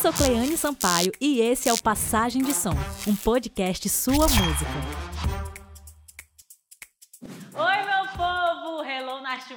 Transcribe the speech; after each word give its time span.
sou 0.00 0.12
Cleane 0.12 0.56
Sampaio 0.56 1.12
e 1.20 1.40
esse 1.40 1.68
é 1.68 1.72
o 1.72 1.78
Passagem 1.78 2.42
de 2.42 2.54
Som, 2.54 2.74
um 3.04 3.16
podcast 3.16 3.88
sua 3.88 4.28
música. 4.28 5.47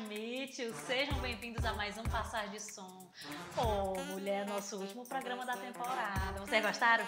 Meet 0.10 0.60
you. 0.60 0.74
Sejam 0.86 1.18
bem-vindos 1.22 1.64
a 1.64 1.72
mais 1.72 1.98
um 1.98 2.04
Passagem 2.04 2.52
de 2.52 2.60
Som. 2.60 3.10
Oh, 3.56 3.98
mulher, 4.12 4.46
nosso 4.46 4.76
último 4.76 5.06
programa 5.06 5.46
da 5.46 5.56
temporada. 5.56 6.42
Vocês 6.42 6.62
gostaram? 6.62 7.06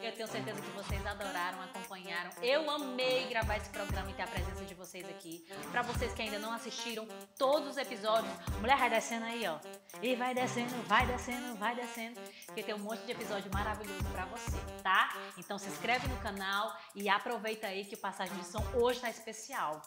Eu 0.00 0.10
tenho 0.12 0.26
certeza 0.26 0.58
que 0.58 0.70
vocês 0.70 1.04
adoraram, 1.04 1.60
acompanharam. 1.60 2.30
Eu 2.40 2.70
amei 2.70 3.28
gravar 3.28 3.58
esse 3.58 3.68
programa 3.68 4.10
e 4.10 4.14
ter 4.14 4.22
a 4.22 4.26
presença 4.26 4.64
de 4.64 4.74
vocês 4.74 5.06
aqui. 5.06 5.46
Para 5.70 5.82
vocês 5.82 6.14
que 6.14 6.22
ainda 6.22 6.38
não 6.38 6.54
assistiram 6.54 7.06
todos 7.36 7.68
os 7.68 7.76
episódios, 7.76 8.32
mulher 8.58 8.78
vai 8.78 8.88
descendo 8.88 9.26
aí, 9.26 9.46
ó. 9.46 9.58
E 10.00 10.16
vai 10.16 10.34
descendo, 10.34 10.74
vai 10.84 11.06
descendo, 11.06 11.54
vai 11.56 11.74
descendo. 11.74 12.18
Porque 12.46 12.62
tem 12.62 12.74
um 12.74 12.78
monte 12.78 13.04
de 13.04 13.12
episódio 13.12 13.52
maravilhoso 13.52 14.04
para 14.04 14.24
você, 14.24 14.58
tá? 14.82 15.14
Então 15.36 15.58
se 15.58 15.68
inscreve 15.68 16.08
no 16.08 16.16
canal 16.22 16.74
e 16.94 17.10
aproveita 17.10 17.66
aí 17.66 17.84
que 17.84 17.96
o 17.96 17.98
Passagem 17.98 18.34
de 18.38 18.46
Som 18.46 18.64
hoje 18.72 18.98
tá 18.98 19.10
especial. 19.10 19.82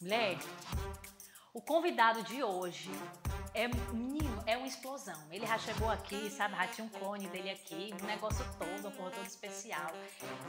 Mulher, 0.00 0.36
o 1.54 1.60
convidado 1.60 2.20
de 2.24 2.42
hoje 2.42 2.90
é 3.54 3.68
menino, 3.68 4.42
é 4.44 4.56
uma 4.56 4.66
explosão. 4.66 5.16
Ele 5.30 5.46
já 5.46 5.56
chegou 5.56 5.88
aqui, 5.88 6.28
sabe, 6.28 6.56
já 6.56 6.66
tinha 6.66 6.84
um 6.84 6.88
clone 6.88 7.28
dele 7.28 7.50
aqui, 7.50 7.94
um 8.02 8.06
negócio 8.06 8.44
todo, 8.58 8.88
um 8.88 8.90
porra 8.90 9.12
todo 9.12 9.24
especial. 9.24 9.92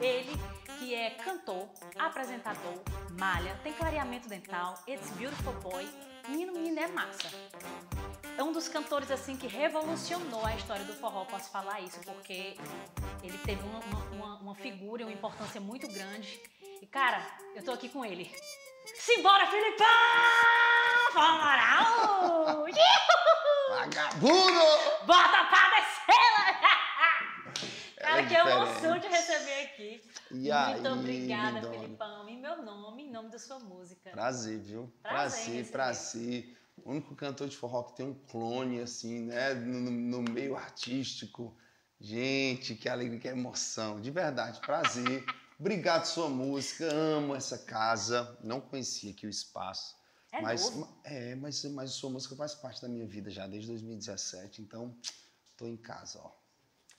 Ele 0.01 0.31
que 0.79 0.95
é 0.95 1.11
cantor, 1.11 1.69
apresentador, 1.99 2.81
malha, 3.11 3.55
tem 3.63 3.71
clareamento 3.73 4.27
dental, 4.27 4.83
it's 4.87 5.11
beautiful 5.11 5.53
boy. 5.61 5.87
Menino, 6.27 6.53
menino 6.53 6.79
é 6.79 6.87
massa. 6.87 7.29
É 8.35 8.43
um 8.43 8.51
dos 8.51 8.67
cantores 8.67 9.11
assim 9.11 9.37
que 9.37 9.45
revolucionou 9.45 10.43
a 10.43 10.55
história 10.55 10.83
do 10.85 10.93
forró, 10.93 11.23
posso 11.25 11.51
falar 11.51 11.81
isso, 11.81 11.99
porque 11.99 12.57
ele 13.21 13.37
teve 13.45 13.61
uma, 13.61 13.79
uma, 14.11 14.35
uma 14.39 14.55
figura 14.55 15.03
e 15.03 15.05
uma 15.05 15.13
importância 15.13 15.61
muito 15.61 15.87
grande. 15.87 16.41
E 16.81 16.87
cara, 16.87 17.23
eu 17.55 17.63
tô 17.63 17.71
aqui 17.71 17.89
com 17.89 18.03
ele. 18.03 18.33
Simbora, 18.93 19.47
Filipão! 19.47 19.85
Fala, 21.13 21.55
Vagabundo! 23.69 24.59
Bota 25.05 25.45
pra 25.45 25.69
descer! 25.69 26.15
Cara, 27.99 28.21
é 28.21 28.25
que 28.25 28.33
emoção 28.35 28.99
de 28.99 29.07
receber 29.07 29.63
aqui. 29.63 30.01
E 30.31 30.35
Muito 30.35 30.53
aí, 30.53 30.87
obrigada, 30.87 31.59
lindona? 31.59 31.79
Felipão. 31.79 32.29
Em 32.29 32.37
meu 32.39 32.61
nome, 32.61 33.03
em 33.03 33.11
nome 33.11 33.29
da 33.29 33.39
sua 33.39 33.59
música. 33.59 34.11
Prazer, 34.11 34.59
viu? 34.59 34.91
Prazer 35.01 35.71
Prazer. 35.71 36.57
O 36.83 36.91
único 36.91 37.15
cantor 37.15 37.47
de 37.47 37.55
forró 37.57 37.83
que 37.83 37.95
tem 37.95 38.05
um 38.05 38.13
clone, 38.13 38.81
assim, 38.81 39.21
né? 39.21 39.53
No- 39.53 39.89
no 39.91 40.21
meio 40.31 40.55
artístico. 40.55 41.55
Gente, 41.99 42.75
que 42.75 42.89
alegria, 42.89 43.19
que 43.19 43.27
emoção. 43.27 43.99
De 44.01 44.11
verdade, 44.11 44.59
prazer. 44.61 45.23
Obrigado 45.59 46.05
sua 46.05 46.29
música, 46.29 46.85
amo 46.93 47.35
essa 47.35 47.57
casa. 47.57 48.37
Não 48.43 48.59
conhecia 48.59 49.11
aqui 49.11 49.25
o 49.25 49.29
espaço. 49.29 49.95
É 50.31 50.41
mas, 50.41 50.69
novo. 50.69 51.01
É, 51.03 51.35
mas, 51.35 51.63
mas 51.65 51.91
sua 51.91 52.09
música 52.09 52.35
faz 52.35 52.53
parte 52.55 52.81
da 52.81 52.89
minha 52.89 53.07
vida 53.07 53.29
já 53.29 53.47
desde 53.47 53.69
2017, 53.69 54.61
então 54.61 54.97
tô 55.55 55.65
em 55.65 55.77
casa, 55.77 56.19
ó. 56.21 56.31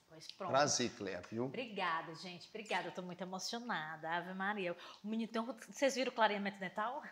Pois 0.09 0.33
pronto. 0.33 0.51
Prazer, 0.51 0.91
Clea, 0.93 1.23
viu? 1.31 1.45
Obrigada, 1.45 2.15
gente. 2.15 2.49
Obrigada. 2.49 2.89
Eu 2.89 2.93
tô 2.93 3.03
muito 3.03 3.21
emocionada. 3.21 4.09
Ave 4.09 4.33
Maria. 4.33 4.75
O 5.05 5.09
menino 5.09 5.31
tem 5.31 5.43
um... 5.43 5.55
Vocês 5.69 5.95
viram 5.95 6.11
o 6.11 6.15
clareamento 6.15 6.59
dental? 6.59 7.03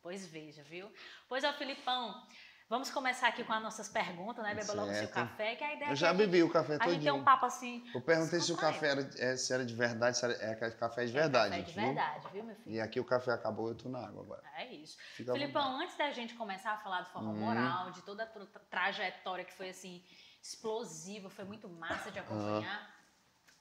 Pois 0.00 0.24
veja, 0.24 0.62
viu? 0.62 0.88
Pois 1.28 1.42
é, 1.42 1.52
Filipão. 1.54 2.24
Vamos 2.68 2.90
começar 2.90 3.28
aqui 3.28 3.44
com 3.44 3.52
as 3.52 3.62
nossas 3.62 3.88
perguntas, 3.88 4.42
né? 4.42 4.52
Beba 4.52 4.72
logo 4.72 4.90
o 4.90 4.94
seu 4.94 5.08
café, 5.08 5.54
que 5.54 5.62
a 5.62 5.72
ideia 5.74 5.88
Eu 5.90 5.92
é 5.92 5.96
já 5.96 6.12
bebi 6.12 6.42
o 6.42 6.50
café 6.50 6.76
A 6.80 6.88
gente 6.88 7.04
tem 7.04 7.12
um 7.12 7.22
papo 7.22 7.46
assim. 7.46 7.88
Eu 7.94 8.00
perguntei 8.00 8.40
se 8.40 8.52
o 8.52 8.56
café 8.56 8.88
era, 8.88 9.08
é, 9.18 9.36
se 9.36 9.52
era 9.52 9.64
de 9.64 9.72
verdade, 9.72 10.18
se 10.18 10.24
era, 10.24 10.34
é 10.34 10.70
café 10.72 11.04
de 11.04 11.12
verdade. 11.12 11.50
Café 11.50 11.62
de 11.62 11.72
viu? 11.72 11.86
verdade, 11.86 12.28
viu, 12.32 12.42
meu 12.42 12.56
filho? 12.56 12.74
E 12.74 12.80
aqui 12.80 12.98
o 12.98 13.04
café 13.04 13.30
acabou, 13.30 13.68
eu 13.68 13.76
tô 13.76 13.88
na 13.88 14.04
água 14.04 14.20
agora. 14.22 14.42
É 14.56 14.66
isso. 14.74 14.98
Fica 15.14 15.32
Filipão, 15.32 15.80
antes 15.80 15.96
da 15.96 16.10
gente 16.10 16.34
começar 16.34 16.72
a 16.72 16.78
falar 16.78 17.02
do 17.02 17.10
forró 17.10 17.26
Uhum. 17.26 17.36
moral, 17.36 17.92
de 17.92 18.02
toda 18.02 18.24
a 18.24 18.26
tra- 18.26 18.46
trajetória 18.68 19.44
que 19.44 19.52
foi 19.54 19.68
assim, 19.68 20.04
explosiva, 20.42 21.30
foi 21.30 21.44
muito 21.44 21.68
massa 21.68 22.10
de 22.10 22.18
acompanhar, 22.18 22.92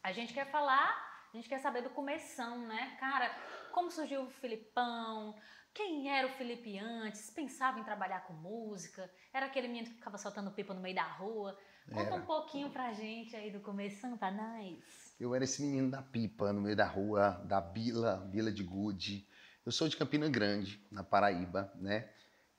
a 0.02 0.12
gente 0.12 0.34
quer 0.34 0.50
falar, 0.50 1.28
a 1.32 1.38
gente 1.38 1.48
quer 1.48 1.60
saber 1.60 1.84
do 1.84 1.92
começão, 1.92 2.58
né? 2.66 2.98
Cara, 3.00 3.30
como 3.72 3.92
surgiu 3.92 4.24
o 4.24 4.30
Filipão? 4.32 5.36
Quem 5.76 6.10
era 6.10 6.26
o 6.26 6.32
Felipe 6.32 6.80
antes? 6.80 7.30
Pensava 7.30 7.78
em 7.78 7.84
trabalhar 7.84 8.22
com 8.22 8.34
música? 8.34 9.12
Era 9.34 9.48
aquele 9.48 9.68
menino 9.68 9.88
que 9.88 9.96
ficava 9.96 10.18
soltando 10.18 10.50
pipa 10.50 10.74
no 10.74 10.80
meio 10.80 10.96
da 10.96 11.04
rua? 11.04 11.58
Conta 11.90 12.12
Era. 12.12 12.16
um 12.16 12.26
pouquinho 12.26 12.70
pra 12.70 12.94
gente 12.94 13.36
aí 13.36 13.52
do 13.52 13.60
começão, 13.60 14.18
pra 14.18 14.32
nós. 14.32 14.80
Eu 15.20 15.36
era 15.36 15.44
esse 15.44 15.62
menino 15.62 15.92
da 15.92 16.02
pipa, 16.02 16.54
no 16.54 16.62
meio 16.62 16.78
da 16.78 16.88
rua, 16.88 17.42
da 17.46 17.60
Bila, 17.60 18.26
Bila 18.32 18.54
de 18.54 18.64
Gude. 18.64 19.28
Eu 19.66 19.72
sou 19.72 19.90
de 19.90 19.98
Campina 19.98 20.30
Grande, 20.30 20.82
na 20.90 21.04
Paraíba, 21.04 21.70
né? 21.76 22.10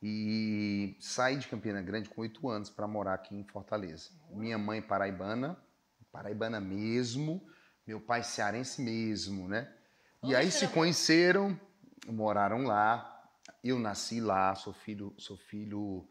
E 0.03 0.95
saí 1.01 1.39
de 1.39 1.49
Campina 1.49 1.81
Grande 1.81 2.11
com 2.11 2.21
oito 2.21 2.47
anos 2.51 2.69
para 2.69 2.87
morar 2.87 3.15
aqui 3.15 3.35
em 3.35 3.45
Fortaleza. 3.45 4.11
Minha 4.31 4.59
mãe 4.59 4.83
paraibana, 4.83 5.57
paraibana 6.13 6.61
mesmo, 6.61 7.43
meu 7.87 7.99
pai 7.99 8.23
cearense 8.23 8.83
mesmo, 8.83 9.49
né? 9.49 9.73
E 10.23 10.27
Onde 10.27 10.37
aí 10.37 10.51
você 10.51 10.59
se 10.59 10.65
era? 10.67 10.75
conheceram, 10.75 11.59
moraram 12.13 12.65
lá. 12.65 13.13
Eu 13.63 13.79
nasci 13.79 14.21
lá, 14.21 14.55
sou 14.55 14.73
filho, 14.73 15.15
sou 15.19 15.37
filho, 15.37 16.09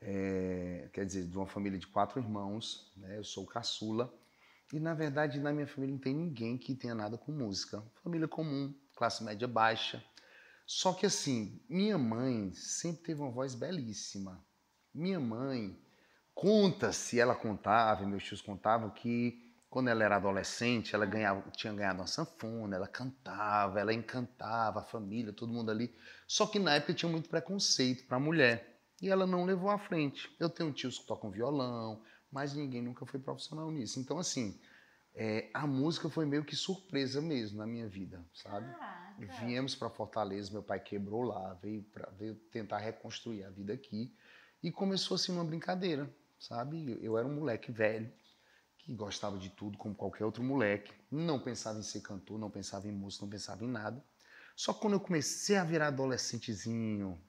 é, 0.00 0.88
quer 0.92 1.04
dizer, 1.04 1.26
de 1.26 1.36
uma 1.36 1.46
família 1.46 1.78
de 1.78 1.86
quatro 1.86 2.20
irmãos, 2.20 2.92
né? 2.96 3.18
Eu 3.18 3.24
sou 3.24 3.46
caçula. 3.46 4.12
E 4.72 4.80
na 4.80 4.94
verdade, 4.94 5.38
na 5.38 5.52
minha 5.52 5.66
família 5.66 5.94
não 5.94 6.00
tem 6.00 6.14
ninguém 6.14 6.58
que 6.58 6.74
tenha 6.74 6.94
nada 6.94 7.16
com 7.16 7.32
música. 7.32 7.82
Família 8.02 8.26
comum, 8.26 8.74
classe 8.94 9.22
média 9.22 9.46
baixa. 9.46 10.02
Só 10.66 10.92
que 10.92 11.06
assim, 11.06 11.60
minha 11.68 11.96
mãe 11.96 12.52
sempre 12.52 13.02
teve 13.02 13.20
uma 13.20 13.30
voz 13.30 13.54
belíssima. 13.54 14.44
Minha 14.92 15.20
mãe 15.20 15.78
conta-se, 16.34 17.20
ela 17.20 17.34
contava, 17.34 18.04
meus 18.06 18.24
tios 18.24 18.42
contavam 18.42 18.90
que 18.90 19.45
quando 19.76 19.88
ela 19.88 20.04
era 20.04 20.16
adolescente, 20.16 20.94
ela 20.94 21.04
ganhava, 21.04 21.50
tinha 21.50 21.70
ganhado 21.70 22.00
uma 22.00 22.06
sanfona, 22.06 22.76
ela 22.76 22.88
cantava, 22.88 23.78
ela 23.78 23.92
encantava 23.92 24.80
a 24.80 24.82
família, 24.82 25.34
todo 25.34 25.52
mundo 25.52 25.70
ali. 25.70 25.94
Só 26.26 26.46
que 26.46 26.58
na 26.58 26.76
época 26.76 26.94
tinha 26.94 27.12
muito 27.12 27.28
preconceito 27.28 28.06
para 28.06 28.16
a 28.16 28.20
mulher. 28.20 28.80
E 29.02 29.10
ela 29.10 29.26
não 29.26 29.44
levou 29.44 29.68
à 29.68 29.78
frente. 29.78 30.34
Eu 30.40 30.48
tenho 30.48 30.72
tios 30.72 30.98
que 30.98 31.06
tocam 31.06 31.30
violão, 31.30 32.02
mas 32.32 32.54
ninguém 32.54 32.80
nunca 32.80 33.04
foi 33.04 33.20
profissional 33.20 33.70
nisso. 33.70 34.00
Então, 34.00 34.18
assim, 34.18 34.58
é, 35.14 35.50
a 35.52 35.66
música 35.66 36.08
foi 36.08 36.24
meio 36.24 36.42
que 36.42 36.56
surpresa 36.56 37.20
mesmo 37.20 37.58
na 37.58 37.66
minha 37.66 37.86
vida, 37.86 38.24
sabe? 38.32 38.72
Caraca. 38.72 39.26
Viemos 39.44 39.74
para 39.74 39.90
Fortaleza, 39.90 40.50
meu 40.52 40.62
pai 40.62 40.80
quebrou 40.80 41.20
lá, 41.20 41.52
veio, 41.62 41.82
pra, 41.82 42.08
veio 42.12 42.34
tentar 42.50 42.78
reconstruir 42.78 43.44
a 43.44 43.50
vida 43.50 43.74
aqui. 43.74 44.10
E 44.62 44.72
começou 44.72 45.16
assim 45.16 45.32
uma 45.32 45.44
brincadeira, 45.44 46.10
sabe? 46.38 46.92
Eu, 46.92 46.98
eu 47.02 47.18
era 47.18 47.28
um 47.28 47.34
moleque 47.34 47.70
velho, 47.70 48.10
que 48.86 48.94
gostava 48.94 49.36
de 49.36 49.50
tudo, 49.50 49.76
como 49.76 49.94
qualquer 49.94 50.24
outro 50.24 50.44
moleque. 50.44 50.92
Não 51.10 51.40
pensava 51.40 51.78
em 51.80 51.82
ser 51.82 52.00
cantor, 52.00 52.38
não 52.38 52.48
pensava 52.48 52.86
em 52.86 52.92
música, 52.92 53.24
não 53.24 53.30
pensava 53.30 53.64
em 53.64 53.68
nada. 53.68 54.02
Só 54.54 54.72
que 54.72 54.80
quando 54.80 54.94
eu 54.94 55.00
comecei 55.00 55.56
a 55.56 55.64
virar 55.64 55.88
adolescentezinho, 55.88 57.20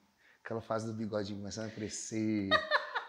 aquela 0.42 0.62
fase 0.62 0.86
do 0.86 0.92
bigodinho 0.92 1.40
começando 1.40 1.66
a 1.66 1.70
crescer, 1.70 2.48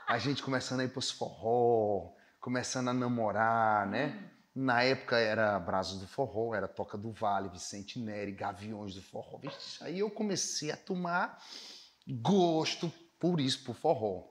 a 0.07 0.17
gente 0.17 0.41
começando 0.41 0.79
a 0.79 0.83
ir 0.83 0.89
pros 0.89 1.11
forró, 1.11 2.11
começando 2.41 2.89
a 2.89 2.93
namorar, 2.93 3.87
né? 3.87 4.31
Na 4.53 4.81
época 4.81 5.17
era 5.17 5.57
Brazos 5.59 6.01
do 6.01 6.07
Forró, 6.07 6.53
era 6.55 6.67
Toca 6.67 6.97
do 6.97 7.11
Vale, 7.11 7.47
Vicente 7.49 7.99
Neri, 7.99 8.31
Gaviões 8.31 8.95
do 8.95 9.01
Forró. 9.01 9.37
Vixe, 9.37 9.81
aí 9.83 9.99
eu 9.99 10.09
comecei 10.09 10.71
a 10.71 10.75
tomar 10.75 11.41
gosto 12.05 12.91
por 13.19 13.39
isso, 13.39 13.63
por 13.63 13.75
forró. 13.75 14.27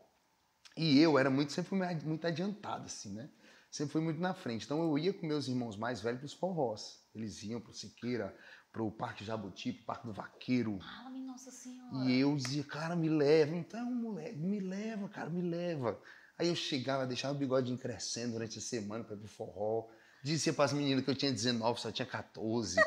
E 0.77 0.99
eu 0.99 1.19
era 1.19 1.31
muito, 1.31 1.53
sempre 1.53 1.75
muito 2.05 2.27
adiantado, 2.27 2.87
assim, 2.87 3.15
né? 3.15 3.31
Sempre 3.79 3.93
fui 3.93 4.01
muito 4.01 4.21
na 4.21 4.35
frente. 4.35 4.65
Então 4.65 4.83
eu 4.83 4.99
ia 4.99 5.13
com 5.13 5.25
meus 5.25 5.47
irmãos 5.47 5.77
mais 5.77 6.01
velhos 6.01 6.19
pros 6.19 6.33
forrós. 6.33 6.99
Eles 7.15 7.45
iam 7.45 7.61
pro 7.61 7.73
Siqueira, 7.73 8.37
pro 8.73 8.91
Parque 8.91 9.25
Jabuti, 9.25 9.73
pro 9.73 9.85
Parque 9.85 10.07
do 10.09 10.13
Vaqueiro. 10.13 10.81
Ah, 10.83 11.09
minha 11.09 11.25
Nossa 11.25 11.53
Senhora. 11.53 12.05
E 12.05 12.19
eu 12.19 12.35
dizia, 12.35 12.65
cara, 12.65 12.97
me 12.97 13.09
leva. 13.09 13.55
Então, 13.55 13.89
moleque, 13.89 14.37
me 14.37 14.59
leva, 14.59 15.09
cara, 15.09 15.31
me 15.31 15.43
leva. 15.43 15.97
Aí 16.37 16.49
eu 16.49 16.57
chegava, 16.57 17.07
deixava 17.07 17.37
o 17.37 17.39
bigodinho 17.39 17.79
crescendo 17.79 18.33
durante 18.33 18.59
a 18.59 18.61
semana 18.61 19.05
para 19.05 19.15
ir 19.15 19.21
pro 19.21 19.29
forró. 19.29 19.87
Dizia 20.25 20.53
para 20.53 20.65
as 20.65 20.73
meninas 20.73 21.05
que 21.05 21.11
eu 21.11 21.15
tinha 21.15 21.31
19, 21.31 21.81
só 21.81 21.93
tinha 21.93 22.07
14. 22.07 22.81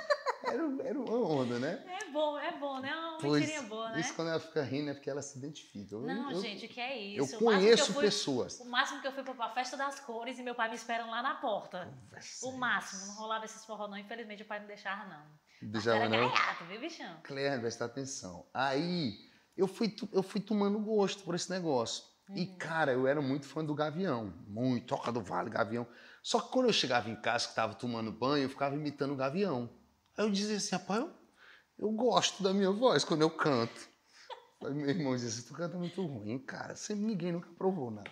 Era, 0.51 0.87
era 0.87 0.99
uma 0.99 1.15
onda, 1.17 1.59
né? 1.59 1.83
É 2.01 2.11
bom, 2.11 2.37
é 2.37 2.51
bom, 2.57 2.79
né? 2.79 2.89
É 2.89 2.95
uma 2.95 3.17
Pois, 3.19 3.41
mentirinha 3.41 3.61
boa, 3.63 3.89
né? 3.91 3.99
Isso 4.01 4.13
quando 4.15 4.29
ela 4.29 4.39
fica 4.39 4.61
rindo 4.63 4.89
é 4.89 4.93
porque 4.93 5.09
ela 5.09 5.21
se 5.21 5.37
identifica. 5.37 5.95
Eu- 5.95 6.01
Não, 6.01 6.31
eu, 6.31 6.41
gente, 6.41 6.67
que 6.67 6.79
é 6.79 6.97
isso. 6.99 7.35
Eu 7.35 7.39
conheço 7.39 7.83
eu 7.91 7.93
fui- 7.95 8.03
pessoas. 8.03 8.59
O 8.59 8.65
máximo 8.69 9.01
que 9.01 9.07
eu 9.07 9.11
fui 9.11 9.23
pra 9.23 9.49
festa 9.49 9.77
das 9.77 9.99
cores 9.99 10.37
e 10.39 10.43
meu 10.43 10.53
pai 10.55 10.69
me 10.69 10.75
esperando 10.75 11.09
lá 11.09 11.21
na 11.21 11.35
porta. 11.35 11.87
O 12.43 12.51
máximo. 12.53 13.05
Não 13.07 13.15
rolava 13.15 13.45
esses 13.45 13.63
forró, 13.65 13.87
não. 13.87 13.97
Infelizmente, 13.97 14.43
o 14.43 14.45
pai 14.45 14.59
não 14.59 14.67
deixava, 14.67 15.05
não. 15.05 15.23
Deixava 15.61 15.97
Era 15.97 16.09
não? 16.09 16.29
gaiato, 16.29 16.65
viu, 16.65 16.79
bichão? 16.79 17.17
Claire, 17.23 17.59
presta 17.61 17.85
atenção. 17.85 18.45
Aí 18.53 19.17
eu 19.55 19.67
fui, 19.67 19.95
eu 20.11 20.23
fui 20.23 20.41
tomando 20.41 20.79
gosto 20.79 21.23
por 21.23 21.35
esse 21.35 21.49
negócio. 21.49 22.03
E, 22.33 22.45
cara, 22.45 22.93
eu 22.93 23.05
era 23.07 23.21
muito 23.21 23.45
fã 23.45 23.63
do 23.63 23.75
Gavião. 23.75 24.33
Muito. 24.47 24.87
Toca 24.87 25.11
do 25.11 25.21
Vale, 25.21 25.49
Gavião. 25.49 25.85
Só 26.23 26.39
que 26.39 26.49
quando 26.49 26.67
eu 26.67 26.73
chegava 26.73 27.09
em 27.09 27.15
casa, 27.15 27.45
que 27.45 27.51
estava 27.51 27.73
tomando 27.73 28.09
banho, 28.09 28.43
eu 28.43 28.49
ficava 28.49 28.73
imitando 28.73 29.11
o 29.11 29.17
Gavião. 29.17 29.69
Aí 30.21 30.27
eu 30.27 30.31
dizia 30.31 30.57
assim, 30.57 30.75
rapaz, 30.75 31.01
eu, 31.01 31.11
eu 31.79 31.91
gosto 31.91 32.43
da 32.43 32.53
minha 32.53 32.69
voz 32.69 33.03
quando 33.03 33.23
eu 33.23 33.29
canto. 33.29 33.89
Aí 34.63 34.71
meu 34.71 34.87
irmão 34.87 35.15
dizia 35.15 35.29
assim, 35.29 35.41
tu 35.47 35.53
canta 35.55 35.75
muito 35.79 36.05
ruim, 36.05 36.37
cara. 36.37 36.75
Sempre 36.75 37.05
ninguém 37.05 37.31
nunca 37.31 37.49
provou 37.57 37.89
nada. 37.89 38.11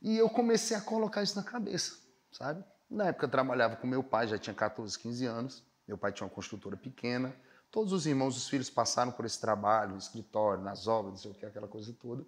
E 0.00 0.16
eu 0.16 0.30
comecei 0.30 0.74
a 0.74 0.80
colocar 0.80 1.22
isso 1.22 1.36
na 1.36 1.42
cabeça, 1.42 1.98
sabe? 2.32 2.64
Na 2.88 3.08
época 3.08 3.26
eu 3.26 3.30
trabalhava 3.30 3.76
com 3.76 3.86
meu 3.86 4.02
pai, 4.02 4.28
já 4.28 4.38
tinha 4.38 4.54
14, 4.54 4.98
15 4.98 5.26
anos. 5.26 5.62
Meu 5.86 5.98
pai 5.98 6.10
tinha 6.10 6.26
uma 6.26 6.32
construtora 6.32 6.74
pequena. 6.74 7.36
Todos 7.70 7.92
os 7.92 8.06
irmãos, 8.06 8.34
os 8.38 8.48
filhos 8.48 8.70
passaram 8.70 9.12
por 9.12 9.26
esse 9.26 9.38
trabalho, 9.38 9.92
no 9.92 9.98
escritório, 9.98 10.64
nas 10.64 10.86
obras, 10.86 11.12
não 11.12 11.18
sei 11.18 11.30
o 11.32 11.34
que, 11.34 11.44
aquela 11.44 11.68
coisa 11.68 11.94
toda. 12.00 12.24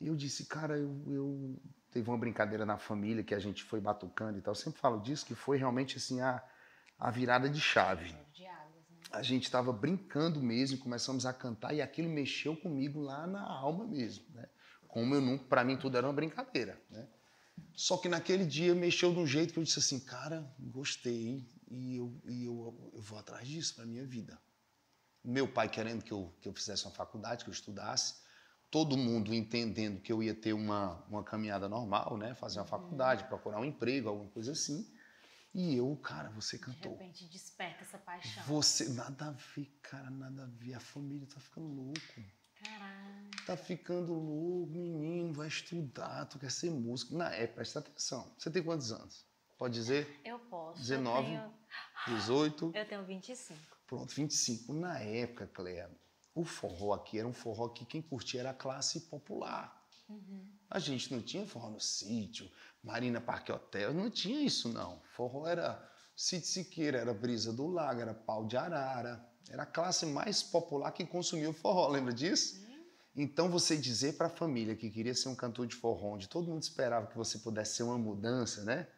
E 0.00 0.06
eu 0.06 0.14
disse, 0.14 0.46
cara, 0.46 0.78
eu, 0.78 1.02
eu 1.08 1.56
teve 1.90 2.08
uma 2.08 2.16
brincadeira 2.16 2.64
na 2.64 2.78
família 2.78 3.24
que 3.24 3.34
a 3.34 3.40
gente 3.40 3.64
foi 3.64 3.80
batucando 3.80 4.38
e 4.38 4.40
tal. 4.40 4.52
Eu 4.52 4.56
sempre 4.56 4.78
falo 4.78 5.00
disso, 5.00 5.26
que 5.26 5.34
foi 5.34 5.58
realmente 5.58 5.96
assim 5.96 6.20
a, 6.20 6.40
a 6.98 7.10
virada 7.10 7.48
de 7.48 7.60
chave. 7.60 8.12
Né? 8.12 8.24
A 9.12 9.22
gente 9.22 9.44
estava 9.44 9.72
brincando 9.72 10.42
mesmo, 10.42 10.78
começamos 10.78 11.24
a 11.24 11.32
cantar 11.32 11.72
e 11.74 11.80
aquilo 11.80 12.08
mexeu 12.08 12.56
comigo 12.56 13.00
lá 13.00 13.26
na 13.26 13.42
alma 13.42 13.86
mesmo, 13.86 14.24
né? 14.34 14.48
Como 14.88 15.14
eu 15.14 15.20
nunca, 15.20 15.44
para 15.44 15.64
mim 15.64 15.76
tudo 15.76 15.96
era 15.96 16.06
uma 16.06 16.12
brincadeira, 16.12 16.80
né? 16.90 17.08
Só 17.72 17.96
que 17.96 18.08
naquele 18.08 18.44
dia 18.44 18.74
mexeu 18.74 19.12
de 19.12 19.18
um 19.18 19.26
jeito 19.26 19.52
que 19.52 19.58
eu 19.58 19.64
disse 19.64 19.78
assim, 19.78 20.00
cara, 20.00 20.48
gostei 20.58 21.48
e 21.70 21.96
eu, 21.96 22.20
e 22.26 22.44
eu, 22.44 22.90
eu 22.92 23.00
vou 23.00 23.18
atrás 23.18 23.46
disso 23.46 23.74
para 23.74 23.86
minha 23.86 24.04
vida. 24.04 24.38
Meu 25.24 25.48
pai 25.48 25.68
querendo 25.68 26.02
que 26.02 26.12
eu, 26.12 26.32
que 26.40 26.48
eu 26.48 26.52
fizesse 26.52 26.84
uma 26.84 26.92
faculdade, 26.92 27.44
que 27.44 27.50
eu 27.50 27.54
estudasse, 27.54 28.16
todo 28.70 28.96
mundo 28.96 29.32
entendendo 29.32 30.00
que 30.00 30.12
eu 30.12 30.22
ia 30.22 30.34
ter 30.34 30.52
uma, 30.52 31.04
uma 31.08 31.22
caminhada 31.22 31.68
normal, 31.68 32.16
né? 32.16 32.34
Fazer 32.34 32.58
uma 32.58 32.66
faculdade, 32.66 33.24
procurar 33.24 33.60
um 33.60 33.64
emprego, 33.64 34.08
alguma 34.08 34.28
coisa 34.30 34.52
assim. 34.52 34.86
E 35.54 35.76
eu, 35.76 35.96
cara, 36.02 36.30
você 36.30 36.56
De 36.58 36.64
cantou. 36.64 36.92
repente 36.92 37.24
desperta 37.26 37.82
essa 37.84 37.96
paixão. 37.98 38.42
Você, 38.44 38.88
nada 38.88 39.28
a 39.28 39.30
ver, 39.30 39.66
cara, 39.82 40.10
nada 40.10 40.42
a 40.42 40.46
ver. 40.46 40.74
A 40.74 40.80
família 40.80 41.26
tá 41.32 41.38
ficando 41.38 41.68
louco. 41.68 42.00
Caralho. 42.64 43.30
Tá 43.46 43.56
ficando 43.56 44.12
louco, 44.14 44.72
menino, 44.72 45.32
vai 45.32 45.46
estudar, 45.48 46.24
tu 46.26 46.38
quer 46.38 46.50
ser 46.50 46.70
músico. 46.70 47.14
Na 47.16 47.30
época, 47.30 47.56
presta 47.56 47.78
atenção. 47.78 48.34
Você 48.36 48.50
tem 48.50 48.62
quantos 48.64 48.90
anos? 48.90 49.24
Pode 49.56 49.74
dizer? 49.74 50.20
Eu 50.24 50.38
posso. 50.40 50.80
19? 50.80 51.18
Eu 51.20 51.24
tenho, 51.40 51.54
18? 52.18 52.72
eu 52.74 52.88
tenho 52.88 53.04
25. 53.04 53.60
Pronto, 53.86 54.12
25. 54.12 54.72
Na 54.72 54.98
época, 54.98 55.46
Cléa, 55.46 55.88
o 56.34 56.44
forró 56.44 56.94
aqui 56.94 57.18
era 57.18 57.28
um 57.28 57.32
forró 57.32 57.68
que 57.68 57.84
quem 57.84 58.02
curtia 58.02 58.40
era 58.40 58.50
a 58.50 58.54
classe 58.54 59.02
popular. 59.02 59.83
A 60.70 60.78
gente 60.78 61.12
não 61.12 61.22
tinha 61.22 61.46
forró 61.46 61.70
no 61.70 61.80
sítio, 61.80 62.50
Marina 62.82 63.20
Parque 63.20 63.52
Hotel, 63.52 63.92
não 63.92 64.10
tinha 64.10 64.40
isso 64.42 64.68
não. 64.68 65.00
Forró 65.14 65.46
era 65.46 65.90
Sítio 66.16 66.48
Siqueira, 66.48 66.98
era 66.98 67.14
Brisa 67.14 67.52
do 67.52 67.66
Lago, 67.66 68.00
era 68.00 68.14
Pau 68.14 68.46
de 68.46 68.56
Arara. 68.56 69.24
Era 69.48 69.62
a 69.62 69.66
classe 69.66 70.06
mais 70.06 70.42
popular 70.42 70.90
que 70.92 71.04
consumia 71.04 71.50
o 71.50 71.52
forró, 71.52 71.88
lembra 71.88 72.12
disso? 72.12 72.64
Então 73.16 73.48
você 73.48 73.76
dizer 73.76 74.16
para 74.16 74.26
a 74.26 74.30
família 74.30 74.74
que 74.74 74.90
queria 74.90 75.14
ser 75.14 75.28
um 75.28 75.34
cantor 75.34 75.66
de 75.66 75.76
forró, 75.76 76.14
onde 76.14 76.28
todo 76.28 76.48
mundo 76.48 76.62
esperava 76.62 77.06
que 77.06 77.16
você 77.16 77.38
pudesse 77.38 77.76
ser 77.76 77.82
uma 77.84 77.98
mudança, 77.98 78.64
né? 78.64 78.88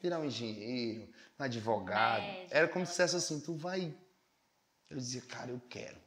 Virar 0.00 0.18
um 0.18 0.24
engenheiro, 0.24 1.08
um 1.38 1.42
advogado. 1.42 2.24
Era 2.50 2.68
como 2.68 2.84
se 2.84 2.90
dissesse 2.90 3.16
assim, 3.16 3.40
tu 3.40 3.54
vai 3.54 3.94
eu 4.92 4.98
dizia, 4.98 5.22
cara, 5.22 5.50
eu 5.50 5.60
quero. 5.70 5.98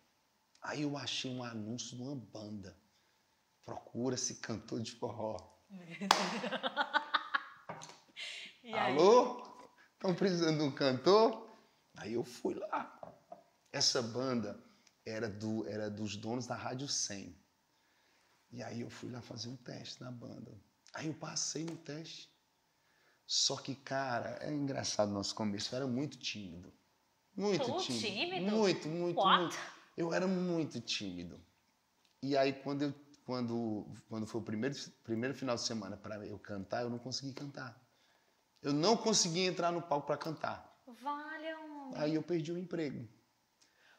Aí 0.62 0.84
eu 0.84 0.96
achei 0.96 1.32
um 1.32 1.44
anúncio 1.44 1.98
de 1.98 2.04
uma 2.04 2.16
banda. 2.16 2.78
Procura-se 3.66 4.36
cantor 4.36 4.80
de 4.80 4.92
forró. 4.92 5.38
Alô? 8.74 9.44
Estão 9.94 10.14
precisando 10.16 10.60
de 10.60 10.64
um 10.64 10.72
cantor? 10.72 11.50
Aí 11.98 12.14
eu 12.14 12.24
fui 12.24 12.54
lá. 12.54 13.00
Essa 13.72 14.02
banda 14.02 14.64
era, 15.06 15.28
do, 15.28 15.68
era 15.68 15.90
dos 15.90 16.16
donos 16.16 16.46
da 16.46 16.56
Rádio 16.56 16.88
100. 16.88 17.36
E 18.52 18.64
aí 18.64 18.82
eu 18.82 18.90
fui 18.90 19.12
lá 19.12 19.22
fazer 19.22 19.50
um 19.50 19.58
teste 19.58 20.02
na 20.02 20.12
banda. 20.12 20.58
Aí 20.94 21.08
eu 21.08 21.14
passei 21.14 21.66
no 21.66 21.76
teste. 21.76 22.30
Só 23.26 23.58
que, 23.58 23.76
cara, 23.76 24.38
é 24.42 24.54
engraçado 24.54 25.10
no 25.10 25.16
nosso 25.16 25.34
começo. 25.34 25.74
Eu 25.74 25.78
era 25.78 25.88
muito 25.88 26.18
tímido. 26.18 26.72
Muito 27.36 27.66
Tu 27.66 27.78
tímido. 27.80 28.06
tímido? 28.06 28.56
Muito, 28.56 28.88
muito, 28.88 29.20
What? 29.20 29.40
muito. 29.42 29.58
Eu 29.98 30.14
era 30.14 30.28
muito 30.28 30.80
tímido. 30.80 31.44
E 32.22 32.38
aí, 32.38 32.54
quando, 32.54 32.84
eu, 32.84 32.94
quando, 33.26 33.86
quando 34.08 34.26
foi 34.28 34.40
o 34.40 34.44
primeiro, 34.44 34.76
primeiro 35.04 35.34
final 35.36 35.56
de 35.56 35.62
semana 35.64 35.98
para 35.98 36.16
eu 36.26 36.38
cantar, 36.40 36.84
eu 36.84 36.90
não 36.90 37.00
consegui 37.00 37.34
cantar. 37.34 37.76
Eu 38.62 38.72
não 38.72 38.96
consegui 38.96 39.46
entrar 39.46 39.72
no 39.72 39.82
palco 39.82 40.08
para 40.08 40.18
cantar. 40.18 40.72
Vale 40.88 41.56
um... 41.56 41.92
Aí 41.96 42.16
eu 42.16 42.24
perdi 42.24 42.52
o 42.52 42.58
emprego. 42.58 43.08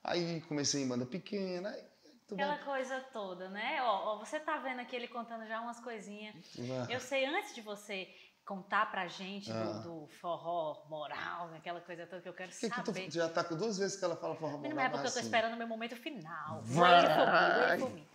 Aí 0.03 0.41
comecei 0.43 0.83
em 0.83 0.89
banda 0.89 1.05
pequena. 1.05 1.69
aí 1.71 1.83
vai- 1.83 2.51
Aquela 2.51 2.59
coisa 2.65 3.01
toda, 3.13 3.49
né? 3.51 3.83
Ó, 3.83 4.15
ó, 4.15 4.19
você 4.19 4.39
tá 4.41 4.57
vendo 4.59 4.81
aqui 4.81 4.95
ele 4.97 5.09
contando 5.09 5.47
já 5.47 5.61
umas 5.61 5.81
coisinhas. 5.81 6.35
vai- 6.57 6.95
Eu 6.95 7.01
sei, 7.01 7.27
antes 7.27 7.55
de 7.55 7.61
você 7.61 8.09
contar 8.45 8.91
pra 8.93 9.09
gente 9.09 9.53
do- 9.53 9.59
Ah. 9.59 9.79
do, 9.81 10.07
forró 10.21 10.87
moral, 10.89 11.53
aquela 11.55 11.81
coisa 11.81 12.07
toda 12.07 12.23
que 12.23 12.29
eu 12.29 12.35
quero 12.35 12.51
Que 12.53 12.71
que 12.71 12.83
tu, 12.83 12.87
saber. 12.87 13.11
já 13.11 13.29
tá 13.29 13.43
com 13.43 13.57
duas 13.57 13.77
vezes 13.77 13.97
que 13.99 14.05
ela 14.05 14.17
fala 14.17 14.37
forró 14.37 14.53
Mas 14.59 14.63
não 14.63 14.71
moral, 14.71 14.87
é 14.87 14.89
porque 14.91 15.07
eu 15.09 15.13
tô 15.13 15.19
assim. 15.19 15.27
esperando 15.27 15.55
o 15.55 15.57
meu 15.57 15.67
momento 15.67 15.97
final. 15.97 16.63
Vai. 16.63 17.71
Wait 17.71 17.81
for 17.81 17.91
me. 17.91 18.09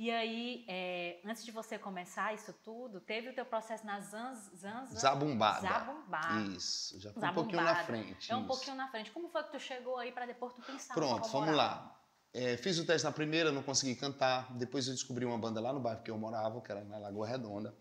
E 0.00 0.10
aí, 0.10 0.64
é, 0.66 1.20
antes 1.26 1.44
de 1.44 1.50
você 1.50 1.78
começar 1.78 2.32
isso 2.32 2.54
tudo, 2.64 3.02
teve 3.02 3.28
o 3.28 3.34
teu 3.34 3.44
processo 3.44 3.84
na 3.84 4.00
Zanz, 4.00 4.50
Zanz, 4.56 4.98
Zabumbada. 4.98 5.60
Zabumbada. 5.60 6.40
Isso, 6.56 6.98
já 6.98 7.12
foi 7.12 7.28
um 7.28 7.34
pouquinho 7.34 7.62
na 7.62 7.84
frente. 7.84 8.32
É 8.32 8.34
um 8.34 8.38
isso. 8.38 8.48
pouquinho 8.48 8.76
na 8.76 8.88
frente. 8.88 9.10
Como 9.10 9.28
foi 9.28 9.42
que 9.44 9.52
tu 9.52 9.60
chegou 9.60 9.98
aí 9.98 10.10
pra 10.10 10.24
depois 10.24 10.54
tu 10.54 10.62
pensar 10.62 10.94
Pronto, 10.94 11.28
vamos 11.28 11.54
lá. 11.54 12.00
É, 12.32 12.56
fiz 12.56 12.78
o 12.78 12.86
teste 12.86 13.04
na 13.04 13.12
primeira, 13.12 13.52
não 13.52 13.62
consegui 13.62 13.94
cantar. 13.94 14.50
Depois 14.56 14.86
eu 14.86 14.94
descobri 14.94 15.26
uma 15.26 15.36
banda 15.36 15.60
lá 15.60 15.70
no 15.70 15.80
bairro 15.80 16.02
que 16.02 16.10
eu 16.10 16.16
morava, 16.16 16.62
que 16.62 16.72
era 16.72 16.82
na 16.82 16.96
Lagoa 16.96 17.28
Redonda. 17.28 17.76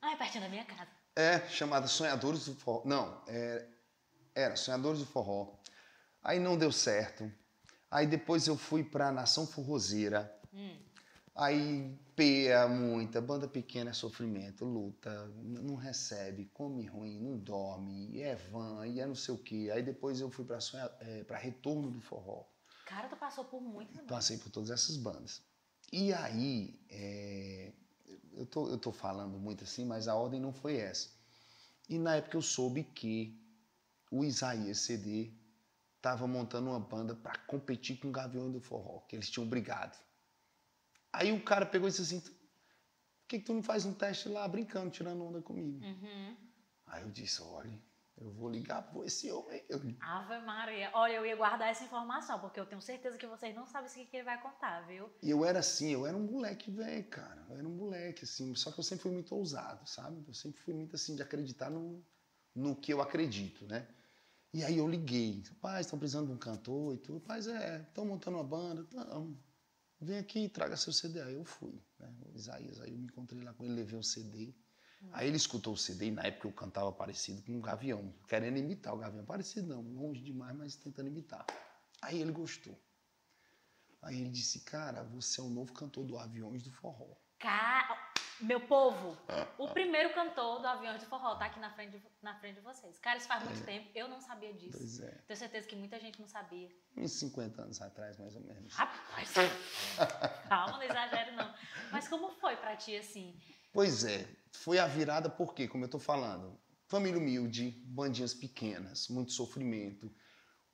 Ah, 0.00 0.12
é 0.12 0.16
pertinho 0.16 0.44
da 0.44 0.48
minha 0.48 0.64
casa. 0.64 0.86
É, 1.16 1.40
chamada 1.48 1.88
Sonhadores 1.88 2.44
do 2.44 2.54
Forró. 2.54 2.82
Não, 2.84 3.20
é, 3.26 3.66
era 4.32 4.54
Sonhadores 4.54 5.00
do 5.00 5.06
Forró. 5.06 5.58
Aí 6.22 6.38
não 6.38 6.56
deu 6.56 6.70
certo. 6.70 7.28
Aí 7.90 8.06
depois 8.06 8.46
eu 8.46 8.56
fui 8.56 8.84
pra 8.84 9.10
Nação 9.10 9.44
Forrozeira. 9.44 10.32
Hum. 10.54 10.86
Aí 11.40 11.96
peia 12.16 12.66
muita, 12.66 13.20
banda 13.20 13.46
pequena 13.46 13.90
é 13.90 13.92
sofrimento, 13.92 14.64
luta, 14.64 15.28
não 15.36 15.76
recebe, 15.76 16.46
come 16.46 16.84
ruim, 16.84 17.20
não 17.20 17.38
dorme, 17.38 18.20
é 18.20 18.34
van, 18.34 18.84
e 18.84 18.98
é 18.98 19.06
não 19.06 19.14
sei 19.14 19.36
o 19.36 19.38
quê. 19.38 19.70
Aí 19.72 19.80
depois 19.80 20.20
eu 20.20 20.28
fui 20.32 20.44
pra, 20.44 20.58
sonha, 20.58 20.90
é, 20.98 21.22
pra 21.22 21.38
Retorno 21.38 21.92
do 21.92 22.00
Forró. 22.00 22.44
Cara, 22.84 23.08
tu 23.08 23.16
passou 23.16 23.44
por 23.44 23.60
muito. 23.62 23.94
né? 23.96 24.02
Passei 24.08 24.36
por 24.36 24.50
todas 24.50 24.68
essas 24.68 24.96
bandas. 24.96 25.40
E 25.92 26.12
aí, 26.12 26.76
é, 26.90 27.72
eu, 28.32 28.44
tô, 28.44 28.68
eu 28.68 28.76
tô 28.76 28.90
falando 28.90 29.38
muito 29.38 29.62
assim, 29.62 29.84
mas 29.84 30.08
a 30.08 30.16
ordem 30.16 30.40
não 30.40 30.52
foi 30.52 30.78
essa. 30.78 31.08
E 31.88 32.00
na 32.00 32.16
época 32.16 32.36
eu 32.36 32.42
soube 32.42 32.82
que 32.82 33.40
o 34.10 34.24
Isaías 34.24 34.78
CD 34.78 35.30
estava 35.98 36.26
montando 36.26 36.70
uma 36.70 36.80
banda 36.80 37.14
para 37.14 37.38
competir 37.46 37.96
com 38.00 38.08
o 38.08 38.12
Gavião 38.12 38.50
do 38.50 38.60
Forró, 38.60 39.02
que 39.06 39.14
eles 39.14 39.30
tinham 39.30 39.46
brigado. 39.48 39.96
Aí 41.18 41.32
o 41.32 41.42
cara 41.42 41.66
pegou 41.66 41.88
e 41.88 41.90
disse 41.90 42.02
assim: 42.02 42.20
por 42.20 42.32
que, 43.26 43.40
que 43.40 43.44
tu 43.44 43.52
não 43.52 43.62
faz 43.62 43.84
um 43.84 43.92
teste 43.92 44.28
lá 44.28 44.46
brincando, 44.46 44.88
tirando 44.88 45.24
onda 45.24 45.42
comigo? 45.42 45.84
Uhum. 45.84 46.36
Aí 46.86 47.02
eu 47.02 47.10
disse: 47.10 47.42
olha, 47.42 47.76
eu 48.16 48.30
vou 48.30 48.48
ligar 48.48 48.82
por 48.82 49.04
esse 49.04 49.28
homem. 49.32 49.64
Ave 50.00 50.38
Maria. 50.46 50.90
Olha, 50.94 51.14
eu 51.14 51.26
ia 51.26 51.34
guardar 51.34 51.70
essa 51.70 51.82
informação, 51.82 52.38
porque 52.38 52.60
eu 52.60 52.66
tenho 52.66 52.80
certeza 52.80 53.18
que 53.18 53.26
vocês 53.26 53.52
não 53.52 53.66
sabem 53.66 53.90
o 53.90 53.92
que 53.92 54.06
que 54.06 54.16
ele 54.16 54.24
vai 54.24 54.40
contar, 54.40 54.86
viu? 54.86 55.10
E 55.20 55.28
eu 55.28 55.44
era 55.44 55.58
assim, 55.58 55.90
eu 55.90 56.06
era 56.06 56.16
um 56.16 56.22
moleque 56.22 56.70
velho, 56.70 57.08
cara. 57.08 57.44
Eu 57.50 57.58
era 57.58 57.66
um 57.66 57.74
moleque, 57.74 58.22
assim. 58.22 58.54
Só 58.54 58.70
que 58.70 58.78
eu 58.78 58.84
sempre 58.84 59.02
fui 59.02 59.12
muito 59.12 59.34
ousado, 59.34 59.88
sabe? 59.88 60.24
Eu 60.24 60.34
sempre 60.34 60.60
fui 60.60 60.72
muito 60.72 60.94
assim, 60.94 61.16
de 61.16 61.22
acreditar 61.22 61.68
no, 61.68 62.00
no 62.54 62.76
que 62.76 62.92
eu 62.92 63.02
acredito, 63.02 63.66
né? 63.66 63.88
E 64.54 64.62
aí 64.62 64.78
eu 64.78 64.88
liguei. 64.88 65.42
Pais, 65.60 65.86
estão 65.86 65.98
precisando 65.98 66.28
de 66.28 66.32
um 66.32 66.38
cantor 66.38 66.94
e 66.94 66.98
tudo. 66.98 67.18
Pais, 67.18 67.48
é, 67.48 67.80
estão 67.80 68.06
montando 68.06 68.36
uma 68.36 68.44
banda. 68.44 68.86
Não. 68.92 69.36
Vem 70.00 70.18
aqui 70.18 70.44
e 70.44 70.48
traga 70.48 70.76
seu 70.76 70.92
CD. 70.92 71.20
Aí 71.20 71.34
eu 71.34 71.44
fui, 71.44 71.82
né? 71.98 72.12
O 72.26 72.36
Isaías, 72.36 72.80
aí 72.80 72.92
eu 72.92 72.98
me 72.98 73.06
encontrei 73.06 73.42
lá 73.42 73.52
com 73.52 73.64
ele, 73.64 73.74
levei 73.74 73.98
o 73.98 74.02
CD. 74.02 74.54
Aí 75.12 75.28
ele 75.28 75.36
escutou 75.36 75.74
o 75.74 75.76
CD 75.76 76.06
e 76.06 76.10
na 76.10 76.22
época 76.22 76.48
eu 76.48 76.52
cantava 76.52 76.90
parecido 76.92 77.42
com 77.42 77.52
um 77.52 77.60
gavião, 77.60 78.12
querendo 78.28 78.58
imitar 78.58 78.94
o 78.94 78.98
gavião. 78.98 79.24
Parecido 79.24 79.68
não, 79.68 79.82
longe 79.82 80.20
demais, 80.20 80.56
mas 80.56 80.76
tentando 80.76 81.08
imitar. 81.08 81.46
Aí 82.02 82.20
ele 82.20 82.32
gostou. 82.32 82.78
Aí 84.02 84.20
ele 84.20 84.30
disse, 84.30 84.60
cara, 84.60 85.02
você 85.04 85.40
é 85.40 85.44
o 85.44 85.48
novo 85.48 85.72
cantor 85.72 86.04
do 86.04 86.18
Aviões 86.18 86.62
do 86.62 86.72
Forró. 86.72 87.16
Ca... 87.38 88.07
Meu 88.40 88.60
povo, 88.60 89.16
o 89.58 89.68
primeiro 89.68 90.14
cantor 90.14 90.60
do 90.60 90.66
Aviões 90.68 91.00
de 91.00 91.06
Forró 91.06 91.34
tá 91.36 91.46
aqui 91.46 91.58
na 91.58 91.70
frente, 91.70 91.98
de, 91.98 92.02
na 92.22 92.34
frente 92.38 92.56
de 92.56 92.60
vocês. 92.60 92.96
Cara, 92.98 93.18
isso 93.18 93.26
faz 93.26 93.42
muito 93.44 93.64
tempo, 93.64 93.90
eu 93.94 94.06
não 94.08 94.20
sabia 94.20 94.52
disso. 94.52 94.78
Pois 94.78 95.00
é. 95.00 95.10
Tenho 95.26 95.38
certeza 95.38 95.66
que 95.66 95.74
muita 95.74 95.98
gente 95.98 96.20
não 96.20 96.28
sabia. 96.28 96.68
Uns 96.96 97.12
50 97.18 97.62
anos 97.62 97.80
atrás, 97.82 98.16
mais 98.18 98.36
ou 98.36 98.42
menos. 98.42 98.72
Rapaz, 98.74 99.32
calma, 100.48 100.76
não 100.76 100.82
exagero 100.82 101.32
não. 101.34 101.52
Mas 101.90 102.06
como 102.06 102.30
foi 102.30 102.56
pra 102.56 102.76
ti 102.76 102.96
assim? 102.96 103.36
Pois 103.72 104.04
é, 104.04 104.28
foi 104.52 104.78
a 104.78 104.86
virada 104.86 105.28
porque, 105.28 105.66
como 105.66 105.84
eu 105.84 105.88
tô 105.88 105.98
falando, 105.98 106.58
família 106.86 107.18
humilde, 107.18 107.70
bandinhas 107.86 108.34
pequenas, 108.34 109.08
muito 109.08 109.32
sofrimento. 109.32 110.14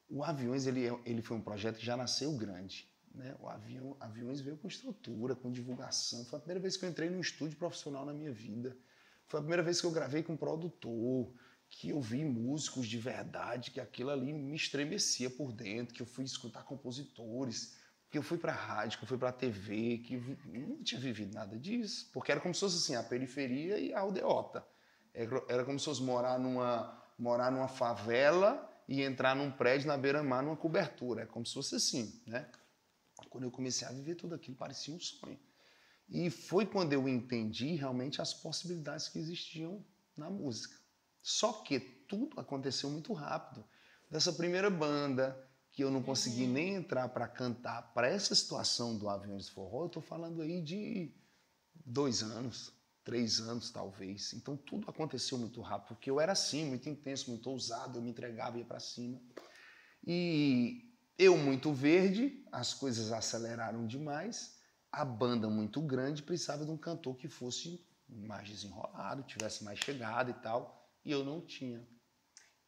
O 0.09 0.23
Aviões, 0.23 0.66
ele, 0.66 0.87
é- 0.87 1.00
ele 1.06 1.23
foi 1.23 1.37
um 1.37 1.42
projeto 1.42 1.78
que 1.78 1.85
já 1.87 1.97
nasceu 1.97 2.37
grande. 2.37 2.92
Né? 3.14 3.35
O 3.38 3.49
avião, 3.49 3.97
Aviões 4.00 4.40
veio 4.40 4.56
com 4.56 4.66
estrutura, 4.66 5.37
com 5.37 5.50
divulgação. 5.50 6.25
Foi 6.25 6.38
a 6.38 6.40
primeira 6.40 6.61
vez 6.61 6.76
que 6.76 6.85
eu 6.85 6.90
entrei 6.90 7.09
num 7.09 7.21
estúdio 7.21 7.56
profissional 7.56 8.04
na 8.04 8.12
minha 8.12 8.33
vida. 8.33 8.76
Foi 9.26 9.38
a 9.38 9.42
primeira 9.42 9.62
vez 9.62 9.80
que 9.80 9.87
eu 9.87 9.92
gravei 9.92 10.23
com 10.23 10.33
um 10.33 10.37
produtor, 10.37 11.33
que 11.71 11.90
eu 11.90 12.00
vi 12.00 12.25
músicos 12.25 12.87
de 12.87 12.99
verdade, 12.99 13.71
que 13.71 13.80
aquilo 13.80 14.11
ali 14.11 14.33
me 14.33 14.54
estremecia 14.54 15.30
por 15.30 15.52
dentro, 15.52 15.94
que 15.94 16.02
eu 16.02 16.06
fui 16.06 16.25
escutar 16.25 16.64
compositores, 16.64 17.76
que 18.11 18.18
eu 18.18 18.23
fui 18.23 18.38
para 18.38 18.52
rádio, 18.52 18.99
que 18.99 19.04
eu 19.04 19.09
fui 19.09 19.18
para 19.18 19.33
TV, 19.33 19.99
que 19.99 20.14
eu 20.14 20.68
não 20.68 20.83
tinha 20.83 21.00
vivido 21.00 21.35
nada 21.35 21.59
disso, 21.59 22.11
porque 22.12 22.30
era 22.30 22.40
como 22.40 22.54
se 22.54 22.61
fosse 22.61 22.76
assim, 22.76 22.94
a 22.94 23.02
periferia 23.02 23.78
e 23.78 23.92
a 23.92 24.00
aldeota. 24.00 24.64
Era 25.12 25.64
como 25.64 25.78
se 25.78 25.85
fosse 25.85 26.02
morar 26.02 26.38
numa, 26.38 27.00
morar 27.18 27.50
numa 27.50 27.68
favela 27.68 28.71
e 28.88 29.02
entrar 29.02 29.35
num 29.35 29.50
prédio 29.50 29.88
na 29.88 29.97
beira-mar, 29.97 30.42
numa 30.42 30.56
cobertura. 30.56 31.23
É 31.23 31.26
como 31.26 31.47
se 31.47 31.54
fosse 31.54 31.76
assim, 31.76 32.21
né? 32.26 32.49
Quando 33.30 33.44
eu 33.44 33.50
comecei 33.50 33.87
a 33.87 33.92
viver 33.92 34.14
tudo 34.14 34.35
aquilo, 34.35 34.56
parecia 34.56 34.94
um 34.94 35.00
sonho. 35.00 35.38
E 36.09 36.30
foi 36.30 36.66
quando 36.66 36.92
eu 36.92 37.09
entendi 37.09 37.75
realmente 37.75 38.21
as 38.21 38.35
possibilidades 38.35 39.09
que 39.09 39.18
existiam 39.18 39.85
na 40.16 40.28
música. 40.28 40.76
Só 41.23 41.52
que 41.52 41.80
tudo 41.80 42.38
aconteceu 42.38 42.90
muito 42.90 43.12
rápido. 43.12 43.64
Dessa 44.11 44.33
primeira 44.33 44.68
banda, 44.68 45.49
que 45.73 45.83
eu 45.83 45.90
não 45.90 46.02
consegui 46.02 46.47
nem 46.47 46.75
entrar 46.75 47.09
para 47.09 47.26
cantar, 47.26 47.94
para 47.94 48.09
essa 48.09 48.35
situação 48.35 48.97
do 48.97 49.09
Aviões 49.09 49.47
de 49.47 49.52
Forró, 49.52 49.83
eu 49.83 49.87
estou 49.87 50.02
falando 50.02 50.42
aí 50.42 50.62
de 50.62 51.12
dois 51.85 52.23
anos, 52.23 52.73
três 53.02 53.40
anos 53.40 53.71
talvez. 53.71 54.33
Então 54.35 54.56
tudo 54.56 54.88
aconteceu 54.88 55.37
muito 55.37 55.61
rápido, 55.61 55.88
porque 55.88 56.11
eu 56.11 56.21
era 56.21 56.33
assim, 56.33 56.64
muito 56.64 56.88
intenso, 56.88 57.30
muito 57.30 57.50
ousado, 57.50 57.99
eu 57.99 58.02
me 58.02 58.11
entregava 58.11 58.56
e 58.56 58.61
ia 58.61 58.66
para 58.66 58.78
cima. 58.78 59.21
E 60.06 60.94
eu 61.18 61.37
muito 61.37 61.73
verde, 61.73 62.44
as 62.52 62.75
coisas 62.75 63.12
aceleraram 63.12 63.87
demais, 63.87 64.59
a 64.90 65.04
banda 65.04 65.49
muito 65.49 65.80
grande 65.80 66.23
precisava 66.23 66.64
de 66.64 66.71
um 66.71 66.76
cantor 66.76 67.16
que 67.16 67.28
fosse 67.28 67.85
mais 68.09 68.49
desenrolado, 68.49 69.23
tivesse 69.23 69.64
mais 69.64 69.78
chegada 69.78 70.30
e 70.30 70.35
tal, 70.35 70.88
e 71.04 71.11
eu 71.11 71.25
não 71.25 71.40
tinha. 71.40 71.87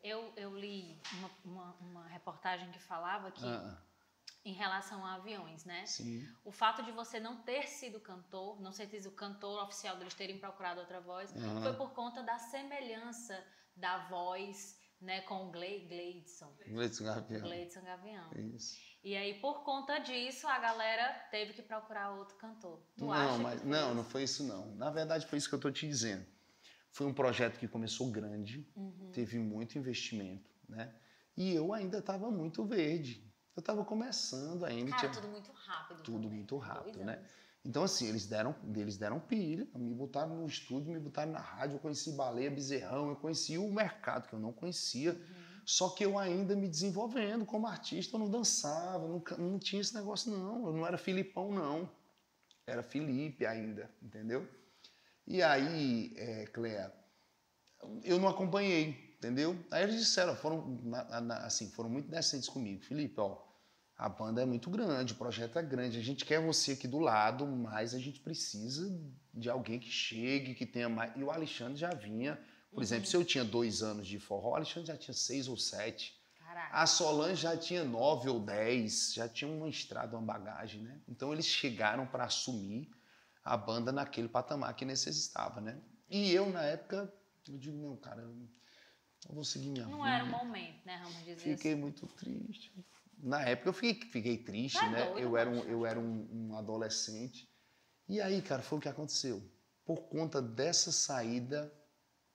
Eu, 0.03 0.33
eu 0.37 0.57
li 0.57 1.01
uma, 1.15 1.31
uma, 1.45 1.73
uma 1.81 2.07
reportagem 2.09 2.71
que 2.71 2.79
falava 2.79 3.31
que, 3.31 3.45
Ah, 3.45 3.83
em 4.45 4.53
relação 4.53 5.05
a 5.05 5.15
aviões, 5.15 5.65
né? 5.65 5.85
sim. 5.87 6.25
O 6.45 6.53
fato 6.53 6.83
de 6.85 6.93
você 6.93 7.19
não 7.19 7.43
ter 7.43 7.67
sido 7.67 7.99
cantor, 7.99 8.61
não 8.61 8.71
ser 8.71 8.89
sido 8.89 9.09
o 9.09 9.13
cantor 9.13 9.65
oficial 9.65 9.97
deles 9.97 10.15
terem 10.15 10.39
procurado 10.39 10.81
outra 10.81 11.01
voz, 11.01 11.35
Aham. 11.35 11.63
foi 11.63 11.73
por 11.75 11.91
conta 11.93 12.23
da 12.23 12.39
semelhança 12.39 13.45
da 13.75 14.07
voz 14.07 14.79
né, 15.01 15.21
com 15.23 15.47
o 15.49 15.51
Gle- 15.51 15.87
Gleidson. 15.89 16.55
Gleidson 16.67 17.05
Gavião. 17.05 17.41
Gleidson 17.43 17.83
Gavião. 17.83 18.31
Isso. 18.55 18.77
E 19.05 19.15
aí, 19.17 19.41
por 19.41 19.63
conta 19.65 19.99
disso, 19.99 20.49
a 20.49 20.59
galera 20.59 21.13
teve 21.31 21.53
que 21.53 21.63
procurar 21.63 22.11
outro 22.13 22.37
cantor. 22.37 22.83
Tu 22.97 23.05
não, 23.05 23.39
mas 23.39 23.63
não, 23.63 23.87
isso? 23.89 23.95
não 23.95 24.05
foi 24.05 24.23
isso 24.25 24.43
não. 24.45 24.75
Na 24.75 24.91
verdade 24.91 25.27
foi 25.27 25.39
isso 25.39 25.49
que 25.49 25.55
eu 25.55 25.59
estou 25.59 25.71
te 25.71 25.87
dizendo. 25.87 26.27
Foi 26.91 27.07
um 27.07 27.13
projeto 27.15 27.59
que 27.59 27.69
começou 27.69 28.11
grande, 28.11 28.67
Uhum. 28.75 29.11
teve 29.13 29.39
muito 29.39 29.79
investimento, 29.79 30.51
né? 30.69 30.93
E 31.37 31.53
eu 31.55 31.73
ainda 31.75 31.99
estava 31.99 32.31
muito 32.31 32.65
verde. 32.65 33.23
Eu 33.55 33.61
estava 33.61 33.85
começando 33.85 34.65
ainda, 34.65 34.91
Cara, 34.91 35.01
tinha 35.01 35.13
tudo 35.13 35.29
muito 35.29 35.53
rápido. 35.53 36.03
tudo 36.03 36.23
também. 36.23 36.31
muito 36.39 36.57
rápido, 36.57 36.95
Dois 36.95 37.07
né? 37.07 37.15
anos. 37.17 37.31
Então 37.67 37.83
assim, 37.83 38.07
eles 38.09 38.27
deram, 38.27 38.55
eles 38.77 38.97
deram 38.97 39.19
pilha, 39.19 39.67
me 39.75 39.93
botaram 39.93 40.37
no 40.37 40.47
estúdio, 40.47 40.93
me 40.93 41.01
botaram 41.01 41.33
na 41.33 41.41
rádio, 41.41 41.77
eu 41.77 41.81
conheci 41.81 42.13
Baleia, 42.13 42.51
Bezerrão, 42.51 43.09
eu 43.09 43.17
conheci 43.17 43.59
o 43.59 43.69
mercado 43.73 44.29
que 44.29 44.35
eu 44.35 44.39
não 44.39 44.53
conhecia. 44.53 45.13
Uhum. 45.13 45.47
Só 45.65 45.89
que 45.89 46.05
eu 46.05 46.17
ainda 46.17 46.55
me 46.55 46.69
desenvolvendo 46.69 47.45
como 47.45 47.67
artista, 47.67 48.15
eu 48.15 48.21
não 48.21 48.31
dançava, 48.31 49.09
não, 49.09 49.21
não 49.37 49.59
tinha 49.59 49.83
esse 49.83 49.93
negócio 49.95 50.31
não, 50.31 50.67
eu 50.69 50.73
não 50.73 50.87
era 50.87 50.97
Filipão 50.97 51.51
não, 51.51 51.91
era 52.65 52.85
Felipe 52.85 53.45
ainda, 53.45 53.91
entendeu? 54.01 54.49
E 55.27 55.43
aí, 55.43 56.15
é, 56.17 56.47
Clea, 56.47 56.95
eu 58.05 58.21
não 58.21 58.29
acompanhei, 58.29 59.17
entendeu? 59.19 59.59
Aí 59.73 59.83
eles 59.83 59.97
disseram, 59.97 60.37
foram, 60.37 60.81
na- 60.85 61.21
na- 61.21 61.39
assim, 61.39 61.69
foram 61.71 61.91
muito 61.91 62.09
decentes 62.09 62.49
comigo, 62.49 62.85
Felipe, 62.85 63.19
ó, 63.19 63.37
a 63.99 64.09
banda 64.09 64.43
é 64.43 64.47
muito 64.47 64.69
grande, 64.69 65.15
o 65.15 65.17
projeto 65.17 65.59
é 65.59 65.63
grande, 65.63 65.99
a 65.99 66.03
gente 66.03 66.25
quer 66.25 66.41
você 66.41 66.73
aqui 66.73 66.87
do 66.87 66.99
lado, 66.99 67.47
mas 67.47 67.95
a 67.95 67.99
gente 67.99 68.21
precisa 68.21 68.95
de 69.33 69.49
alguém 69.49 69.79
que 69.79 69.91
chegue, 69.91 70.55
que 70.55 70.67
tenha 70.67 70.89
mais. 70.89 71.17
E 71.17 71.23
o 71.23 71.31
Alexandre 71.31 71.77
já 71.77 71.91
vinha, 71.91 72.39
por 72.71 72.83
exemplo, 72.83 73.07
se 73.07 73.17
eu 73.17 73.25
tinha 73.25 73.45
dois 73.45 73.83
anos 73.83 74.07
de 74.07 74.19
forró, 74.19 74.51
o 74.51 74.55
Alexandre 74.57 74.89
já 74.89 74.97
tinha 74.97 75.15
seis 75.15 75.49
ou 75.49 75.57
sete. 75.57 76.15
Caraca. 76.39 76.77
A 76.77 76.87
Solange 76.87 77.43
já 77.43 77.57
tinha 77.57 77.85
nove 77.85 78.29
ou 78.29 78.39
dez, 78.39 79.15
já 79.15 79.29
tinha 79.29 79.51
uma 79.51 79.69
estrada, 79.69 80.17
uma 80.17 80.27
bagagem, 80.27 80.83
né? 80.83 81.01
Então 81.09 81.33
eles 81.33 81.47
chegaram 81.47 82.07
para 82.07 82.25
assumir 82.25 82.91
a 83.43 83.57
banda 83.57 83.93
naquele 83.93 84.29
patamar 84.29 84.75
que 84.75 84.85
necessitava, 84.85 85.61
né? 85.61 85.81
E 86.11 86.33
eu, 86.33 86.51
na 86.51 86.63
época, 86.63 87.13
eu 87.49 87.57
digo, 87.59 87.77
não, 87.77 87.97
cara, 87.97 88.21
eu 88.21 89.35
vou 89.35 89.45
seguir 89.45 89.71
minha 89.71 89.87
Não 89.87 89.99
vida. 90.03 90.09
era 90.09 90.25
o 90.25 90.29
momento, 90.29 90.85
né, 90.85 91.03
dizer 91.25 91.37
Fiquei 91.37 91.75
muito 91.75 92.07
triste. 92.07 92.73
Na 93.19 93.43
época 93.43 93.69
eu 93.71 93.73
fiquei, 93.73 94.09
fiquei 94.11 94.39
triste, 94.39 94.79
Tá 94.79 94.91
né? 94.91 95.05
doido, 95.07 95.19
eu 95.21 95.37
era, 95.37 95.49
um, 95.51 95.59
eu 95.65 95.87
era 95.87 95.99
um, 95.99 96.29
um 96.51 96.57
adolescente. 96.57 97.49
E 98.09 98.21
aí, 98.21 98.41
cara, 98.43 98.63
foi 98.63 98.79
o 98.79 98.81
que 98.81 98.89
aconteceu. 98.89 99.43
Por 99.85 100.03
conta 100.09 100.41
dessa 100.43 100.93
saída, 100.93 101.73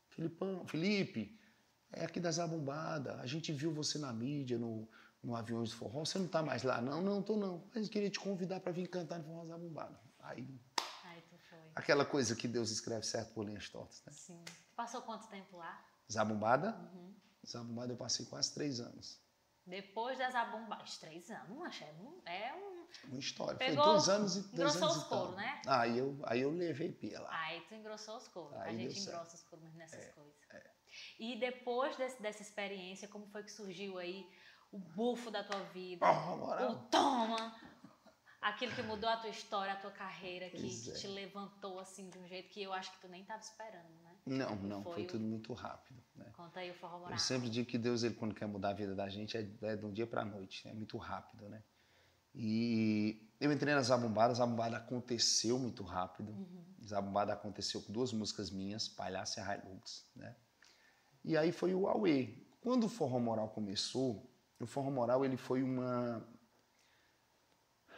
Filipão, 0.09 0.65
Felipe, 0.65 1.39
é 1.91 2.05
aqui 2.05 2.19
da 2.19 2.31
Zabumbada. 2.31 3.15
A 3.21 3.25
gente 3.27 3.51
viu 3.53 3.71
você 3.73 3.97
na 3.97 4.11
mídia, 4.11 4.57
no, 4.57 4.87
no 5.23 5.35
Aviões 5.35 5.69
do 5.69 5.75
Forró. 5.75 6.03
Você 6.03 6.17
não 6.17 6.27
tá 6.27 6.41
mais 6.41 6.63
lá? 6.63 6.81
Não, 6.81 7.01
não, 7.01 7.21
tô 7.21 7.37
não. 7.37 7.63
Mas 7.73 7.87
queria 7.87 8.09
te 8.09 8.19
convidar 8.19 8.59
para 8.59 8.71
vir 8.71 8.87
cantar 8.87 9.19
no 9.19 9.25
Forró 9.25 9.45
Zabumbada. 9.45 9.99
Aí, 10.19 10.59
Aí 11.05 11.21
tu 11.29 11.37
foi. 11.49 11.59
aquela 11.75 12.05
coisa 12.05 12.35
que 12.35 12.47
Deus 12.47 12.69
escreve 12.71 13.05
certo 13.05 13.33
por 13.33 13.45
linhas 13.45 13.69
tortas, 13.69 14.01
né? 14.05 14.11
Sim. 14.13 14.43
Passou 14.75 15.01
quanto 15.03 15.27
tempo 15.27 15.57
lá? 15.57 15.85
Zabumbada? 16.11 16.75
Uhum. 16.93 17.13
Zabumbada 17.47 17.93
eu 17.93 17.97
passei 17.97 18.25
quase 18.25 18.53
três 18.53 18.79
anos. 18.79 19.19
Depois 19.71 20.17
das 20.17 20.35
abombagens, 20.35 20.97
três 20.97 21.29
anos, 21.31 21.57
macho, 21.57 21.83
é 21.85 21.93
um, 21.93 22.21
é 22.25 22.53
um... 22.53 22.85
Uma 23.09 23.19
história. 23.19 23.57
Pegou- 23.57 23.81
Foi 23.83 23.93
dois 23.93 24.09
anos 24.09 24.35
e 24.35 24.41
dois 24.41 24.53
engrossou 24.53 24.83
anos 24.83 24.97
os 24.97 25.03
couro, 25.05 25.31
né? 25.37 25.61
Aí 25.65 25.97
eu, 25.97 26.19
aí 26.25 26.41
eu 26.41 26.51
levei 26.51 26.91
pela. 26.91 27.27
Aí 27.33 27.61
tu 27.61 27.73
engrossou 27.75 28.17
os 28.17 28.27
coros. 28.27 28.53
a 28.59 28.69
gente 28.73 28.93
certo. 28.99 29.07
É, 29.07 29.13
engrossa 29.13 29.35
os 29.37 29.43
coros 29.43 29.73
nessas 29.75 30.13
coisas. 30.13 30.33
E 31.17 31.39
depois 31.39 31.95
desse- 31.95 32.21
dessa 32.21 32.41
experiência, 32.41 33.07
como 33.07 33.25
foi 33.27 33.43
que 33.43 33.51
surgiu 33.51 33.97
aí 33.97 34.29
o 34.73 34.77
bufo 34.77 35.31
da 35.31 35.41
tua 35.41 35.63
vida? 35.65 36.05
Oh, 36.05 36.71
o 36.73 36.75
toma! 36.89 37.55
Aquilo 38.41 38.75
que 38.75 38.81
mudou 38.81 39.07
a 39.09 39.15
tua 39.17 39.29
história, 39.29 39.71
a 39.71 39.77
tua 39.77 39.91
carreira, 39.91 40.49
que, 40.49 40.59
Pois 40.59 40.83
que 40.83 40.91
é. 40.91 40.93
te 40.95 41.07
levantou 41.07 41.79
assim 41.79 42.09
de 42.09 42.17
um 42.19 42.27
jeito 42.27 42.49
que 42.49 42.61
eu 42.61 42.73
acho 42.73 42.91
que 42.91 42.99
tu 42.99 43.07
nem 43.07 43.23
tava 43.23 43.39
esperando, 43.39 44.01
né? 44.01 44.10
Não, 44.25 44.55
não, 44.57 44.83
Foi 44.83 44.93
foi, 44.93 45.03
o- 45.03 45.07
tudo 45.07 45.23
muito 45.23 45.53
rápido. 45.53 46.01
Né? 46.15 46.25
Conta 46.33 46.59
aí 46.59 46.71
o 46.71 46.73
forró 46.75 46.99
moral. 46.99 47.13
Eu 47.13 47.17
sempre 47.19 47.49
digo 47.49 47.67
que 47.67 47.77
Deus, 47.77 48.03
ele, 48.03 48.13
quando 48.15 48.35
quer 48.35 48.47
mudar 48.47 48.69
a 48.69 48.73
vida 48.73 48.93
da 48.95 49.09
gente, 49.09 49.35
é, 49.37 49.49
é 49.63 49.75
de 49.75 49.85
um 49.85 49.91
dia 49.91 50.05
para 50.05 50.23
noite, 50.23 50.67
é 50.67 50.73
muito 50.73 50.97
rápido, 50.97 51.49
né? 51.49 51.63
E 52.33 53.27
eu 53.39 53.51
entrei 53.51 53.73
na 53.73 53.81
Zabumbada, 53.81 54.31
a 54.31 54.35
Zabumbada 54.35 54.77
aconteceu 54.77 55.59
muito 55.59 55.83
rápido. 55.83 56.33
Zabumbada 56.85 57.33
aconteceu 57.33 57.81
com 57.81 57.91
duas 57.91 58.13
músicas 58.13 58.49
minhas, 58.49 58.87
Palhaço 58.87 59.39
e 59.39 59.43
Hilux, 59.43 60.05
né? 60.15 60.35
E 61.25 61.35
aí 61.35 61.51
foi 61.51 61.73
o 61.73 61.87
Aue. 61.87 62.47
Quando 62.61 62.85
o 62.85 62.89
Forró 62.89 63.19
Moral 63.19 63.49
começou, 63.49 64.31
o 64.59 64.65
Forró 64.67 64.91
Moral 64.91 65.25
ele 65.25 65.35
foi 65.37 65.61
uma 65.63 66.25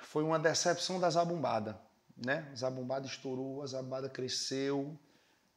foi 0.01 0.23
uma 0.23 0.37
decepção 0.39 0.99
da 0.99 1.09
Zabumbada, 1.09 1.79
né? 2.17 2.49
A 2.51 2.55
Zabumbada 2.55 3.05
estourou, 3.05 3.61
a 3.61 3.67
Zabumbada 3.67 4.09
cresceu 4.09 4.97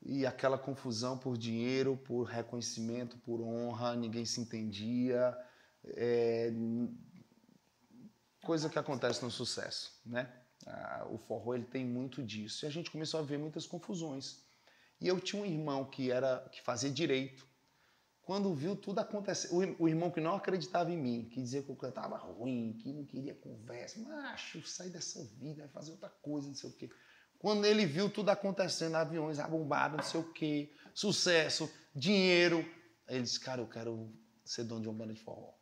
e 0.03 0.25
aquela 0.25 0.59
confusão 0.59 1.19
por 1.19 1.37
dinheiro, 1.37 1.97
por 1.97 2.25
reconhecimento, 2.25 3.19
por 3.19 3.41
honra, 3.41 3.97
ninguém 3.97 4.25
se 4.25 4.41
entendia, 4.41 5.37
é, 5.85 6.53
coisa 8.43 8.69
que 8.69 8.79
acontece 8.79 9.25
no 9.25 9.31
sucesso, 9.31 10.00
né? 10.07 10.33
Ah, 10.67 11.07
o 11.11 11.19
forró 11.19 11.55
ele 11.55 11.65
tem 11.65 11.85
muito 11.85 12.23
disso 12.23 12.65
e 12.65 12.67
a 12.67 12.71
gente 12.71 12.91
começou 12.91 13.21
a 13.21 13.23
ver 13.23 13.38
muitas 13.38 13.67
confusões. 13.67 14.45
E 15.00 15.07
eu 15.07 15.21
tinha 15.21 15.43
um 15.43 15.47
irmão 15.47 15.85
que 15.85 16.11
era 16.11 16.49
que 16.50 16.62
fazia 16.62 16.91
direito. 16.91 17.47
Quando 18.23 18.53
viu 18.55 18.75
tudo 18.75 18.99
acontecer, 18.99 19.49
o, 19.53 19.85
o 19.85 19.88
irmão 19.88 20.11
que 20.11 20.21
não 20.21 20.35
acreditava 20.35 20.91
em 20.91 20.97
mim, 20.97 21.29
que 21.31 21.41
dizia 21.41 21.62
que 21.62 21.71
eu 21.71 21.76
cantava 21.76 22.17
ruim, 22.17 22.76
que 22.81 22.93
não 22.93 23.05
queria 23.05 23.35
conversa, 23.35 24.00
macho, 24.00 24.67
sai 24.67 24.88
dessa 24.88 25.23
vida, 25.25 25.62
vai 25.62 25.69
fazer 25.69 25.93
outra 25.93 26.09
coisa, 26.09 26.49
não 26.49 26.55
sei 26.55 26.71
o 26.71 26.73
quê. 26.73 26.91
Quando 27.38 27.64
ele 27.64 27.87
viu 27.87 28.11
tudo 28.11 28.31
acontecendo, 28.31 28.97
aviões 28.97 29.38
abombados, 29.38 29.97
não 29.99 30.05
sei 30.05 30.21
o 30.21 30.33
quê, 30.33 30.73
sucesso, 30.95 31.71
dinheiro, 31.95 32.64
ele 33.07 33.23
disse, 33.23 33.38
cara, 33.38 33.61
eu 33.61 33.69
quero 33.69 34.12
ser 34.45 34.64
dono 34.64 34.83
de 34.83 34.88
uma 34.88 34.99
banda 34.99 35.14
de 35.14 35.21
forró. 35.21 35.52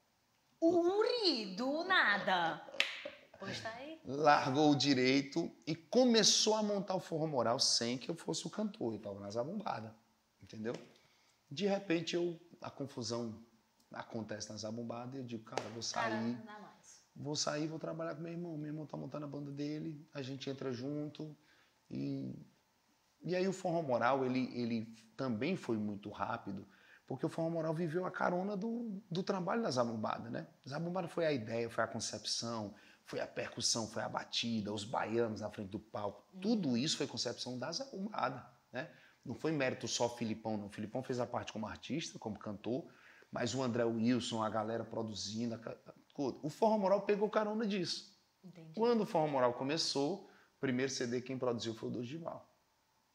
Uri, 0.60 1.54
do 1.56 1.84
nada. 1.84 2.64
Pois 3.38 3.60
tá 3.60 3.70
aí. 3.74 4.00
Largou 4.06 4.70
o 4.70 4.76
direito 4.76 5.50
e 5.66 5.74
começou 5.74 6.54
a 6.54 6.62
montar 6.62 6.94
o 6.94 7.00
forró 7.00 7.26
moral 7.26 7.58
sem 7.58 7.98
que 7.98 8.10
eu 8.10 8.14
fosse 8.14 8.46
o 8.46 8.50
cantor. 8.50 8.92
Eu 8.92 8.98
estava 8.98 9.20
nas 9.20 9.36
abombadas, 9.36 9.90
entendeu? 10.42 10.74
De 11.50 11.66
repente, 11.66 12.14
eu, 12.14 12.40
a 12.60 12.70
confusão 12.70 13.42
acontece 13.92 14.50
nas 14.50 14.64
abombadas 14.64 15.14
e 15.14 15.18
eu 15.18 15.24
digo, 15.24 15.44
cara, 15.44 15.62
eu 15.62 15.70
vou 15.72 15.82
sair. 15.82 16.10
Cara, 16.10 16.20
não 16.20 16.44
dá 16.44 16.58
mais. 16.60 17.04
Vou 17.16 17.36
sair, 17.36 17.68
vou 17.68 17.78
trabalhar 17.78 18.14
com 18.14 18.22
meu 18.22 18.32
irmão. 18.32 18.56
Meu 18.56 18.68
irmão 18.68 18.86
tá 18.86 18.96
montando 18.96 19.24
a 19.24 19.28
banda 19.28 19.50
dele, 19.50 20.06
a 20.12 20.22
gente 20.22 20.48
entra 20.48 20.72
junto 20.72 21.36
e 21.90 22.34
e 23.22 23.34
aí 23.34 23.48
o 23.48 23.52
forró 23.52 23.82
moral 23.82 24.24
ele 24.24 24.50
ele 24.54 24.86
também 25.16 25.56
foi 25.56 25.76
muito 25.76 26.10
rápido, 26.10 26.66
porque 27.06 27.24
o 27.24 27.28
forró 27.28 27.48
moral 27.50 27.74
viveu 27.74 28.04
a 28.04 28.10
carona 28.10 28.56
do, 28.56 29.00
do 29.10 29.22
trabalho 29.22 29.62
das 29.62 29.74
zabumbadas, 29.76 30.30
né? 30.30 30.46
Zabumbada 30.68 31.08
foi 31.08 31.26
a 31.26 31.32
ideia, 31.32 31.70
foi 31.70 31.84
a 31.84 31.86
concepção, 31.86 32.74
foi 33.04 33.20
a 33.20 33.26
percussão, 33.26 33.86
foi 33.86 34.02
a 34.02 34.08
batida, 34.08 34.72
os 34.72 34.84
baianos 34.84 35.40
na 35.40 35.50
frente 35.50 35.70
do 35.70 35.78
palco. 35.78 36.24
Tudo 36.40 36.76
isso 36.76 36.96
foi 36.96 37.06
concepção 37.06 37.58
da 37.58 37.70
zabumbada, 37.70 38.44
né? 38.72 38.90
Não 39.24 39.34
foi 39.34 39.52
mérito 39.52 39.88
só 39.88 40.08
Filipão, 40.08 40.56
não. 40.56 40.66
O 40.66 40.70
Filipão 40.70 41.02
fez 41.02 41.18
a 41.18 41.26
parte 41.26 41.52
como 41.52 41.66
artista, 41.66 42.18
como 42.18 42.38
cantor, 42.38 42.86
mas 43.30 43.54
o 43.54 43.62
André 43.62 43.84
Wilson, 43.84 44.42
a 44.42 44.50
galera 44.50 44.84
produzindo, 44.84 45.54
a 45.54 45.94
o 46.16 46.48
forró 46.48 46.78
moral 46.78 47.02
pegou 47.02 47.28
carona 47.28 47.66
disso. 47.66 48.14
Entendi. 48.42 48.72
Quando 48.74 49.02
o 49.02 49.06
forró 49.06 49.26
moral 49.26 49.54
começou, 49.54 50.30
primeiro 50.64 50.90
CD 50.90 51.20
quem 51.20 51.38
produziu 51.38 51.74
foi 51.74 51.88
o 51.88 51.92
Dorival. 51.92 52.50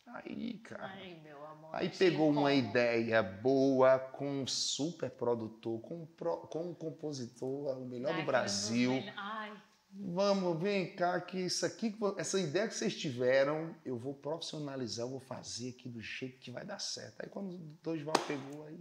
Aí, 0.07 0.57
cara. 0.59 0.85
Ai, 0.85 1.19
meu 1.23 1.45
amor. 1.45 1.69
Aí 1.73 1.89
pegou 1.89 2.29
uma 2.31 2.53
ideia 2.53 3.21
boa 3.21 3.99
com 3.99 4.41
um 4.41 4.47
super 4.47 5.09
produtor, 5.11 5.79
com 5.81 6.03
um, 6.03 6.05
pro- 6.05 6.47
com 6.47 6.69
um 6.71 6.73
compositor, 6.73 7.77
o 7.77 7.85
melhor 7.87 8.13
Ai, 8.13 8.21
do 8.21 8.25
Brasil. 8.25 8.91
Ai, 9.15 9.51
Vamos, 9.91 10.61
vem 10.61 10.95
cá, 10.95 11.19
que 11.19 11.39
isso 11.39 11.65
aqui, 11.65 11.95
essa 12.17 12.39
ideia 12.39 12.67
que 12.67 12.75
vocês 12.75 12.95
tiveram, 12.95 13.75
eu 13.83 13.97
vou 13.97 14.13
profissionalizar, 14.13 15.03
eu 15.05 15.09
vou 15.09 15.19
fazer 15.19 15.69
aqui 15.69 15.89
do 15.89 15.99
jeito 15.99 16.39
que 16.39 16.51
vai 16.51 16.63
dar 16.63 16.77
certo. 16.79 17.21
Aí 17.23 17.27
quando 17.29 17.55
o 17.55 17.77
Dorival 17.81 18.13
pegou, 18.27 18.65
aí 18.67 18.79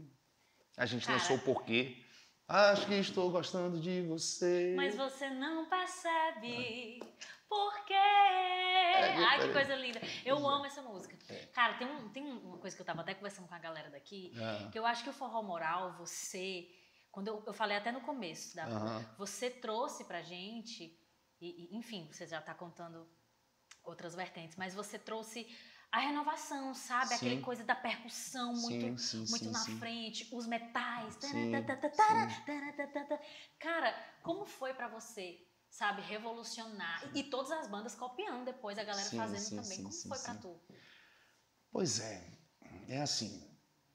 a 0.76 0.84
gente 0.84 1.06
Cara. 1.06 1.18
lançou 1.18 1.36
o 1.36 1.40
porquê. 1.40 1.96
Acho 2.46 2.86
que 2.86 2.94
estou 2.94 3.30
gostando 3.30 3.78
de 3.80 4.02
você. 4.02 4.74
mas 4.76 4.94
você 4.96 5.28
não 5.30 5.66
percebe 5.66 6.98
por 7.00 7.08
quê. 7.86 7.94
viu, 9.14 9.26
Ai, 9.26 9.40
que 9.40 9.52
coisa 9.52 9.74
linda. 9.74 10.00
Eu 10.24 10.36
é. 10.36 10.40
amo 10.40 10.66
essa 10.66 10.82
música. 10.82 11.16
Cara, 11.52 11.74
tem, 11.74 11.86
um, 11.86 12.08
tem 12.10 12.24
uma 12.24 12.58
coisa 12.58 12.76
que 12.76 12.82
eu 12.82 12.86
tava 12.86 13.00
até 13.00 13.14
conversando 13.14 13.48
com 13.48 13.54
a 13.54 13.58
galera 13.58 13.90
daqui, 13.90 14.32
Ah, 14.36 14.68
que 14.70 14.78
eu 14.78 14.86
acho 14.86 15.02
que 15.02 15.10
o 15.10 15.12
forró 15.12 15.42
moral, 15.42 15.96
você... 15.96 16.68
Quando 17.10 17.28
eu, 17.28 17.42
eu 17.46 17.54
falei 17.54 17.76
até 17.76 17.90
no 17.90 18.02
começo 18.02 18.54
da 18.54 18.64
aham. 18.64 19.14
você 19.16 19.50
trouxe 19.50 20.04
pra 20.04 20.22
gente, 20.22 20.94
e, 21.40 21.74
e, 21.74 21.76
enfim, 21.76 22.08
você 22.12 22.26
já 22.26 22.40
tá 22.40 22.54
contando 22.54 23.08
outras 23.82 24.14
vertentes, 24.14 24.56
mas 24.56 24.74
você 24.74 24.98
trouxe 24.98 25.46
a 25.90 26.00
renovação, 26.00 26.74
sabe? 26.74 27.16
Sim. 27.16 27.40
coisa 27.40 27.64
da 27.64 27.74
percussão 27.74 28.52
muito, 28.52 28.98
sim, 28.98 29.24
sim, 29.26 29.30
muito 29.30 29.50
na 29.50 29.64
frente, 29.78 30.28
os 30.32 30.46
metais. 30.46 31.18
Cara, 33.58 33.92
como 34.22 34.44
foi 34.44 34.74
pra 34.74 34.88
você, 34.88 35.47
sabe, 35.70 36.02
revolucionar? 36.02 37.10
E, 37.14 37.20
e 37.20 37.24
todas 37.24 37.50
as 37.52 37.68
bandas 37.68 37.94
copiando 37.94 38.44
depois, 38.44 38.78
a 38.78 38.84
galera 38.84 39.08
Sim, 39.08 39.16
fazendo 39.16 39.44
sim, 39.44 39.56
também. 39.56 39.76
sim, 39.78 39.82
como 39.84 39.96
foi 40.08 40.18
pra 40.18 40.34
tu? 40.34 40.60
Pois 41.70 42.00
é, 42.00 42.30
é 42.88 43.00
assim. 43.00 43.46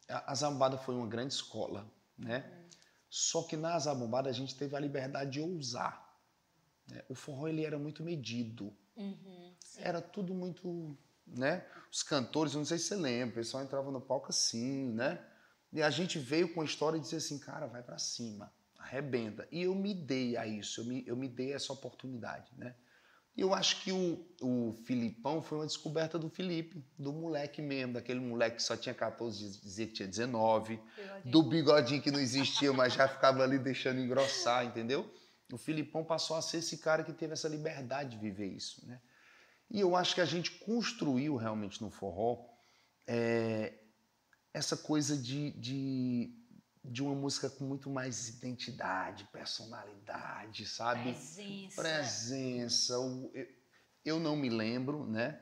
A, 0.08 0.32
a 0.32 0.36
Zabumbada 0.36 0.78
foi 0.78 0.96
uma 0.96 1.08
grande 1.08 1.34
escola, 1.34 1.92
né? 2.18 2.68
Só 3.10 3.44
que 3.44 3.56
na 3.56 3.78
Zabumbada 3.80 4.30
a 4.30 4.34
gente 4.34 4.56
teve 4.56 4.76
a 4.76 4.80
liberdade 4.80 5.32
de 5.32 5.42
ousar. 5.42 6.18
né? 6.88 7.04
O 7.10 7.16
forró 7.16 7.48
ele 7.48 7.66
era 7.66 7.78
muito 7.78 8.04
medido, 8.04 8.76
Uhum, 8.96 9.56
era 9.78 10.00
tudo 10.02 10.36
muito, 10.36 10.96
né? 11.26 11.66
Os 11.92 12.04
cantores, 12.04 12.54
não 12.54 12.64
sei 12.64 12.78
se 12.78 12.86
você 12.86 12.96
lembra, 12.96 13.32
o 13.34 13.36
pessoal 13.36 13.64
entrava 13.64 13.90
no 13.92 14.00
palco 14.00 14.30
assim, 14.30 14.92
né? 14.94 15.24
E 15.72 15.82
a 15.82 15.90
gente 15.90 16.20
veio 16.20 16.54
com 16.54 16.62
a 16.62 16.66
história 16.66 17.00
de 17.00 17.06
dizer 17.06 17.18
assim, 17.18 17.40
cara, 17.40 17.66
vai 17.66 17.82
pra 17.82 17.98
cima, 17.98 18.54
arrebenta. 18.94 19.48
E 19.52 19.64
eu 19.64 19.74
me 19.74 19.94
dei 19.94 20.38
a 20.38 20.46
isso, 20.46 20.82
eu 20.82 20.86
me, 20.86 21.04
eu 21.08 21.16
me 21.16 21.28
dei 21.28 21.54
essa 21.54 21.74
oportunidade, 21.74 22.52
né? 22.58 22.76
E 23.36 23.42
eu 23.42 23.52
acho 23.52 23.82
que 23.82 23.92
o, 23.92 24.24
o 24.42 24.74
Filipão 24.86 25.42
foi 25.42 25.58
uma 25.58 25.66
descoberta 25.66 26.20
do 26.20 26.30
Felipe, 26.30 26.86
do 27.00 27.12
moleque 27.12 27.64
mesmo, 27.64 27.94
daquele 27.94 28.20
moleque 28.20 28.58
que 28.58 28.64
só 28.64 28.78
tinha 28.78 28.94
14, 28.94 29.60
dizia 29.60 29.88
que 29.88 29.94
tinha 29.94 30.08
19, 30.08 30.80
do 31.26 31.42
bigodinho 31.42 32.00
que 32.00 32.12
não 32.12 32.20
existia, 32.20 32.72
mas 32.72 32.94
já 32.94 33.08
ficava 33.08 33.42
ali 33.42 33.58
deixando 33.58 34.00
engrossar, 34.00 34.66
entendeu? 34.66 35.12
O 35.52 35.58
Filipão 35.58 36.04
passou 36.04 36.38
a 36.38 36.44
ser 36.44 36.58
esse 36.58 36.78
cara 36.78 37.04
que 37.04 37.12
teve 37.12 37.34
essa 37.34 37.48
liberdade 37.48 38.12
de 38.12 38.18
viver 38.18 38.48
isso, 38.48 38.86
né? 38.88 39.02
E 39.70 39.80
eu 39.80 39.96
acho 39.96 40.14
que 40.14 40.22
a 40.22 40.26
gente 40.26 40.52
construiu 40.60 41.36
realmente 41.36 41.82
no 41.82 41.90
forró 41.90 42.46
é, 43.08 43.74
essa 44.54 44.78
coisa 44.78 45.18
de, 45.18 45.50
de, 45.52 46.32
de 46.84 47.02
uma 47.02 47.16
música 47.16 47.50
com 47.50 47.64
muito 47.64 47.90
mais 47.90 48.28
identidade, 48.28 49.26
personalidade, 49.32 50.66
sabe? 50.66 51.14
Presença. 51.14 51.82
Presença. 51.82 52.94
eu, 54.04 54.20
não 54.20 54.36
me 54.36 54.50
lembro, 54.50 55.06
né? 55.08 55.42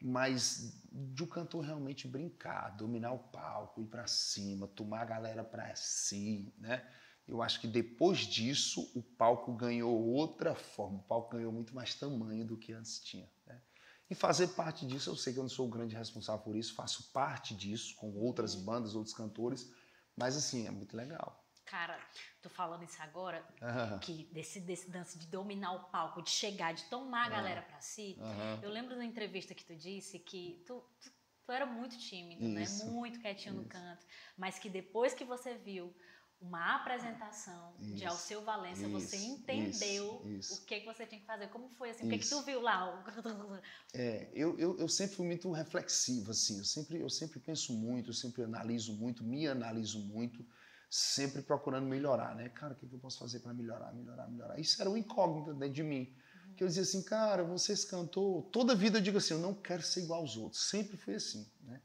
Mas 0.00 0.82
de 0.90 1.22
o 1.22 1.26
cantor 1.26 1.64
realmente 1.64 2.06
brincar, 2.06 2.76
dominar 2.76 3.12
o 3.12 3.18
palco, 3.18 3.80
ir 3.80 3.86
pra 3.86 4.06
cima, 4.06 4.66
tomar 4.66 5.02
a 5.02 5.06
galera 5.06 5.42
pra 5.42 5.74
si, 5.74 6.52
né? 6.58 6.86
Eu 7.26 7.40
acho 7.40 7.60
que 7.60 7.68
depois 7.68 8.18
disso 8.18 8.90
o 8.94 9.02
palco 9.02 9.54
ganhou 9.54 9.96
outra 10.08 10.54
forma, 10.54 10.98
o 10.98 11.02
palco 11.02 11.36
ganhou 11.36 11.52
muito 11.52 11.74
mais 11.74 11.94
tamanho 11.94 12.44
do 12.44 12.58
que 12.58 12.72
antes 12.72 12.98
tinha. 12.98 13.30
Né? 13.46 13.62
E 14.10 14.14
fazer 14.14 14.48
parte 14.48 14.84
disso, 14.84 15.08
eu 15.08 15.16
sei 15.16 15.32
que 15.32 15.38
eu 15.38 15.44
não 15.44 15.48
sou 15.48 15.66
o 15.66 15.70
grande 15.70 15.94
responsável 15.96 16.42
por 16.42 16.56
isso, 16.56 16.74
faço 16.74 17.12
parte 17.12 17.54
disso 17.54 17.94
com 17.96 18.12
outras 18.12 18.54
bandas, 18.54 18.94
outros 18.94 19.14
cantores, 19.14 19.72
mas 20.16 20.36
assim, 20.36 20.66
é 20.66 20.70
muito 20.70 20.96
legal. 20.96 21.42
Cara, 21.64 21.98
tô 22.42 22.48
falando 22.50 22.82
isso 22.84 23.00
agora, 23.00 23.46
Aham, 23.62 24.00
que 24.00 24.24
desse, 24.32 24.60
desse 24.60 24.90
dance 24.90 25.18
de 25.18 25.26
dominar 25.26 25.72
o 25.72 25.84
palco, 25.90 26.22
de 26.22 26.30
chegar, 26.30 26.74
de 26.74 26.84
tomar 26.84 27.26
a 27.26 27.30
galera 27.30 27.62
pra 27.62 27.80
si. 27.80 28.18
aham. 28.20 28.58
Eu 28.60 28.70
lembro 28.70 28.96
da 28.96 29.04
entrevista 29.04 29.54
que 29.54 29.64
tu 29.64 29.74
disse 29.74 30.18
que 30.18 30.62
tu, 30.66 30.80
tu, 31.00 31.10
tu 31.46 31.52
era 31.52 31.64
muito 31.64 31.96
tímido, 31.98 32.48
né? 32.48 32.62
Isso, 32.62 32.84
Muito 32.84 33.20
quietinho 33.20 33.54
no 33.54 33.62
isso. 33.62 33.70
canto. 33.70 34.04
Mas 34.36 34.58
que 34.58 34.68
depois 34.68 35.14
que 35.14 35.24
você 35.24 35.54
viu 35.54 35.94
uma 36.42 36.76
apresentação 36.76 37.74
de 37.78 37.94
Isso, 37.94 38.08
Alceu 38.08 38.42
Valença, 38.42 38.88
você 38.88 39.16
isso, 39.16 39.26
entendeu 39.26 40.22
isso, 40.26 40.54
o 40.54 40.66
que, 40.66 40.80
que 40.80 40.86
você 40.86 41.06
tinha 41.06 41.20
que 41.20 41.26
fazer. 41.26 41.48
Como 41.48 41.68
foi 41.70 41.90
assim? 41.90 42.06
O 42.06 42.10
que, 42.10 42.18
que 42.18 42.28
tu 42.28 42.42
viu 42.42 42.60
lá? 42.60 43.02
É, 43.94 44.30
eu, 44.34 44.58
eu, 44.58 44.78
eu 44.78 44.88
sempre 44.88 45.16
fui 45.16 45.26
muito 45.26 45.50
reflexivo, 45.52 46.30
assim, 46.30 46.58
eu 46.58 46.64
sempre, 46.64 47.00
eu 47.00 47.10
sempre 47.10 47.38
penso 47.38 47.72
muito, 47.74 48.10
eu 48.10 48.14
sempre 48.14 48.42
analiso 48.42 48.94
muito, 48.94 49.22
me 49.22 49.46
analiso 49.46 49.98
muito, 50.00 50.44
sempre 50.90 51.42
procurando 51.42 51.86
melhorar, 51.86 52.34
né? 52.34 52.48
Cara, 52.48 52.72
o 52.72 52.76
que, 52.76 52.86
que 52.86 52.94
eu 52.94 52.98
posso 52.98 53.18
fazer 53.18 53.40
para 53.40 53.52
melhorar, 53.52 53.92
melhorar, 53.92 54.28
melhorar? 54.28 54.58
Isso 54.58 54.80
era 54.80 54.90
um 54.90 54.96
incógnito 54.96 55.54
dentro 55.54 55.74
de 55.74 55.82
mim. 55.82 56.14
Que 56.56 56.64
eu 56.64 56.68
dizia 56.68 56.82
assim, 56.82 57.02
cara, 57.02 57.44
vocês 57.44 57.84
cantou. 57.84 58.42
Toda 58.44 58.74
vida 58.74 58.98
eu 58.98 59.02
digo 59.02 59.18
assim, 59.18 59.34
eu 59.34 59.40
não 59.40 59.54
quero 59.54 59.82
ser 59.82 60.02
igual 60.02 60.20
aos 60.20 60.36
outros. 60.36 60.68
Sempre 60.68 60.96
foi 60.96 61.14
assim, 61.14 61.50
né? 61.62 61.80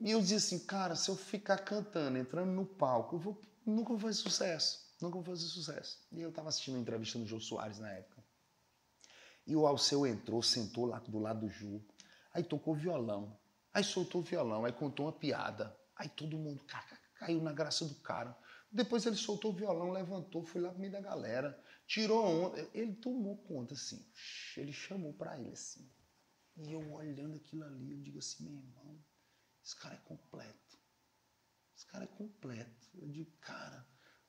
E 0.00 0.10
eu 0.12 0.20
dizia 0.20 0.38
assim, 0.38 0.58
cara, 0.60 0.96
se 0.96 1.10
eu 1.10 1.16
ficar 1.16 1.58
cantando, 1.58 2.16
entrando 2.16 2.50
no 2.50 2.64
palco, 2.64 3.16
eu 3.16 3.20
vou, 3.20 3.40
nunca 3.66 3.96
fazer 3.98 4.14
sucesso. 4.14 4.90
Nunca 5.00 5.22
fazer 5.22 5.46
sucesso. 5.46 5.98
E 6.12 6.20
eu 6.20 6.28
estava 6.30 6.48
assistindo 6.48 6.74
uma 6.74 6.80
entrevista 6.82 7.18
no 7.18 7.26
Jô 7.26 7.40
Soares 7.40 7.78
na 7.78 7.90
época. 7.90 8.22
E 9.46 9.56
o 9.56 9.66
Alceu 9.66 10.06
entrou, 10.06 10.42
sentou 10.42 10.84
lá 10.86 10.98
do 10.98 11.18
lado 11.18 11.40
do 11.40 11.48
Ju. 11.48 11.82
Aí 12.32 12.42
tocou 12.44 12.74
violão. 12.74 13.36
Aí 13.72 13.82
soltou 13.82 14.20
o 14.20 14.24
violão, 14.24 14.64
aí 14.64 14.72
contou 14.72 15.06
uma 15.06 15.12
piada. 15.12 15.76
Aí 15.96 16.08
todo 16.08 16.36
mundo 16.36 16.62
ca- 16.64 16.82
ca- 16.82 16.98
caiu 17.14 17.40
na 17.40 17.52
graça 17.52 17.84
do 17.84 17.94
cara. 17.96 18.36
Depois 18.70 19.04
ele 19.06 19.16
soltou 19.16 19.52
o 19.52 19.54
violão, 19.54 19.90
levantou, 19.90 20.44
foi 20.44 20.60
lá 20.60 20.70
pro 20.70 20.78
meio 20.78 20.92
da 20.92 21.00
galera, 21.00 21.58
tirou 21.86 22.24
onda. 22.24 22.68
Ele 22.74 22.94
tomou 22.94 23.36
conta, 23.38 23.74
assim. 23.74 24.04
Ele 24.56 24.72
chamou 24.72 25.12
pra 25.14 25.38
ele, 25.38 25.50
assim. 25.52 25.88
E 26.58 26.72
eu 26.72 26.92
olhando 26.92 27.36
aquilo 27.36 27.64
ali, 27.64 27.92
eu 27.92 28.00
digo 28.00 28.18
assim, 28.18 28.44
meu 28.44 28.54
irmão, 28.60 28.98
esse 29.64 29.74
cara 29.76 29.94
é 29.94 29.98
completo. 29.98 30.69
Esse 31.80 31.86
cara 31.86 32.04
é 32.04 32.08
completo. 32.08 32.90
Eu 32.94 33.08
digo, 33.08 33.30
cara, 33.40 33.86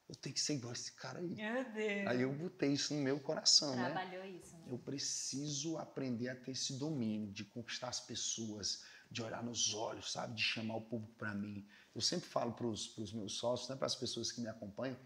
eu 0.08 0.16
tenho 0.16 0.34
que 0.34 0.40
ser 0.40 0.54
igual 0.54 0.70
a 0.70 0.74
esse 0.74 0.94
cara 0.94 1.20
aí. 1.20 1.36
Meu 1.36 1.74
Deus. 1.74 2.08
Aí 2.08 2.22
eu 2.22 2.34
botei 2.34 2.72
isso 2.72 2.94
no 2.94 3.02
meu 3.02 3.20
coração, 3.20 3.76
né? 3.76 3.92
Trabalhou 3.92 4.24
isso, 4.24 4.56
né? 4.56 4.68
Eu 4.70 4.78
preciso 4.78 5.78
aprender 5.78 6.30
a 6.30 6.36
ter 6.38 6.52
esse 6.52 6.80
domínio 6.80 7.30
de 7.34 7.44
conquistar 7.44 7.90
as 7.90 8.00
pessoas, 8.00 8.86
de 9.12 9.22
olhar 9.22 9.44
nos 9.44 9.74
olhos, 9.74 10.14
sabe? 10.14 10.34
De 10.34 10.42
chamar 10.42 10.78
o 10.78 10.82
público 10.82 11.14
para 11.16 11.34
mim. 11.36 11.68
Eu 11.94 12.00
sempre 12.00 12.30
falo 12.30 12.54
para 12.54 12.68
os 12.68 13.12
meus 13.12 13.34
sócios, 13.38 13.68
né, 13.68 13.76
para 13.76 13.88
as 13.88 13.96
pessoas 13.96 14.32
que 14.32 14.40
me 14.40 14.48
acompanham, 14.48 14.98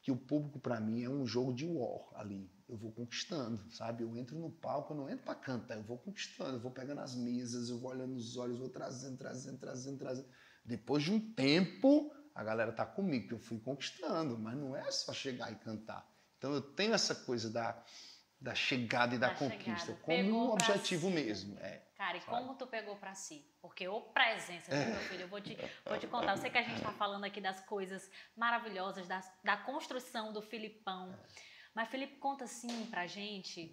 que 0.00 0.10
o 0.10 0.16
público 0.16 0.58
para 0.58 0.80
mim 0.80 1.02
é 1.02 1.10
um 1.10 1.26
jogo 1.26 1.52
de 1.52 1.66
war 1.66 2.08
ali. 2.14 2.50
Eu 2.66 2.78
vou 2.78 2.92
conquistando, 2.92 3.70
sabe? 3.70 4.04
Eu 4.04 4.16
entro 4.16 4.38
no 4.38 4.50
palco, 4.50 4.94
eu 4.94 4.96
não 4.96 5.10
entro 5.10 5.26
para 5.26 5.34
cantar, 5.34 5.76
eu 5.76 5.84
vou 5.84 5.98
conquistando, 5.98 6.56
eu 6.56 6.60
vou 6.60 6.70
pegando 6.70 7.02
as 7.02 7.14
mesas, 7.14 7.68
eu 7.68 7.78
vou 7.78 7.90
olhando 7.90 8.14
nos 8.14 8.38
olhos, 8.38 8.58
vou 8.58 8.70
trazendo, 8.70 9.18
trazendo, 9.18 9.58
trazendo, 9.58 9.98
trazendo. 9.98 10.28
Depois 10.64 11.02
de 11.02 11.12
um 11.12 11.32
tempo, 11.34 12.12
a 12.34 12.44
galera 12.44 12.72
tá 12.72 12.86
comigo, 12.86 13.28
que 13.28 13.34
eu 13.34 13.38
fui 13.38 13.58
conquistando, 13.58 14.38
mas 14.38 14.56
não 14.56 14.74
é 14.76 14.90
só 14.90 15.12
chegar 15.12 15.52
e 15.52 15.56
cantar. 15.56 16.08
Então 16.38 16.52
eu 16.52 16.62
tenho 16.62 16.94
essa 16.94 17.14
coisa 17.14 17.50
da, 17.50 17.82
da 18.40 18.54
chegada 18.54 19.14
e 19.14 19.18
da, 19.18 19.28
da 19.28 19.34
conquista 19.34 19.94
como 20.02 20.46
um 20.46 20.50
objetivo 20.52 21.08
si. 21.08 21.14
mesmo. 21.14 21.58
É, 21.58 21.82
Cara, 21.96 22.16
e 22.16 22.20
como 22.22 22.54
tu 22.54 22.66
pegou 22.66 22.96
para 22.96 23.14
si? 23.14 23.46
Porque 23.60 23.86
o 23.86 24.00
presença, 24.00 24.72
é. 24.72 24.86
meu 24.86 25.00
filho, 25.00 25.22
eu 25.22 25.28
vou 25.28 25.40
te, 25.40 25.56
vou 25.84 25.98
te 25.98 26.06
contar. 26.06 26.32
Eu 26.32 26.38
sei 26.38 26.50
que 26.50 26.56
a 26.56 26.62
gente 26.62 26.76
está 26.76 26.92
falando 26.92 27.24
aqui 27.24 27.40
das 27.40 27.60
coisas 27.66 28.10
maravilhosas, 28.34 29.06
da, 29.06 29.20
da 29.44 29.56
construção 29.58 30.32
do 30.32 30.40
Filipão. 30.40 31.14
Mas, 31.74 31.88
Felipe, 31.88 32.16
conta 32.16 32.44
assim 32.44 32.86
pra 32.86 33.06
gente 33.06 33.70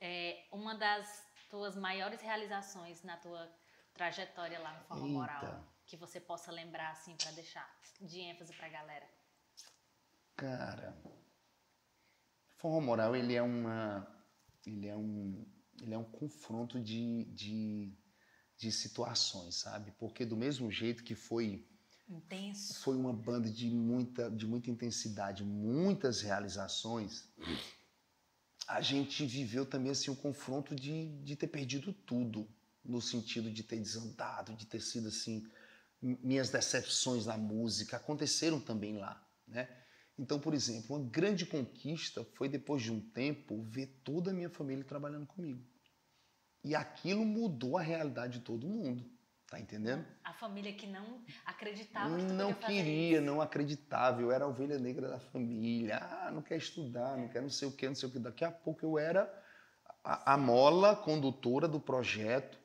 é, 0.00 0.46
uma 0.50 0.74
das 0.74 1.24
tuas 1.48 1.76
maiores 1.76 2.20
realizações 2.20 3.04
na 3.04 3.16
tua 3.16 3.48
trajetória 3.94 4.58
lá 4.58 4.84
no 4.90 4.96
Eita. 4.96 5.06
Moral 5.06 5.77
que 5.88 5.96
você 5.96 6.20
possa 6.20 6.52
lembrar 6.52 6.90
assim 6.90 7.16
para 7.16 7.32
deixar 7.32 7.66
de 8.00 8.20
ênfase 8.20 8.52
para 8.52 8.66
a 8.66 8.70
galera? 8.70 9.08
Cara, 10.36 10.94
Forró 12.58 12.80
Moral 12.80 13.16
ele 13.16 13.34
é 13.34 13.42
uma 13.42 14.06
ele 14.66 14.86
é 14.86 14.96
um 14.96 15.46
ele 15.80 15.94
é 15.94 15.98
um 15.98 16.04
confronto 16.04 16.78
de, 16.78 17.24
de, 17.26 17.96
de 18.56 18.70
situações, 18.70 19.60
sabe? 19.60 19.92
Porque 19.92 20.26
do 20.26 20.36
mesmo 20.36 20.70
jeito 20.70 21.04
que 21.04 21.14
foi 21.14 21.66
intenso, 22.08 22.80
foi 22.80 22.94
uma 22.96 23.12
banda 23.12 23.48
de 23.50 23.70
muita 23.70 24.30
de 24.30 24.46
muita 24.46 24.70
intensidade, 24.70 25.42
muitas 25.42 26.20
realizações. 26.20 27.26
A 28.66 28.82
gente 28.82 29.24
viveu 29.24 29.64
também 29.64 29.92
assim 29.92 30.10
um 30.10 30.16
confronto 30.16 30.74
de, 30.74 31.18
de 31.22 31.34
ter 31.34 31.46
perdido 31.46 31.94
tudo, 31.94 32.46
no 32.84 33.00
sentido 33.00 33.50
de 33.50 33.62
ter 33.62 33.80
desandado, 33.80 34.54
de 34.54 34.66
ter 34.66 34.80
sido 34.80 35.08
assim 35.08 35.48
minhas 36.00 36.50
decepções 36.50 37.26
na 37.26 37.36
música 37.36 37.96
aconteceram 37.96 38.60
também 38.60 38.98
lá, 38.98 39.20
né? 39.46 39.68
Então, 40.18 40.40
por 40.40 40.52
exemplo, 40.52 40.96
uma 40.96 41.08
grande 41.08 41.46
conquista 41.46 42.24
foi 42.34 42.48
depois 42.48 42.82
de 42.82 42.90
um 42.90 43.00
tempo 43.00 43.62
ver 43.62 44.00
toda 44.02 44.30
a 44.30 44.34
minha 44.34 44.50
família 44.50 44.84
trabalhando 44.84 45.26
comigo. 45.26 45.64
E 46.64 46.74
aquilo 46.74 47.24
mudou 47.24 47.78
a 47.78 47.82
realidade 47.82 48.38
de 48.38 48.44
todo 48.44 48.66
mundo. 48.66 49.08
Tá 49.46 49.58
entendendo? 49.58 50.04
A 50.24 50.34
família 50.34 50.74
que 50.74 50.86
não 50.86 51.24
acreditava 51.46 52.14
que 52.18 52.32
Não 52.34 52.52
queria, 52.52 53.18
não 53.18 53.40
acreditava. 53.40 54.20
Eu 54.20 54.30
era 54.30 54.44
a 54.44 54.48
ovelha 54.48 54.78
negra 54.78 55.08
da 55.08 55.18
família. 55.18 55.96
Ah, 55.96 56.30
não 56.30 56.42
quer 56.42 56.58
estudar, 56.58 57.16
não 57.16 57.28
quer 57.28 57.40
não 57.40 57.48
sei 57.48 57.66
o 57.66 57.72
que, 57.72 57.88
não 57.88 57.94
sei 57.94 58.10
o 58.10 58.12
que. 58.12 58.18
Daqui 58.18 58.44
a 58.44 58.50
pouco 58.50 58.84
eu 58.84 58.98
era 58.98 59.22
a, 60.04 60.34
a 60.34 60.36
mola 60.36 60.94
condutora 60.94 61.66
do 61.66 61.80
projeto 61.80 62.58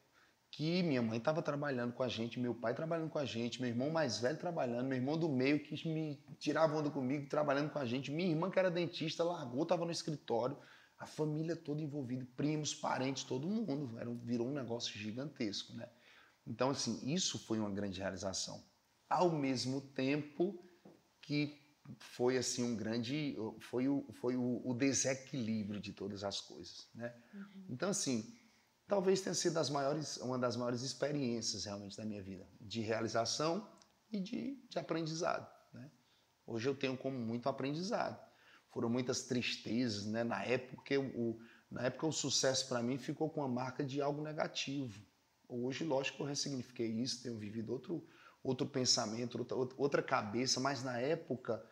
que 0.55 0.83
minha 0.83 1.01
mãe 1.01 1.17
estava 1.17 1.41
trabalhando 1.41 1.93
com 1.93 2.03
a 2.03 2.07
gente, 2.07 2.39
meu 2.39 2.53
pai 2.53 2.75
trabalhando 2.75 3.09
com 3.09 3.17
a 3.17 3.25
gente, 3.25 3.59
meu 3.59 3.71
irmão 3.71 3.89
mais 3.89 4.19
velho 4.19 4.37
trabalhando, 4.37 4.87
meu 4.87 4.97
irmão 4.97 5.17
do 5.17 5.27
meio 5.27 5.59
que 5.63 5.87
me 5.89 6.23
tirava 6.37 6.77
onda 6.77 6.91
comigo, 6.91 7.27
trabalhando 7.27 7.71
com 7.71 7.79
a 7.79 7.85
gente, 7.85 8.11
minha 8.11 8.29
irmã 8.29 8.51
que 8.51 8.59
era 8.59 8.69
dentista, 8.69 9.23
largou, 9.23 9.63
estava 9.63 9.83
no 9.83 9.91
escritório, 9.91 10.55
a 10.99 11.07
família 11.07 11.55
toda 11.55 11.81
envolvida, 11.81 12.27
primos, 12.37 12.71
parentes, 12.71 13.23
todo 13.23 13.47
mundo, 13.47 13.97
era, 13.97 14.13
virou 14.13 14.47
um 14.47 14.53
negócio 14.53 14.95
gigantesco, 14.95 15.73
né? 15.73 15.89
Então, 16.45 16.69
assim, 16.69 16.99
isso 17.11 17.39
foi 17.39 17.57
uma 17.57 17.71
grande 17.71 17.99
realização. 17.99 18.63
Ao 19.09 19.31
mesmo 19.31 19.81
tempo 19.81 20.63
que 21.19 21.59
foi 21.97 22.37
assim 22.37 22.63
um 22.63 22.75
grande 22.75 23.35
foi 23.59 23.87
o, 23.87 24.05
foi 24.13 24.37
o, 24.37 24.61
o 24.63 24.73
desequilíbrio 24.73 25.81
de 25.81 25.91
todas 25.91 26.23
as 26.23 26.39
coisas 26.39 26.87
né 26.95 27.13
uhum. 27.33 27.65
então 27.69 27.89
assim 27.89 28.33
talvez 28.93 29.21
tenha 29.21 29.33
sido 29.33 29.59
maiores, 29.71 30.17
uma 30.17 30.37
das 30.37 30.55
maiores 30.55 30.83
experiências 30.83 31.65
realmente 31.65 31.97
da 31.97 32.05
minha 32.05 32.21
vida, 32.21 32.47
de 32.61 32.79
realização 32.79 33.67
e 34.11 34.19
de, 34.19 34.55
de 34.69 34.77
aprendizado. 34.77 35.51
Né? 35.73 35.89
Hoje 36.45 36.69
eu 36.69 36.75
tenho 36.75 36.95
como 36.95 37.17
muito 37.17 37.49
aprendizado. 37.49 38.23
Foram 38.69 38.89
muitas 38.89 39.23
tristezas, 39.23 40.05
né? 40.05 40.23
Na 40.23 40.43
época, 40.43 40.99
o, 40.99 41.39
na 41.71 41.81
época 41.81 42.05
o 42.05 42.11
sucesso 42.11 42.67
para 42.67 42.83
mim 42.83 42.99
ficou 42.99 43.31
com 43.31 43.43
a 43.43 43.47
marca 43.47 43.83
de 43.83 43.99
algo 43.99 44.21
negativo. 44.21 45.03
Hoje, 45.49 45.83
lógico 45.83 46.21
eu 46.21 46.27
ressignifiquei 46.27 46.87
isso, 46.87 47.23
tenho 47.23 47.37
vivido 47.37 47.73
outro, 47.73 48.07
outro 48.43 48.67
pensamento, 48.67 49.39
outra, 49.39 49.75
outra 49.75 50.03
cabeça, 50.03 50.59
mas 50.59 50.83
na 50.83 50.99
época 50.99 51.63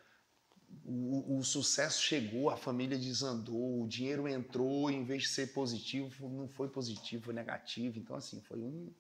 o, 0.84 1.38
o, 1.38 1.44
sucesso 1.44 2.02
chegou, 2.02 2.50
a 2.50 2.58
família 2.58 2.98
desandou, 2.98 3.82
o 3.82 3.88
dinheiro 3.88 4.28
entrou, 4.28 4.90
em 4.90 5.04
vez 5.04 5.24
de 5.24 5.30
ser 5.30 5.54
positivo, 5.54 6.30
não 6.30 6.48
foi 6.48 6.70
positivo, 6.70 7.26
foi 7.26 7.34
negativo. 7.34 8.00
Então, 8.00 8.16
assim, 8.16 8.42
foi 8.42 8.60
um, 8.60 8.94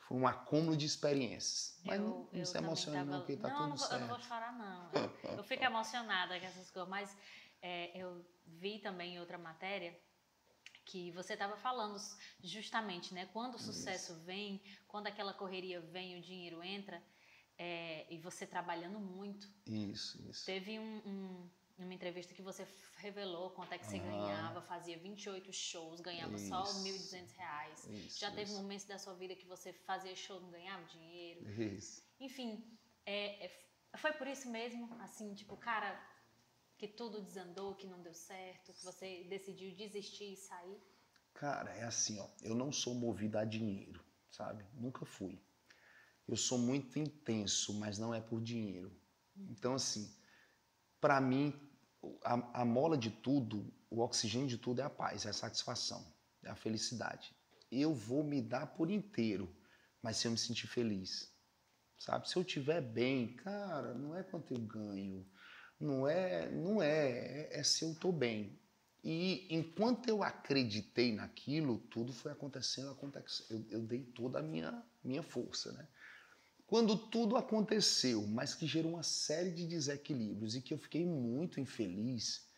foi 0.00 0.18
um 0.18 0.26
acúmulo 0.26 0.76
de 0.76 0.86
experiências. 0.86 1.78
Mas 1.84 2.00
eu, 2.00 2.06
não, 2.06 2.28
não 2.32 2.44
se 2.44 2.58
emociona, 2.58 2.98
tava... 2.98 3.10
não, 3.10 3.18
porque 3.20 3.36
tá 3.36 3.48
não, 3.48 3.56
tudo 3.56 3.68
não, 3.68 3.76
certo. 3.76 3.92
Eu 3.92 4.00
não 4.00 4.08
vou 4.08 4.20
chorar, 4.20 4.52
não. 4.52 4.90
Eu, 4.92 5.10
eu 5.38 5.44
fico 5.44 5.64
emocionada 5.64 6.38
com 6.38 6.46
essas 6.46 6.70
coisas, 6.70 6.90
mas 6.90 7.16
é, 7.62 7.90
eu 7.98 8.24
vi 8.46 8.78
também 8.78 9.14
em 9.14 9.20
outra 9.20 9.38
matéria 9.38 9.96
que 10.84 11.10
você 11.12 11.32
estava 11.32 11.56
falando 11.56 11.96
justamente, 12.42 13.14
né? 13.14 13.26
Quando 13.32 13.54
o 13.54 13.58
sucesso 13.58 14.12
Isso. 14.12 14.20
vem, 14.22 14.60
quando 14.86 15.06
aquela 15.06 15.32
correria 15.32 15.80
vem, 15.80 16.18
o 16.18 16.20
dinheiro 16.20 16.62
entra 16.62 17.02
é, 17.58 18.06
e 18.12 18.18
você 18.18 18.46
trabalhando 18.46 18.98
muito. 18.98 19.48
Isso, 19.66 20.20
isso. 20.28 20.44
Teve 20.44 20.78
um, 20.78 20.96
um, 21.06 21.50
uma 21.78 21.94
entrevista 21.94 22.34
que 22.34 22.42
você 22.42 22.66
revelou 22.96 23.50
quanto 23.50 23.72
é 23.72 23.78
que 23.78 23.86
você 23.86 23.98
ganhava, 23.98 24.60
fazia 24.62 24.98
28 24.98 25.52
shows, 25.52 26.00
ganhava 26.00 26.34
isso. 26.34 26.48
só 26.48 26.62
R$ 26.62 26.90
1.200. 26.90 27.90
Isso, 27.90 28.18
Já 28.18 28.30
teve 28.30 28.50
isso. 28.50 28.54
momentos 28.54 28.86
da 28.86 28.98
sua 28.98 29.14
vida 29.14 29.34
que 29.34 29.46
você 29.46 29.72
fazia 29.72 30.14
show 30.16 30.40
não 30.40 30.50
ganhava 30.50 30.84
dinheiro. 30.84 31.48
Isso. 31.60 32.02
Enfim, 32.18 32.64
é, 33.06 33.46
é, 33.46 33.50
foi 33.96 34.12
por 34.12 34.26
isso 34.26 34.48
mesmo, 34.50 34.92
assim, 35.00 35.34
tipo, 35.34 35.56
cara, 35.56 36.00
que 36.76 36.88
tudo 36.88 37.22
desandou, 37.22 37.74
que 37.74 37.86
não 37.86 38.02
deu 38.02 38.14
certo, 38.14 38.72
que 38.72 38.84
você 38.84 39.24
decidiu 39.24 39.74
desistir 39.74 40.32
e 40.32 40.36
sair? 40.36 40.80
Cara, 41.34 41.70
é 41.72 41.84
assim, 41.84 42.18
ó, 42.20 42.28
eu 42.42 42.54
não 42.54 42.72
sou 42.72 42.94
movido 42.94 43.38
a 43.38 43.44
dinheiro, 43.44 44.04
sabe? 44.30 44.64
Nunca 44.74 45.04
fui 45.04 45.40
eu 46.26 46.36
sou 46.36 46.58
muito 46.58 46.98
intenso, 46.98 47.74
mas 47.74 47.98
não 47.98 48.14
é 48.14 48.20
por 48.20 48.40
dinheiro. 48.40 48.90
Então, 49.36 49.74
assim, 49.74 50.14
para 51.00 51.20
mim, 51.20 51.52
a, 52.22 52.62
a, 52.62 52.64
mola 52.64 52.96
de 52.96 53.10
tudo, 53.10 53.72
o 53.90 54.00
oxigênio 54.00 54.48
de 54.48 54.58
tudo 54.58 54.80
é 54.80 54.84
a 54.84 54.90
paz, 54.90 55.26
é 55.26 55.30
a 55.30 55.34
satisfação, 55.34 56.04
é 56.42 56.50
a 56.50 56.54
felicidade. 56.54 57.34
Eu 57.70 57.94
vou 57.94 58.22
me 58.22 58.40
dar 58.40 58.66
por 58.68 58.90
inteiro, 58.90 59.54
mas 60.02 60.16
se 60.16 60.26
eu 60.26 60.32
me 60.32 60.38
sentir 60.38 60.66
feliz, 60.66 61.32
sabe? 61.98 62.28
Se 62.28 62.36
eu 62.36 62.42
estiver 62.42 62.80
bem, 62.80 63.34
cara, 63.36 63.94
não 63.94 64.16
é 64.16 64.22
quanto 64.22 64.54
eu 64.54 64.60
ganho, 64.60 65.26
não 65.78 66.08
é, 66.08 66.50
não 66.50 66.82
é, 66.82 67.08
é, 67.08 67.60
é 67.60 67.62
se 67.62 67.84
eu 67.84 67.92
estou 67.92 68.12
bem. 68.12 68.58
E 69.02 69.46
enquanto 69.54 70.08
eu 70.08 70.22
acreditei 70.22 71.12
naquilo, 71.12 71.78
tudo 71.90 72.12
foi 72.12 72.32
acontecendo, 72.32 72.90
acontecendo. 72.90 73.66
Eu, 73.70 73.80
eu 73.80 73.86
dei 73.86 74.02
toda 74.02 74.38
a 74.38 74.42
minha, 74.42 74.82
minha 75.02 75.22
força, 75.22 75.72
né? 75.72 75.86
Quando 76.66 76.96
tudo 76.96 77.36
aconteceu, 77.36 78.26
mas 78.26 78.54
que 78.54 78.66
gerou 78.66 78.92
uma 78.92 79.02
série 79.02 79.50
de 79.50 79.66
desequilíbrios 79.66 80.56
e 80.56 80.62
que 80.62 80.72
eu 80.72 80.78
fiquei 80.78 81.04
muito 81.04 81.60
infeliz, 81.60 82.48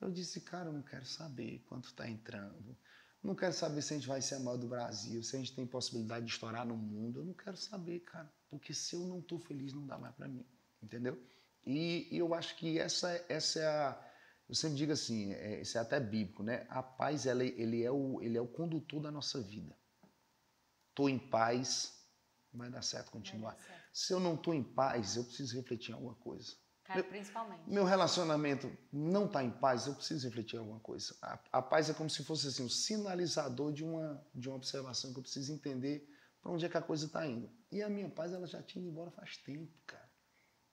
eu 0.00 0.10
disse, 0.10 0.40
cara, 0.40 0.68
eu 0.68 0.72
não 0.72 0.82
quero 0.82 1.04
saber 1.04 1.64
quanto 1.66 1.88
está 1.88 2.08
entrando. 2.08 2.76
Não 3.22 3.34
quero 3.34 3.52
saber 3.52 3.82
se 3.82 3.92
a 3.92 3.96
gente 3.96 4.06
vai 4.06 4.22
ser 4.22 4.36
a 4.36 4.40
maior 4.40 4.56
do 4.56 4.68
Brasil, 4.68 5.22
se 5.22 5.34
a 5.34 5.38
gente 5.40 5.54
tem 5.54 5.66
possibilidade 5.66 6.24
de 6.24 6.32
estourar 6.32 6.64
no 6.64 6.76
mundo. 6.76 7.20
Eu 7.20 7.24
não 7.24 7.34
quero 7.34 7.56
saber, 7.56 8.00
cara. 8.00 8.32
Porque 8.48 8.72
se 8.72 8.94
eu 8.94 9.00
não 9.00 9.18
estou 9.18 9.40
feliz, 9.40 9.72
não 9.72 9.84
dá 9.86 9.98
mais 9.98 10.14
para 10.14 10.28
mim. 10.28 10.46
Entendeu? 10.80 11.20
E, 11.66 12.08
e, 12.12 12.18
eu 12.18 12.32
acho 12.32 12.56
que 12.56 12.78
essa, 12.78 13.10
essa 13.28 13.58
é 13.58 13.66
a. 13.66 14.04
Eu 14.48 14.54
sempre 14.54 14.78
digo 14.78 14.92
assim, 14.92 15.32
é, 15.34 15.60
isso 15.60 15.76
é 15.76 15.80
até 15.80 16.00
bíblico, 16.00 16.42
né? 16.42 16.64
A 16.70 16.82
paz, 16.82 17.26
ela, 17.26 17.44
ele, 17.44 17.82
é 17.82 17.90
o, 17.90 18.22
ele 18.22 18.38
é 18.38 18.40
o 18.40 18.46
condutor 18.46 19.02
da 19.02 19.10
nossa 19.10 19.42
vida. 19.42 19.76
Estou 20.88 21.10
em 21.10 21.18
paz, 21.18 21.97
vai 22.52 22.70
dar 22.70 22.82
certo 22.82 23.10
continuar. 23.10 23.52
Dar 23.52 23.58
certo. 23.58 23.88
Se 23.92 24.12
eu 24.12 24.20
não 24.20 24.34
estou 24.34 24.54
em 24.54 24.62
paz, 24.62 25.16
eu 25.16 25.24
preciso 25.24 25.56
refletir 25.56 25.90
em 25.90 25.94
alguma 25.94 26.14
coisa. 26.14 26.54
Cara, 26.88 27.00
meu, 27.00 27.10
principalmente. 27.10 27.70
Meu 27.70 27.84
relacionamento 27.84 28.72
não 28.90 29.26
está 29.26 29.44
em 29.44 29.50
paz, 29.50 29.86
eu 29.86 29.94
preciso 29.94 30.26
refletir 30.26 30.56
em 30.56 30.60
alguma 30.60 30.80
coisa. 30.80 31.14
A, 31.20 31.38
a, 31.52 31.62
paz 31.62 31.90
é 31.90 31.94
como 31.94 32.08
se 32.08 32.24
fosse 32.24 32.48
assim, 32.48 32.64
um 32.64 32.68
sinalizador 32.68 33.72
de 33.72 33.84
uma, 33.84 34.26
de 34.34 34.48
uma 34.48 34.56
observação 34.56 35.12
que 35.12 35.18
eu 35.18 35.22
preciso 35.22 35.52
entender 35.52 36.08
para 36.40 36.50
onde 36.50 36.64
é 36.64 36.68
que 36.68 36.78
a 36.78 36.82
coisa 36.82 37.04
está 37.04 37.26
indo. 37.26 37.50
E 37.70 37.82
a 37.82 37.90
minha 37.90 38.08
paz 38.08 38.32
ela 38.32 38.46
já 38.46 38.62
tinha 38.62 38.82
ido 38.82 38.90
embora 38.90 39.10
faz 39.10 39.36
tempo, 39.36 39.70
cara. 39.86 40.08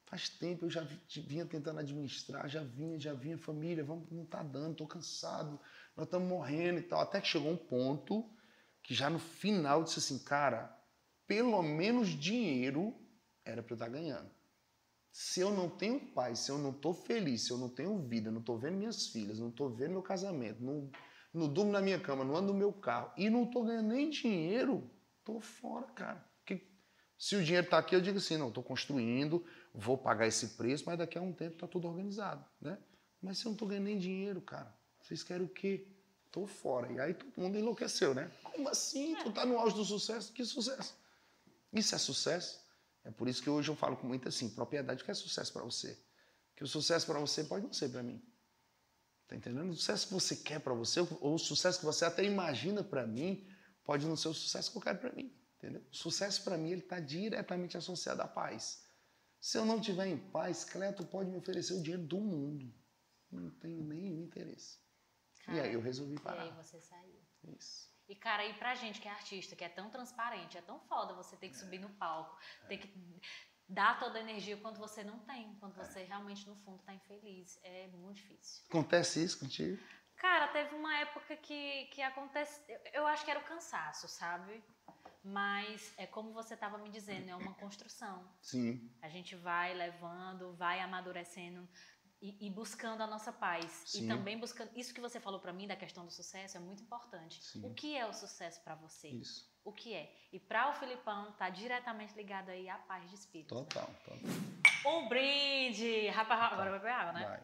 Faz 0.06 0.30
tempo 0.30 0.66
eu 0.66 0.70
já 0.70 0.88
vinha 1.28 1.46
tentando 1.46 1.80
administrar, 1.80 2.48
já 2.48 2.64
vinha, 2.64 2.98
já 2.98 3.14
vinha, 3.14 3.38
família, 3.38 3.84
vamos, 3.84 4.10
não 4.10 4.24
está 4.24 4.42
dando, 4.42 4.72
estou 4.72 4.88
cansado, 4.88 5.60
nós 5.98 6.06
estamos 6.06 6.30
morrendo 6.30 6.80
e 6.80 6.84
tal. 6.84 7.02
Até 7.02 7.20
que 7.20 7.28
chegou 7.28 7.52
um 7.52 7.58
ponto 7.58 8.32
que 8.82 8.94
já 8.94 9.10
no 9.10 9.20
final 9.20 9.80
eu 9.80 9.84
disse 9.84 10.00
assim, 10.00 10.20
cara, 10.20 10.74
pelo 11.28 11.62
menos 11.62 12.10
dinheiro 12.10 12.94
era 13.44 13.62
para 13.62 13.74
eu 13.74 13.76
estar 13.76 13.90
ganhando. 13.90 14.30
Se 15.12 15.40
eu 15.40 15.52
não 15.52 15.70
tenho 15.70 16.00
paz, 16.12 16.40
se 16.40 16.52
eu 16.52 16.58
não 16.58 16.74
tô 16.74 16.94
feliz, 16.94 17.44
se 17.44 17.52
eu 17.52 17.58
não 17.58 17.70
tenho 17.70 17.98
vida, 18.00 18.30
não 18.30 18.42
tô 18.42 18.58
vendo 18.58 18.78
minhas 18.78 19.08
filhas, 19.08 19.40
não 19.40 19.50
tô 19.50 19.70
vendo 19.70 19.92
meu 19.92 20.02
casamento, 20.02 20.62
não, 20.62 20.92
não 21.34 21.48
durmo 21.48 21.72
na 21.72 21.82
minha 21.82 22.00
cama, 22.00 22.26
não 22.26 22.36
ando 22.36 22.52
no 22.52 22.60
meu 22.60 22.74
carro 22.74 23.14
e 23.16 23.30
não 23.30 23.46
tô 23.46 23.64
ganhando 23.64 23.94
nem 23.94 24.10
dinheiro, 24.10 24.90
tô 25.24 25.40
fora, 25.40 25.86
cara. 25.88 26.30
Que, 26.46 26.68
se 27.18 27.36
o 27.38 27.44
dinheiro 27.44 27.70
tá 27.70 27.78
aqui, 27.78 27.96
eu 27.96 28.02
digo 28.02 28.18
assim, 28.18 28.36
não, 28.36 28.52
tô 28.52 28.62
construindo, 28.62 29.46
vou 29.74 29.98
pagar 29.98 30.28
esse 30.28 30.50
preço, 30.50 30.84
mas 30.86 30.98
daqui 30.98 31.18
a 31.18 31.22
um 31.22 31.32
tempo 31.32 31.58
tá 31.58 31.68
tudo 31.68 31.88
organizado, 31.88 32.46
né? 32.60 32.78
Mas 33.22 33.38
se 33.38 33.46
eu 33.46 33.52
não 33.52 33.58
tô 33.58 33.66
ganhando 33.66 33.86
nem 33.86 33.98
dinheiro, 33.98 34.42
cara, 34.42 34.78
vocês 35.02 35.24
querem 35.24 35.46
o 35.46 35.50
quê? 35.50 35.88
Tô 36.30 36.46
fora. 36.46 36.92
E 36.92 37.00
aí 37.00 37.14
todo 37.14 37.32
mundo 37.38 37.58
enlouqueceu, 37.58 38.14
né? 38.14 38.30
Como 38.44 38.68
assim? 38.68 39.16
Tu 39.24 39.32
tá 39.32 39.46
no 39.46 39.58
auge 39.58 39.76
do 39.76 39.86
sucesso? 39.86 40.34
Que 40.34 40.44
sucesso? 40.44 40.94
Isso 41.76 41.94
é 41.94 41.98
sucesso? 41.98 42.64
É 43.04 43.12
por 43.12 43.28
isso 43.28 43.44
que 43.44 43.50
hoje 43.50 43.70
eu 43.70 43.76
falo 43.76 43.98
com 43.98 44.08
muita 44.08 44.30
assim, 44.30 44.50
propriedade 44.50 45.04
que 45.04 45.12
é 45.12 45.14
sucesso 45.14 45.54
para 45.54 45.64
você. 45.64 46.02
Que 46.56 46.64
o 46.64 46.68
sucesso 46.68 47.06
para 47.06 47.20
você 47.20 47.44
pode 47.44 47.66
não 47.66 47.74
ser 47.74 47.90
para 47.90 48.02
mim. 48.02 48.24
Tá 49.28 49.36
entendendo? 49.36 49.70
O 49.70 49.76
sucesso 49.76 50.08
que 50.08 50.14
você 50.14 50.36
quer 50.38 50.60
para 50.60 50.74
você, 50.74 51.00
ou 51.00 51.36
o 51.36 51.38
sucesso 51.38 51.80
que 51.80 51.86
você 51.86 52.06
até 52.06 52.24
imagina 52.24 52.84
para 52.84 53.06
mim, 53.06 53.48
pode 53.84 54.06
não 54.08 54.16
ser 54.16 54.30
o 54.30 54.34
sucesso 54.34 54.72
que 54.72 54.78
eu 54.78 54.82
quero 54.82 55.00
para 55.00 55.14
mim. 55.14 55.36
Entendeu? 55.58 55.86
O 55.92 55.96
sucesso 55.96 56.44
para 56.44 56.58
mim 56.58 56.72
ele 56.72 56.82
está 56.82 57.00
diretamente 57.00 57.78
associado 57.78 58.22
à 58.22 58.28
paz. 58.28 58.84
Se 59.40 59.58
eu 59.58 59.66
não 59.66 59.80
tiver 59.80 60.08
em 60.08 60.18
paz, 60.18 60.64
Cleto 60.64 61.06
pode 61.06 61.30
me 61.30 61.38
oferecer 61.38 61.74
o 61.74 61.82
dinheiro 61.82 62.06
do 62.06 62.20
mundo. 62.20 62.74
Não 63.30 63.52
tenho 63.52 63.84
nenhum 63.84 64.24
interesse. 64.24 64.80
Cara, 65.46 65.58
e 65.58 65.62
aí 65.62 65.74
eu 65.74 65.82
resolvi 65.82 66.20
parar. 66.20 66.46
E 66.46 66.50
aí 66.50 66.56
você 66.56 66.80
saiu. 66.80 67.22
Isso. 67.58 67.95
E, 68.08 68.16
cara, 68.16 68.44
aí 68.44 68.54
pra 68.54 68.76
gente 68.76 69.02
que 69.02 69.08
é 69.08 69.12
artista, 69.12 69.56
que 69.56 69.64
é 69.64 69.70
tão 69.70 69.90
transparente, 69.90 70.58
é 70.58 70.62
tão 70.62 70.80
foda 70.82 71.14
você 71.14 71.36
ter 71.36 71.50
que 71.50 71.58
subir 71.58 71.80
no 71.80 71.90
palco, 71.90 72.38
ter 72.68 72.78
que 72.78 72.94
dar 73.68 74.00
toda 74.00 74.20
a 74.20 74.22
energia 74.22 74.58
quando 74.58 74.78
você 74.78 75.04
não 75.04 75.20
tem, 75.20 75.56
quando 75.60 75.76
você 75.76 76.04
realmente, 76.04 76.48
no 76.48 76.56
fundo, 76.58 76.84
tá 76.84 76.94
infeliz. 76.94 77.60
É 77.64 77.88
muito 77.88 78.18
difícil. 78.18 78.64
Acontece 78.70 79.24
isso 79.24 79.40
contigo? 79.40 79.82
Cara, 80.18 80.48
teve 80.48 80.76
uma 80.76 80.98
época 81.00 81.36
que, 81.36 81.86
que 81.88 82.02
acontece. 82.02 82.62
Eu, 82.70 82.80
eu 82.94 83.08
acho 83.08 83.26
que 83.26 83.32
era 83.32 83.40
o 83.40 83.44
cansaço, 83.44 84.08
sabe? 84.08 84.64
Mas 85.24 85.92
é 85.98 86.06
como 86.06 86.32
você 86.32 86.54
estava 86.54 86.78
me 86.78 86.90
dizendo, 86.90 87.30
é 87.30 87.36
uma 87.36 87.56
construção. 87.56 88.32
Sim. 88.42 88.94
A 89.02 89.10
gente 89.10 89.36
vai 89.36 89.74
levando, 89.74 90.54
vai 90.54 90.80
amadurecendo 90.80 91.68
e, 92.22 92.48
e 92.48 92.50
buscando 92.50 93.02
a 93.02 93.08
nossa 93.08 93.32
paz. 93.32 93.84
Sim. 93.86 94.06
E 94.06 94.08
também 94.08 94.38
buscando. 94.40 94.72
Isso 94.76 94.94
que 94.94 95.02
você 95.02 95.20
falou 95.20 95.40
para 95.40 95.54
mim 95.54 95.68
da 95.68 95.76
questão 95.76 96.06
do 96.06 96.12
sucesso 96.12 96.58
é 96.58 96.60
muito 96.60 96.82
importante. 96.84 97.44
Sim. 97.44 97.66
O 97.66 97.74
que 97.74 97.96
é 97.96 98.06
o 98.06 98.14
sucesso 98.14 98.62
para 98.64 98.76
você? 98.76 99.10
Isso. 99.10 99.54
O 99.64 99.72
que 99.74 99.94
é? 99.94 100.12
E 100.32 100.40
para 100.40 100.70
o 100.70 100.74
Filipão 100.74 101.32
tá 101.34 101.50
diretamente 101.50 102.14
ligado 102.16 102.50
aí 102.50 102.70
à 102.70 102.78
paz 102.78 103.10
de 103.10 103.16
espírito. 103.16 103.54
Total, 103.56 103.90
total. 104.06 104.18
Um 104.94 105.08
brinde! 105.10 106.08
Rapaz, 106.10 106.54
agora 106.54 106.70
vai 106.72 106.80
beber 106.80 106.92
água, 106.92 107.14
né? 107.14 107.26
Vai. 107.28 107.44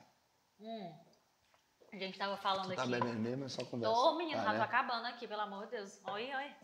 Hum. 0.60 0.96
A 1.94 1.98
gente 1.98 2.18
tava 2.18 2.38
falando 2.38 2.70
Tu 2.70 2.76
tá 2.76 2.84
aqui. 2.84 2.92
bebendo 2.92 3.20
mesmo, 3.20 3.46
é 3.46 3.50
só 3.50 3.66
conversa. 3.66 3.94
Ô, 3.94 4.16
menino, 4.16 4.38
Tá, 4.38 4.46
já 4.46 4.52
tô 4.54 4.58
né? 4.60 4.64
acabando 4.64 5.06
aqui, 5.08 5.28
pelo 5.28 5.42
amor 5.42 5.66
de 5.66 5.72
Deus. 5.72 6.00
Oi, 6.06 6.34
oi. 6.34 6.56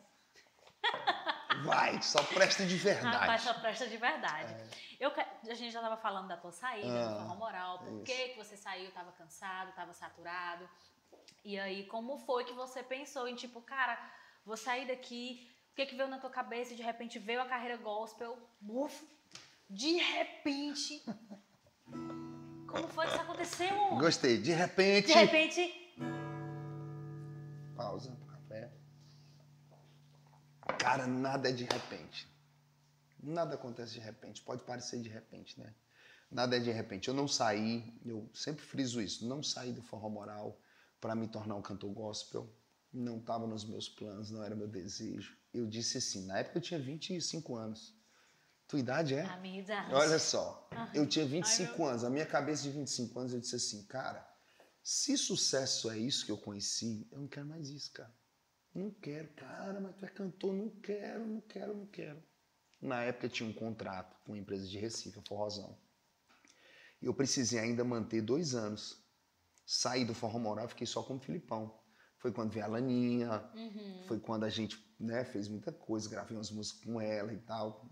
Vai, 1.64 2.02
só 2.02 2.24
presta 2.24 2.66
de 2.66 2.76
verdade. 2.78 3.16
Rapaz, 3.18 3.42
só 3.42 3.54
presta 3.56 3.88
de 3.88 3.98
verdade. 3.98 4.56
Eu, 5.00 5.12
que- 5.12 5.20
a 5.50 5.54
gente 5.54 5.72
já 5.72 5.82
tava 5.82 5.98
falando 5.98 6.28
da 6.28 6.38
tua 6.38 6.52
saída, 6.52 6.88
Ah, 6.88 7.08
do 7.08 7.20
forró 7.22 7.36
moral, 7.36 7.80
por 7.80 8.04
que, 8.04 8.30
que 8.30 8.38
você 8.38 8.56
saiu, 8.58 8.92
tava 8.92 9.12
cansado, 9.14 9.72
tava 9.74 9.94
saturado. 9.94 10.68
E 11.44 11.58
aí, 11.60 11.86
como 11.86 12.18
foi 12.20 12.44
que 12.44 12.54
você 12.54 12.82
pensou 12.84 13.28
em, 13.28 13.36
tipo, 13.36 13.62
cara, 13.62 13.98
vou 14.46 14.58
sair 14.58 14.88
daqui, 14.88 15.50
o 15.72 15.76
que 15.76 15.86
que 15.86 15.96
veio 15.96 16.10
na 16.10 16.18
tua 16.20 16.30
cabeça 16.30 16.74
e 16.74 16.76
de 16.76 16.84
repente 16.84 17.20
veio 17.20 17.42
a 17.42 17.46
carreira 17.46 17.78
gospel, 17.78 18.38
buf, 18.60 19.08
de 19.70 19.98
repente. 19.98 21.04
Como 22.68 22.86
foi 22.90 23.06
que 23.08 23.14
isso 23.14 23.22
aconteceu? 23.22 23.76
Gostei. 23.98 24.38
De 24.38 24.52
repente. 24.52 25.08
De 25.08 25.14
repente, 25.14 25.96
Pausa. 27.76 28.16
Cara, 30.80 31.08
nada 31.08 31.50
é 31.50 31.52
de 31.52 31.64
repente. 31.64 32.28
Nada 33.22 33.56
acontece 33.56 33.94
de 33.94 34.00
repente. 34.00 34.42
Pode 34.42 34.64
parecer 34.64 35.02
de 35.02 35.10
repente, 35.10 35.60
né? 35.60 35.74
Nada 36.30 36.58
é 36.58 36.60
de 36.60 36.72
repente. 36.72 37.08
Eu 37.08 37.14
não 37.14 37.28
saí, 37.28 37.94
eu 38.06 38.30
sempre 38.34 38.64
friso 38.64 39.02
isso, 39.02 39.26
não 39.28 39.42
saí 39.42 39.72
do 39.72 39.82
forró 39.82 40.10
moral 40.10 40.60
para 41.00 41.16
me 41.16 41.28
tornar 41.28 41.56
um 41.56 41.62
cantor 41.62 41.92
gospel. 41.94 42.50
Não 42.94 43.18
estava 43.18 43.46
nos 43.48 43.66
meus 43.66 43.88
planos, 43.90 44.32
não 44.32 44.44
era 44.44 44.56
meu 44.56 44.68
desejo. 44.68 45.38
Eu 45.54 45.66
disse 45.66 45.98
assim, 45.98 46.26
na 46.26 46.40
época 46.40 46.58
eu 46.58 46.62
tinha 46.62 46.80
25 46.80 47.56
anos. 47.56 47.96
Tua 48.68 48.80
idade 48.80 49.16
é? 49.16 49.24
a 49.24 49.38
minha 49.38 49.62
idade. 49.62 49.94
Olha 49.94 50.20
só, 50.20 50.68
eu 50.94 51.08
tinha 51.08 51.24
Ai, 51.24 51.32
25 51.32 51.78
meu- 51.78 51.88
anos, 51.88 52.04
a 52.04 52.10
minha 52.10 52.26
cabeça 52.26 52.64
de 52.64 52.72
25 52.72 53.20
anos, 53.20 53.34
eu 53.34 53.40
disse 53.40 53.56
assim, 53.56 53.84
cara, 53.86 54.28
se 54.84 55.18
sucesso 55.18 55.90
é 55.90 55.98
isso 55.98 56.26
que 56.26 56.32
eu 56.32 56.38
conheci, 56.38 57.08
eu 57.12 57.20
não 57.20 57.28
quero 57.28 57.46
mais 57.46 57.70
isso, 57.70 57.92
cara. 57.94 58.14
Não 58.74 58.92
quero, 58.92 59.28
cara, 59.34 59.80
mas 59.80 59.96
tu 59.96 60.06
é 60.06 60.10
cantor, 60.10 60.54
não 60.54 60.70
quero, 60.70 61.26
não 61.26 61.42
quero, 61.42 61.76
não 61.76 61.86
quero. 61.88 62.22
Na 62.80 63.02
época 63.04 63.26
eu 63.26 63.30
tinha 63.32 63.50
um 63.50 63.54
contrato 63.54 64.16
com 64.24 64.34
uma 64.34 64.38
empresa 64.38 64.68
de 64.68 64.78
Recife, 64.78 65.18
a 65.18 65.22
Forrozão. 65.24 65.78
E 67.02 67.06
eu 67.06 67.14
precisei 67.14 67.60
ainda 67.60 67.84
manter 67.84 68.22
dois 68.22 68.54
anos. 68.54 69.04
Saí 69.66 70.06
do 70.06 70.14
Forró 70.14 70.40
Moral, 70.40 70.68
fiquei 70.68 70.86
só 70.88 71.02
com 71.04 71.16
o 71.16 71.20
Filipão. 71.20 71.80
Foi 72.20 72.32
quando 72.32 72.52
veio 72.52 72.66
a 72.66 72.70
Laninha, 72.70 73.44
Uhum. 73.56 74.04
foi 74.08 74.20
quando 74.20 74.44
a 74.44 74.50
gente 74.50 74.84
né, 75.00 75.24
fez 75.26 75.48
muita 75.48 75.72
coisa, 75.72 76.10
gravei 76.10 76.36
umas 76.38 76.52
músicas 76.52 76.84
com 76.84 77.02
ela 77.02 77.34
e 77.34 77.38
tal. 77.40 77.90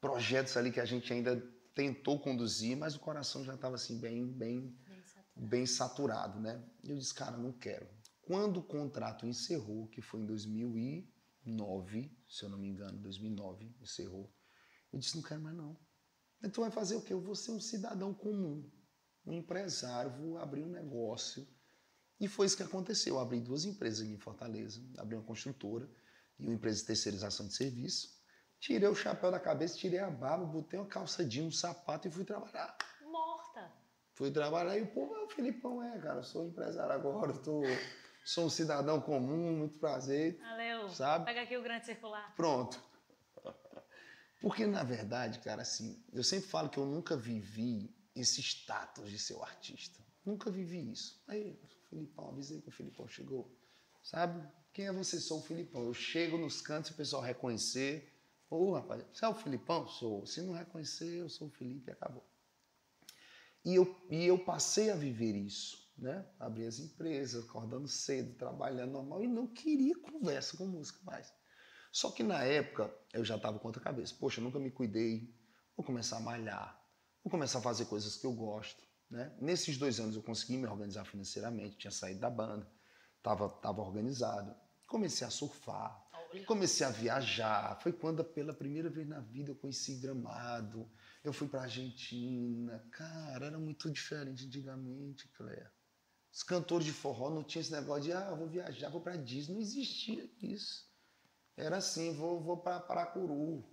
Projetos 0.00 0.56
ali 0.56 0.70
que 0.70 0.80
a 0.80 0.84
gente 0.84 1.12
ainda 1.12 1.36
tentou 1.74 2.20
conduzir, 2.20 2.76
mas 2.76 2.94
o 2.94 3.00
coração 3.00 3.44
já 3.44 3.54
estava 3.54 3.74
assim 3.76 3.98
bem, 4.00 4.26
bem, 4.26 4.76
Bem 4.86 5.02
saturado. 5.04 5.48
bem 5.48 5.66
saturado, 5.66 6.40
né? 6.40 6.64
E 6.84 6.90
eu 6.90 6.96
disse, 6.98 7.14
cara, 7.14 7.36
não 7.36 7.52
quero. 7.52 7.88
Quando 8.28 8.58
o 8.58 8.62
contrato 8.62 9.26
encerrou, 9.26 9.88
que 9.88 10.02
foi 10.02 10.20
em 10.20 10.26
2009, 10.26 12.14
se 12.28 12.42
eu 12.42 12.50
não 12.50 12.58
me 12.58 12.68
engano, 12.68 12.98
2009 12.98 13.74
encerrou, 13.80 14.30
eu 14.92 14.98
disse, 14.98 15.16
não 15.16 15.22
quero 15.22 15.40
mais 15.40 15.56
não. 15.56 15.74
Então 16.36 16.50
tu 16.50 16.60
vai 16.60 16.70
fazer 16.70 16.94
o 16.96 17.00
quê? 17.00 17.14
Eu 17.14 17.22
vou 17.22 17.34
ser 17.34 17.52
um 17.52 17.58
cidadão 17.58 18.12
comum, 18.12 18.70
um 19.24 19.32
empresário, 19.32 20.10
vou 20.10 20.36
abrir 20.36 20.62
um 20.62 20.68
negócio. 20.68 21.48
E 22.20 22.28
foi 22.28 22.44
isso 22.44 22.56
que 22.58 22.62
aconteceu. 22.62 23.14
Eu 23.14 23.20
abri 23.20 23.40
duas 23.40 23.64
empresas 23.64 24.02
aqui 24.02 24.12
em 24.12 24.18
Fortaleza, 24.18 24.78
abri 24.98 25.16
uma 25.16 25.24
construtora 25.24 25.90
e 26.38 26.44
uma 26.44 26.52
empresa 26.52 26.80
de 26.80 26.84
terceirização 26.84 27.46
de 27.46 27.54
serviço. 27.54 28.14
Tirei 28.60 28.90
o 28.90 28.94
chapéu 28.94 29.30
da 29.30 29.40
cabeça, 29.40 29.78
tirei 29.78 30.00
a 30.00 30.10
barba, 30.10 30.44
botei 30.44 30.78
uma 30.78 30.86
calça 30.86 31.24
jeans, 31.24 31.46
um 31.46 31.50
sapato 31.50 32.06
e 32.06 32.10
fui 32.10 32.26
trabalhar. 32.26 32.76
Morta. 33.00 33.72
Fui 34.12 34.30
trabalhar 34.30 34.76
e 34.76 34.82
o 34.82 34.92
povo, 34.92 35.14
o 35.14 35.30
Filipão, 35.30 35.82
é, 35.82 35.98
cara, 35.98 36.18
eu 36.18 36.24
sou 36.24 36.46
empresário 36.46 36.92
agora, 36.92 37.32
eu 37.32 37.38
tô, 37.40 37.62
sou 38.28 38.44
um 38.44 38.50
cidadão 38.50 39.00
comum, 39.00 39.56
muito 39.56 39.78
prazer, 39.78 40.38
Valeu. 40.38 40.88
Sabe? 40.90 41.24
Pega 41.24 41.42
aqui 41.42 41.56
o 41.56 41.62
grande 41.62 41.86
circular. 41.86 42.34
pronto. 42.36 42.78
Porque, 44.40 44.66
na 44.66 44.84
verdade, 44.84 45.38
cara, 45.38 45.62
assim, 45.62 46.04
eu 46.12 46.22
sempre 46.22 46.46
falo 46.46 46.68
que 46.68 46.78
eu 46.78 46.84
nunca 46.84 47.16
vivi 47.16 47.96
esse 48.14 48.42
status 48.42 49.10
de 49.10 49.18
ser 49.18 49.32
o 49.34 49.42
artista. 49.42 49.98
Nunca 50.24 50.50
vivi 50.50 50.92
isso. 50.92 51.22
Aí, 51.26 51.58
o 51.62 51.88
Filipão, 51.88 52.28
avisei 52.28 52.60
que 52.60 52.68
o 52.68 52.72
Filipão 52.72 53.08
chegou. 53.08 53.50
Sabe? 54.02 54.46
Quem 54.74 54.86
é 54.86 54.92
você? 54.92 55.18
Sou 55.18 55.38
o 55.38 55.42
Filipão. 55.42 55.84
Eu 55.84 55.94
chego 55.94 56.36
nos 56.36 56.60
cantos 56.60 56.90
e 56.90 56.94
o 56.94 56.96
pessoal 56.96 57.22
reconhecer. 57.22 58.12
Ô, 58.50 58.74
rapaz, 58.74 59.04
você 59.10 59.24
é 59.24 59.28
o 59.28 59.34
Filipão? 59.34 59.88
Sou. 59.88 60.26
Se 60.26 60.42
não 60.42 60.52
reconhecer, 60.52 61.16
eu 61.16 61.30
sou 61.30 61.48
o 61.48 61.50
Felipe 61.50 61.90
e 61.90 61.92
acabou. 61.92 62.24
E 63.64 63.74
eu, 63.74 64.06
e 64.10 64.26
eu 64.26 64.38
passei 64.38 64.90
a 64.90 64.94
viver 64.94 65.34
isso, 65.34 65.87
né? 65.98 66.24
Abri 66.38 66.64
as 66.64 66.78
empresas, 66.78 67.44
acordando 67.44 67.88
cedo, 67.88 68.34
trabalhando 68.34 68.92
normal 68.92 69.22
e 69.22 69.26
não 69.26 69.46
queria 69.46 69.98
conversa 69.98 70.56
com 70.56 70.66
música 70.66 71.00
mais. 71.04 71.32
Só 71.90 72.10
que 72.10 72.22
na 72.22 72.42
época 72.44 72.94
eu 73.12 73.24
já 73.24 73.36
estava 73.36 73.58
com 73.58 73.66
outra 73.66 73.82
cabeça. 73.82 74.14
Poxa, 74.18 74.40
eu 74.40 74.44
nunca 74.44 74.58
me 74.58 74.70
cuidei, 74.70 75.34
vou 75.76 75.84
começar 75.84 76.18
a 76.18 76.20
malhar, 76.20 76.80
vou 77.24 77.30
começar 77.30 77.58
a 77.58 77.62
fazer 77.62 77.86
coisas 77.86 78.16
que 78.16 78.26
eu 78.26 78.32
gosto. 78.32 78.86
Né? 79.10 79.34
Nesses 79.40 79.76
dois 79.76 79.98
anos 79.98 80.14
eu 80.14 80.22
consegui 80.22 80.56
me 80.56 80.66
organizar 80.66 81.04
financeiramente, 81.04 81.78
tinha 81.78 81.90
saído 81.90 82.20
da 82.20 82.30
banda, 82.30 82.70
estava 83.16 83.48
tava 83.48 83.82
organizado. 83.82 84.54
Comecei 84.86 85.26
a 85.26 85.30
surfar, 85.30 86.02
comecei 86.46 86.86
a 86.86 86.90
viajar. 86.90 87.78
Foi 87.80 87.92
quando 87.92 88.22
pela 88.24 88.54
primeira 88.54 88.88
vez 88.88 89.06
na 89.06 89.20
vida 89.20 89.50
eu 89.50 89.56
conheci 89.56 89.96
Gramado. 89.96 90.90
Eu 91.24 91.32
fui 91.32 91.48
para 91.48 91.62
Argentina. 91.62 92.86
Cara, 92.90 93.46
era 93.46 93.58
muito 93.58 93.90
diferente 93.90 94.46
antigamente, 94.46 95.28
Cléia. 95.28 95.70
Os 96.32 96.42
cantores 96.42 96.86
de 96.86 96.92
forró 96.92 97.30
não 97.30 97.42
tinha 97.42 97.60
esse 97.60 97.72
negócio 97.72 98.04
de, 98.04 98.12
ah, 98.12 98.34
vou 98.34 98.46
viajar, 98.46 98.90
vou 98.90 99.00
para 99.00 99.16
Disney. 99.16 99.54
Não 99.54 99.62
existia 99.62 100.28
isso. 100.42 100.86
Era 101.56 101.78
assim, 101.78 102.14
vou, 102.14 102.40
vou 102.40 102.56
para 102.56 102.78
Paracuru, 102.78 103.64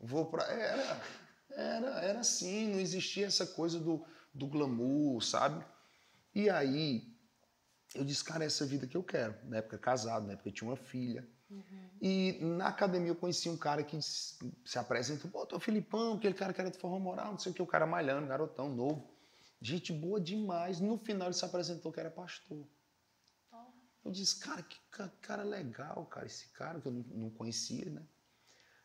vou 0.00 0.24
para 0.26 0.44
era, 0.44 1.02
era, 1.50 1.88
era 2.02 2.20
assim, 2.20 2.68
não 2.72 2.80
existia 2.80 3.26
essa 3.26 3.46
coisa 3.46 3.78
do, 3.78 4.04
do 4.32 4.46
glamour, 4.46 5.22
sabe? 5.22 5.62
E 6.34 6.48
aí 6.48 7.14
eu 7.94 8.04
disse, 8.04 8.24
cara, 8.24 8.44
essa 8.44 8.64
é 8.64 8.66
a 8.66 8.70
vida 8.70 8.86
que 8.86 8.96
eu 8.96 9.02
quero. 9.02 9.34
Na 9.44 9.58
época 9.58 9.78
casado, 9.78 10.26
na 10.26 10.32
época 10.32 10.48
eu 10.48 10.52
tinha 10.52 10.70
uma 10.70 10.76
filha. 10.76 11.28
Uhum. 11.50 11.90
E 12.00 12.38
na 12.40 12.68
academia 12.68 13.10
eu 13.10 13.16
conheci 13.16 13.48
um 13.48 13.56
cara 13.56 13.82
que 13.82 14.00
se 14.02 14.78
apresentou, 14.78 15.30
pô, 15.30 15.46
tô 15.46 15.60
Filipão, 15.60 16.14
aquele 16.14 16.34
cara 16.34 16.52
que 16.52 16.60
era 16.60 16.70
de 16.70 16.78
forma 16.78 16.98
moral, 16.98 17.32
não 17.32 17.38
sei 17.38 17.52
o 17.52 17.54
que, 17.54 17.62
o 17.62 17.66
cara 17.66 17.86
malhando, 17.86 18.26
garotão, 18.26 18.68
novo. 18.68 19.15
Gente 19.60 19.92
boa 19.92 20.20
demais. 20.20 20.80
No 20.80 20.98
final 20.98 21.28
ele 21.28 21.34
se 21.34 21.44
apresentou 21.44 21.92
que 21.92 22.00
era 22.00 22.10
pastor. 22.10 22.66
Eu 24.04 24.12
disse, 24.12 24.38
cara, 24.38 24.62
que 24.62 24.78
cara 25.20 25.42
legal, 25.42 26.06
cara, 26.06 26.26
esse 26.26 26.48
cara 26.50 26.80
que 26.80 26.86
eu 26.86 26.92
não 26.92 27.28
conhecia, 27.28 27.90
né? 27.90 28.06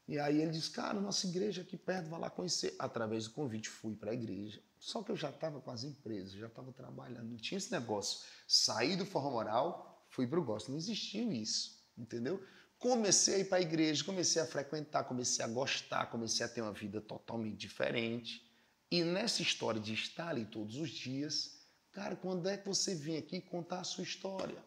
E 0.07 0.17
aí 0.19 0.41
ele 0.41 0.51
disse, 0.51 0.71
cara, 0.71 0.99
nossa 0.99 1.27
igreja 1.27 1.61
aqui 1.61 1.77
perto, 1.77 2.09
vai 2.09 2.19
lá 2.19 2.29
conhecer. 2.29 2.75
Através 2.79 3.25
do 3.25 3.31
convite 3.31 3.69
fui 3.69 3.95
para 3.95 4.11
a 4.11 4.13
igreja. 4.13 4.61
Só 4.79 5.03
que 5.03 5.11
eu 5.11 5.15
já 5.15 5.29
estava 5.29 5.61
com 5.61 5.69
as 5.69 5.83
empresas, 5.83 6.31
já 6.33 6.47
estava 6.47 6.73
trabalhando, 6.73 7.29
não 7.29 7.37
tinha 7.37 7.57
esse 7.57 7.71
negócio. 7.71 8.25
Saí 8.47 8.95
do 8.95 9.05
forró 9.05 9.29
moral, 9.29 10.05
fui 10.09 10.25
para 10.25 10.39
o 10.39 10.43
gospel. 10.43 10.71
Não 10.71 10.79
existiu 10.79 11.31
isso, 11.31 11.81
entendeu? 11.97 12.43
Comecei 12.79 13.35
a 13.35 13.39
ir 13.39 13.45
para 13.45 13.59
a 13.59 13.61
igreja, 13.61 14.03
comecei 14.03 14.41
a 14.41 14.45
frequentar, 14.45 15.03
comecei 15.03 15.45
a 15.45 15.47
gostar, 15.47 16.07
comecei 16.07 16.43
a 16.43 16.49
ter 16.49 16.61
uma 16.61 16.73
vida 16.73 16.99
totalmente 16.99 17.55
diferente. 17.55 18.50
E 18.91 19.05
nessa 19.05 19.41
história 19.41 19.79
de 19.79 19.93
estar 19.93 20.27
ali 20.27 20.45
todos 20.45 20.75
os 20.75 20.89
dias, 20.89 21.65
cara, 21.93 22.13
quando 22.13 22.49
é 22.49 22.57
que 22.57 22.67
você 22.67 22.93
vem 22.93 23.17
aqui 23.17 23.39
contar 23.39 23.79
a 23.79 23.85
sua 23.85 24.03
história? 24.03 24.61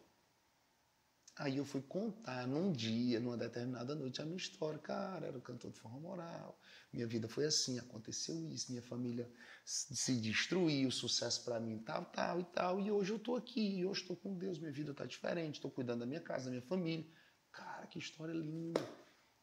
Aí 1.37 1.57
eu 1.57 1.65
fui 1.65 1.81
contar 1.81 2.47
num 2.47 2.71
dia, 2.71 3.19
numa 3.19 3.37
determinada 3.37 3.93
noite, 3.93 4.21
a 4.21 4.25
minha 4.25 4.37
história. 4.37 4.79
Cara, 4.79 5.27
era 5.27 5.39
cantor 5.41 5.69
de 5.69 5.79
forma 5.79 5.99
moral. 5.99 6.57
Minha 6.91 7.05
vida 7.05 7.27
foi 7.27 7.45
assim, 7.45 7.77
aconteceu 7.77 8.49
isso, 8.49 8.71
minha 8.71 8.81
família 8.81 9.29
se 9.63 10.15
destruiu, 10.15 10.89
sucesso 10.89 11.43
para 11.43 11.59
mim, 11.59 11.77
tal, 11.79 12.05
tal 12.05 12.39
e 12.39 12.43
tal. 12.45 12.79
E 12.79 12.89
hoje 12.89 13.11
eu 13.11 13.17
estou 13.17 13.35
aqui, 13.35 13.85
hoje 13.85 14.01
estou 14.01 14.15
com 14.15 14.35
Deus, 14.35 14.57
minha 14.57 14.71
vida 14.71 14.91
está 14.91 15.05
diferente, 15.05 15.55
estou 15.55 15.69
cuidando 15.69 15.99
da 15.99 16.05
minha 16.05 16.21
casa, 16.21 16.45
da 16.45 16.51
minha 16.51 16.63
família. 16.63 17.05
Cara, 17.51 17.85
que 17.85 17.99
história 17.99 18.33
linda. 18.33 18.81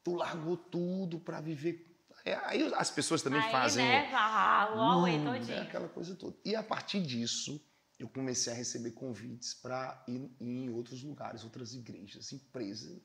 Tu 0.03 0.15
largou 0.15 0.57
tudo 0.57 1.21
para 1.21 1.41
viver. 1.41 1.92
É, 2.25 2.35
aí 2.45 2.73
as 2.75 2.91
pessoas 2.91 3.23
também 3.23 3.41
Aí, 3.41 3.51
fazem. 3.51 3.85
Né? 3.85 4.11
Ah, 4.15 4.73
o 4.75 5.07
hum, 5.07 5.25
todinho. 5.25 5.59
É 5.59 5.63
aquela 5.63 5.89
coisa 5.89 6.15
toda. 6.15 6.37
E 6.45 6.55
a 6.55 6.63
partir 6.63 7.03
disso 7.03 7.61
eu 7.99 8.09
comecei 8.09 8.53
a 8.53 8.57
receber 8.57 8.93
convites 8.93 9.55
para 9.55 10.03
ir, 10.09 10.31
em 10.41 10.71
outros 10.71 11.03
lugares, 11.03 11.45
outras 11.45 11.75
igrejas, 11.75 12.33
empresas, 12.33 13.01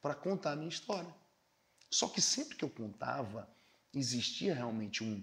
para 0.00 0.14
contar 0.14 0.52
a 0.52 0.56
minha 0.56 0.68
história. 0.68 1.14
Só 1.90 2.08
que 2.08 2.20
sempre 2.20 2.56
que 2.56 2.64
eu 2.64 2.70
contava, 2.70 3.48
existia 3.92 4.54
realmente 4.54 5.04
um, 5.04 5.22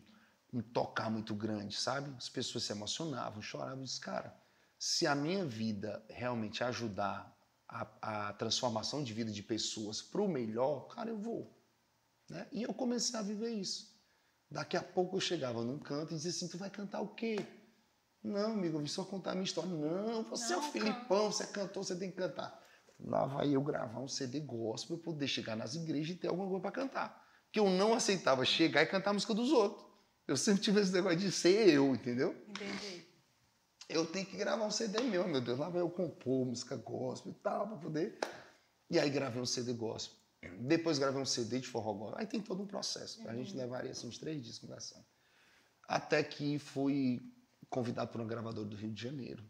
um 0.54 0.62
tocar 0.62 1.10
muito 1.10 1.34
grande, 1.34 1.76
sabe? 1.76 2.14
As 2.18 2.30
pessoas 2.30 2.64
se 2.66 2.72
emocionavam, 2.72 3.42
choravam. 3.42 3.80
Eu 3.80 3.84
disse, 3.84 4.00
cara, 4.00 4.36
se 4.78 5.08
a 5.08 5.16
minha 5.16 5.46
vida 5.46 6.06
realmente 6.10 6.64
ajudar 6.64 7.36
a, 7.68 8.30
a 8.30 8.34
transformação 8.34 9.04
de 9.04 9.14
vida 9.14 9.32
de 9.32 9.44
pessoas 9.44 10.02
para 10.02 10.22
o 10.22 10.28
melhor, 10.28 10.88
cara, 10.88 11.10
eu 11.10 11.18
vou. 11.18 11.57
Né? 12.30 12.48
E 12.52 12.64
eu 12.64 12.74
comecei 12.74 13.20
a 13.20 13.24
viver 13.24 13.52
isso. 13.52 13.96
Daqui 14.50 14.78
a 14.78 14.82
pouco 14.82 15.18
eu 15.18 15.22
chegava 15.22 15.64
num 15.64 15.80
canto 15.80 16.14
e 16.14 16.16
dizia 16.16 16.32
assim: 16.32 16.48
Tu 16.48 16.58
vai 16.58 16.70
cantar 16.70 17.02
o 17.02 17.14
quê? 17.16 17.38
Não, 18.24 18.54
amigo, 18.54 18.78
eu 18.78 18.82
vim 18.82 18.88
só 18.88 19.04
contar 19.04 19.32
a 19.32 19.34
minha 19.34 19.46
história. 19.46 19.70
Não, 19.70 20.24
você 20.24 20.54
não, 20.54 20.64
é 20.64 20.68
o 20.68 20.72
Filipão, 20.72 21.32
você 21.32 21.44
é 21.44 21.48
cantor, 21.48 21.84
você 21.84 21.96
tem 21.96 22.10
que 22.10 22.18
cantar. 22.18 22.62
Lá 23.00 23.26
vai 23.26 23.56
eu 23.56 23.62
gravar 23.62 24.00
um 24.00 24.08
CD 24.08 24.40
gospel 24.40 24.98
para 24.98 25.06
poder 25.06 25.28
chegar 25.28 25.56
nas 25.56 25.76
igrejas 25.76 26.16
e 26.16 26.20
ter 26.20 26.28
alguma 26.28 26.48
coisa 26.48 26.62
para 26.62 26.72
cantar. 26.72 27.28
Porque 27.46 27.60
eu 27.60 27.70
não 27.70 27.94
aceitava 27.94 28.44
chegar 28.44 28.82
e 28.82 28.88
cantar 28.88 29.12
a 29.12 29.14
música 29.14 29.34
dos 29.34 29.52
outros. 29.52 29.86
Eu 30.28 30.36
sempre 30.36 30.62
tive 30.62 30.82
esse 30.82 30.92
negócio 30.92 31.18
de 31.18 31.32
ser 31.32 31.70
eu, 31.70 31.94
entendeu? 31.96 32.36
Entendi. 32.50 33.06
Eu 33.88 34.06
tenho 34.06 34.26
que 34.26 34.36
gravar 34.36 34.66
um 34.66 34.72
CD 34.72 35.00
meu, 35.02 35.26
meu 35.28 35.40
Deus. 35.40 35.58
Lá 35.58 35.70
vai 35.70 35.82
eu 35.82 35.90
compor 35.90 36.46
música 36.46 36.76
gospel 36.76 37.32
e 37.32 37.36
tal, 37.36 37.68
para 37.68 37.78
poder. 37.78 38.20
E 38.90 39.00
aí 39.00 39.10
gravei 39.10 39.42
um 39.42 39.46
CD 39.46 39.72
gospel. 39.74 40.17
Depois 40.60 41.00
gravei 41.00 41.22
um 41.22 41.26
CD 41.26 41.60
de 41.60 41.68
forró 41.68 41.94
gospel. 41.94 42.20
Aí 42.20 42.28
tem 42.28 42.42
todo 42.42 42.62
um 42.62 42.68
processo. 42.68 43.22
Uhum. 43.22 43.30
A 43.30 43.36
gente 43.36 43.52
uhum. 43.54 43.58
levaria 43.58 43.92
assim, 43.92 44.08
uns 44.08 44.18
três 44.18 44.42
dias 44.44 44.60
conversando. 44.60 45.06
Até 45.88 46.24
que 46.24 46.60
fui 46.60 47.22
convidado 47.70 48.12
por 48.12 48.22
um 48.22 48.28
gravador 48.28 48.66
do 48.66 48.76
Rio 48.76 48.92
de 48.92 49.02
Janeiro 49.02 49.44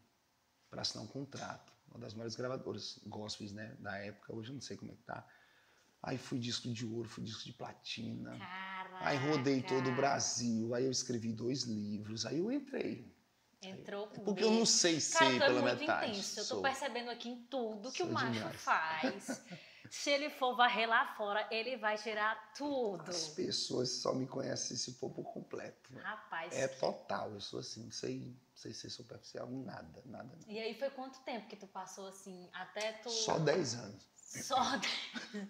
para 0.69 0.81
assinar 0.81 1.03
um 1.03 1.07
contrato. 1.07 1.73
Uma 1.89 1.99
das 1.99 2.13
maiores 2.13 2.35
gravadoras 2.35 2.99
gospels 3.05 3.51
né, 3.51 3.75
da 3.79 3.97
época, 3.97 4.35
hoje 4.35 4.49
eu 4.49 4.53
não 4.55 4.61
sei 4.61 4.77
como 4.77 4.91
é 4.91 4.95
que 4.95 5.03
tá. 5.03 5.25
Aí 6.01 6.17
fui 6.17 6.37
disco 6.37 6.71
de 6.71 6.85
ouro, 6.85 7.09
fui 7.09 7.23
disco 7.23 7.43
de 7.43 7.53
platina. 7.53 8.37
Caraca. 8.37 9.07
Aí 9.07 9.17
rodei 9.17 9.61
todo 9.61 9.89
o 9.89 9.95
Brasil, 9.95 10.73
aí 10.73 10.85
eu 10.85 10.91
escrevi 10.91 11.33
dois 11.33 11.63
livros, 11.63 12.25
aí 12.25 12.37
eu 12.37 12.51
entrei. 12.51 13.13
Entrou 13.61 14.07
por 14.07 14.23
Porque 14.23 14.43
eu 14.43 14.51
não 14.51 14.65
sei 14.65 14.99
ser 14.99 15.17
Cara, 15.17 15.39
pela 15.39 15.61
muito 15.61 15.79
metade. 15.79 16.11
Intenso. 16.11 16.39
Eu 16.39 16.45
tô 16.47 16.61
percebendo 16.61 17.09
aqui 17.09 17.29
em 17.29 17.41
tudo 17.43 17.91
que 17.91 17.97
Sou 17.97 18.07
o 18.07 18.13
macho 18.13 18.31
demais. 18.31 18.61
faz. 18.61 19.41
Se 19.89 20.09
ele 20.09 20.29
for 20.29 20.55
varrer 20.55 20.87
lá 20.87 21.05
fora, 21.15 21.47
ele 21.51 21.77
vai 21.77 21.97
tirar 21.97 22.53
tudo. 22.53 23.09
As 23.09 23.29
pessoas 23.29 23.89
só 23.89 24.13
me 24.13 24.27
conhecem 24.27 24.75
se 24.77 24.93
for 24.93 25.09
por 25.09 25.23
completo. 25.23 25.93
Rapaz. 25.97 26.53
É 26.53 26.67
total, 26.67 27.31
eu 27.31 27.41
sou 27.41 27.59
assim, 27.59 27.83
não 27.83 27.91
sei, 27.91 28.19
não 28.19 28.35
sei 28.55 28.73
ser 28.73 28.89
superficial, 28.89 29.49
nada, 29.49 30.01
nada, 30.05 30.23
nada. 30.23 30.39
E 30.47 30.59
aí 30.59 30.77
foi 30.77 30.89
quanto 30.89 31.19
tempo 31.21 31.47
que 31.47 31.55
tu 31.55 31.67
passou 31.67 32.07
assim, 32.07 32.49
até 32.53 32.93
tu... 32.93 33.09
Só 33.09 33.39
10 33.39 33.75
anos. 33.75 34.09
Só 34.15 34.57
10 35.33 35.47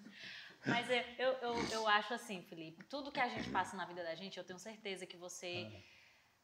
Mas 0.65 0.89
eu, 0.89 0.95
eu, 1.17 1.33
eu, 1.33 1.69
eu, 1.69 1.87
acho 1.87 2.13
assim, 2.13 2.41
Felipe, 2.43 2.83
tudo 2.85 3.11
que 3.11 3.19
a 3.19 3.29
gente 3.29 3.49
passa 3.49 3.77
na 3.77 3.85
vida 3.85 4.03
da 4.03 4.15
gente, 4.15 4.37
eu 4.37 4.43
tenho 4.43 4.59
certeza 4.59 5.05
que 5.05 5.17
você... 5.17 5.71
Ah 5.73 5.96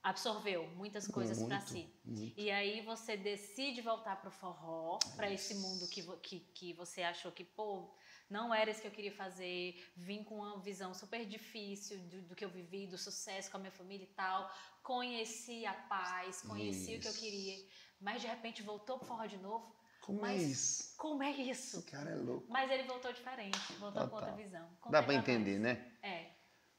absorveu 0.04 0.68
muitas 0.72 1.08
coisas 1.08 1.42
para 1.42 1.62
si. 1.62 1.90
Muito. 2.04 2.38
E 2.38 2.52
aí 2.52 2.82
você 2.82 3.16
decide 3.16 3.82
voltar 3.82 4.18
para 4.18 4.28
o 4.28 4.32
forró, 4.32 5.00
para 5.16 5.32
esse 5.32 5.56
mundo 5.56 5.88
que, 5.88 6.04
que, 6.18 6.40
que 6.54 6.74
você 6.74 7.02
achou 7.02 7.32
que, 7.32 7.46
pô, 7.46 7.90
não 8.30 8.54
era 8.54 8.70
isso 8.70 8.82
que 8.82 8.88
eu 8.88 8.92
queria 8.92 9.14
fazer, 9.14 9.82
vim 9.96 10.24
com 10.24 10.36
uma 10.36 10.60
visão 10.60 10.94
super 10.94 11.26
difícil 11.26 11.98
do, 12.10 12.22
do 12.24 12.36
que 12.36 12.44
eu 12.44 12.50
vivi, 12.50 12.86
do 12.86 12.98
sucesso 12.98 13.50
com 13.50 13.58
a 13.58 13.60
minha 13.62 13.72
família 13.72 14.04
e 14.04 14.14
tal, 14.14 14.52
conheci 14.82 15.66
a 15.66 15.74
paz, 15.74 16.42
conheci 16.42 16.96
isso. 16.96 16.98
o 16.98 17.02
que 17.02 17.08
eu 17.08 17.22
queria, 17.22 17.66
mas 18.02 18.22
de 18.22 18.28
repente 18.28 18.62
voltou 18.62 18.98
pro 18.98 19.08
forró 19.08 19.26
de 19.26 19.38
novo. 19.38 19.74
Como 20.02 20.20
mas, 20.20 20.42
é 20.42 20.46
isso? 20.46 20.98
Como 20.98 21.24
é 21.24 21.32
isso? 21.32 21.78
Esse 21.78 21.90
cara 21.90 22.12
é 22.12 22.16
louco. 22.16 22.46
Mas 22.50 22.70
ele 22.70 22.84
voltou 22.84 23.14
diferente, 23.14 23.58
voltou 23.80 24.02
Total. 24.04 24.10
com 24.10 24.16
outra 24.18 24.32
visão. 24.34 24.68
Dá 24.90 25.02
para 25.02 25.14
entender, 25.14 25.60
mais. 25.60 25.78
né? 25.78 25.98
É. 26.02 26.34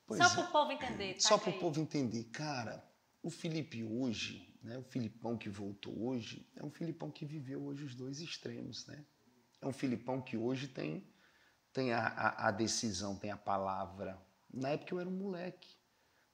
Pois 0.06 0.20
Só 0.22 0.26
é. 0.26 0.42
pro 0.42 0.52
povo 0.52 0.72
entender. 0.72 1.14
Tá 1.14 1.20
Só 1.20 1.38
pro 1.38 1.52
povo 1.54 1.80
entender. 1.80 2.24
Cara, 2.24 2.86
o 3.24 3.30
Felipe 3.30 3.82
hoje, 3.82 4.54
né, 4.62 4.76
o 4.76 4.82
Filipão 4.82 5.38
que 5.38 5.48
voltou 5.48 5.98
hoje, 6.08 6.46
é 6.54 6.62
um 6.62 6.70
Filipão 6.70 7.10
que 7.10 7.24
viveu 7.24 7.64
hoje 7.64 7.82
os 7.82 7.94
dois 7.94 8.20
extremos, 8.20 8.86
né? 8.86 9.02
É 9.62 9.66
um 9.66 9.72
Filipão 9.72 10.20
que 10.20 10.36
hoje 10.36 10.68
tem, 10.68 11.10
tem 11.72 11.94
a, 11.94 12.06
a, 12.06 12.48
a 12.48 12.50
decisão, 12.50 13.16
tem 13.16 13.30
a 13.30 13.36
palavra. 13.36 14.20
Na 14.52 14.68
época 14.68 14.94
eu 14.94 15.00
era 15.00 15.08
um 15.08 15.16
moleque. 15.16 15.74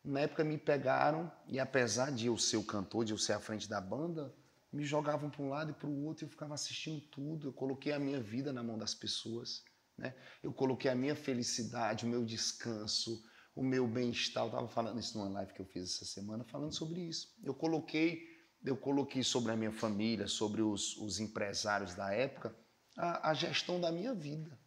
Na 0.03 0.21
época 0.21 0.43
me 0.43 0.59
pegaram 0.59 1.31
e 1.47 1.61
apesar 1.61 2.11
de 2.11 2.27
eu 2.27 2.37
ser 2.37 2.57
o 2.57 2.65
cantor, 2.65 3.05
de 3.05 3.13
eu 3.13 3.19
ser 3.19 3.35
à 3.35 3.39
frente 3.39 3.69
da 3.69 3.81
banda, 3.81 4.35
me 4.73 4.85
jogavam 4.85 5.31
para 5.31 5.43
um 5.43 5.49
lado 5.49 5.71
e 5.71 5.75
para 5.75 5.89
o 5.89 6.05
outro 6.05 6.25
e 6.25 6.27
eu 6.27 6.31
ficava 6.31 6.55
assistindo 6.55 7.01
tudo. 7.03 7.49
Eu 7.49 7.53
coloquei 7.53 7.93
a 7.93 8.01
minha 8.01 8.21
vida 8.21 8.53
na 8.53 8.65
mão 8.65 8.77
das 8.77 8.97
pessoas, 8.97 9.63
né? 9.97 10.13
Eu 10.43 10.53
coloquei 10.53 10.91
a 10.91 10.97
minha 10.97 11.15
felicidade, 11.15 12.05
o 12.05 12.09
meu 12.09 12.25
descanso, 12.25 13.23
o 13.61 13.63
meu 13.63 13.87
bem-estar. 13.87 14.45
Eu 14.45 14.49
estava 14.49 14.69
falando 14.69 14.99
isso 14.99 15.19
numa 15.19 15.29
live 15.29 15.53
que 15.53 15.61
eu 15.61 15.67
fiz 15.67 15.85
essa 15.85 16.07
semana, 16.07 16.43
falando 16.45 16.73
sobre 16.73 17.03
isso. 17.03 17.37
Eu 17.45 17.55
coloquei, 17.55 18.27
eu 18.65 18.75
coloquei 18.75 19.23
sobre 19.23 19.53
a 19.53 19.57
minha 19.57 19.71
família, 19.71 20.27
sobre 20.27 20.63
os, 20.63 20.97
os 20.97 21.21
empresários 21.21 21.95
da 21.95 22.11
época, 22.11 22.57
a, 22.97 23.29
a, 23.29 23.35
gestão 23.35 23.79
da 23.79 23.93
minha 23.93 24.15
vida. 24.15 24.59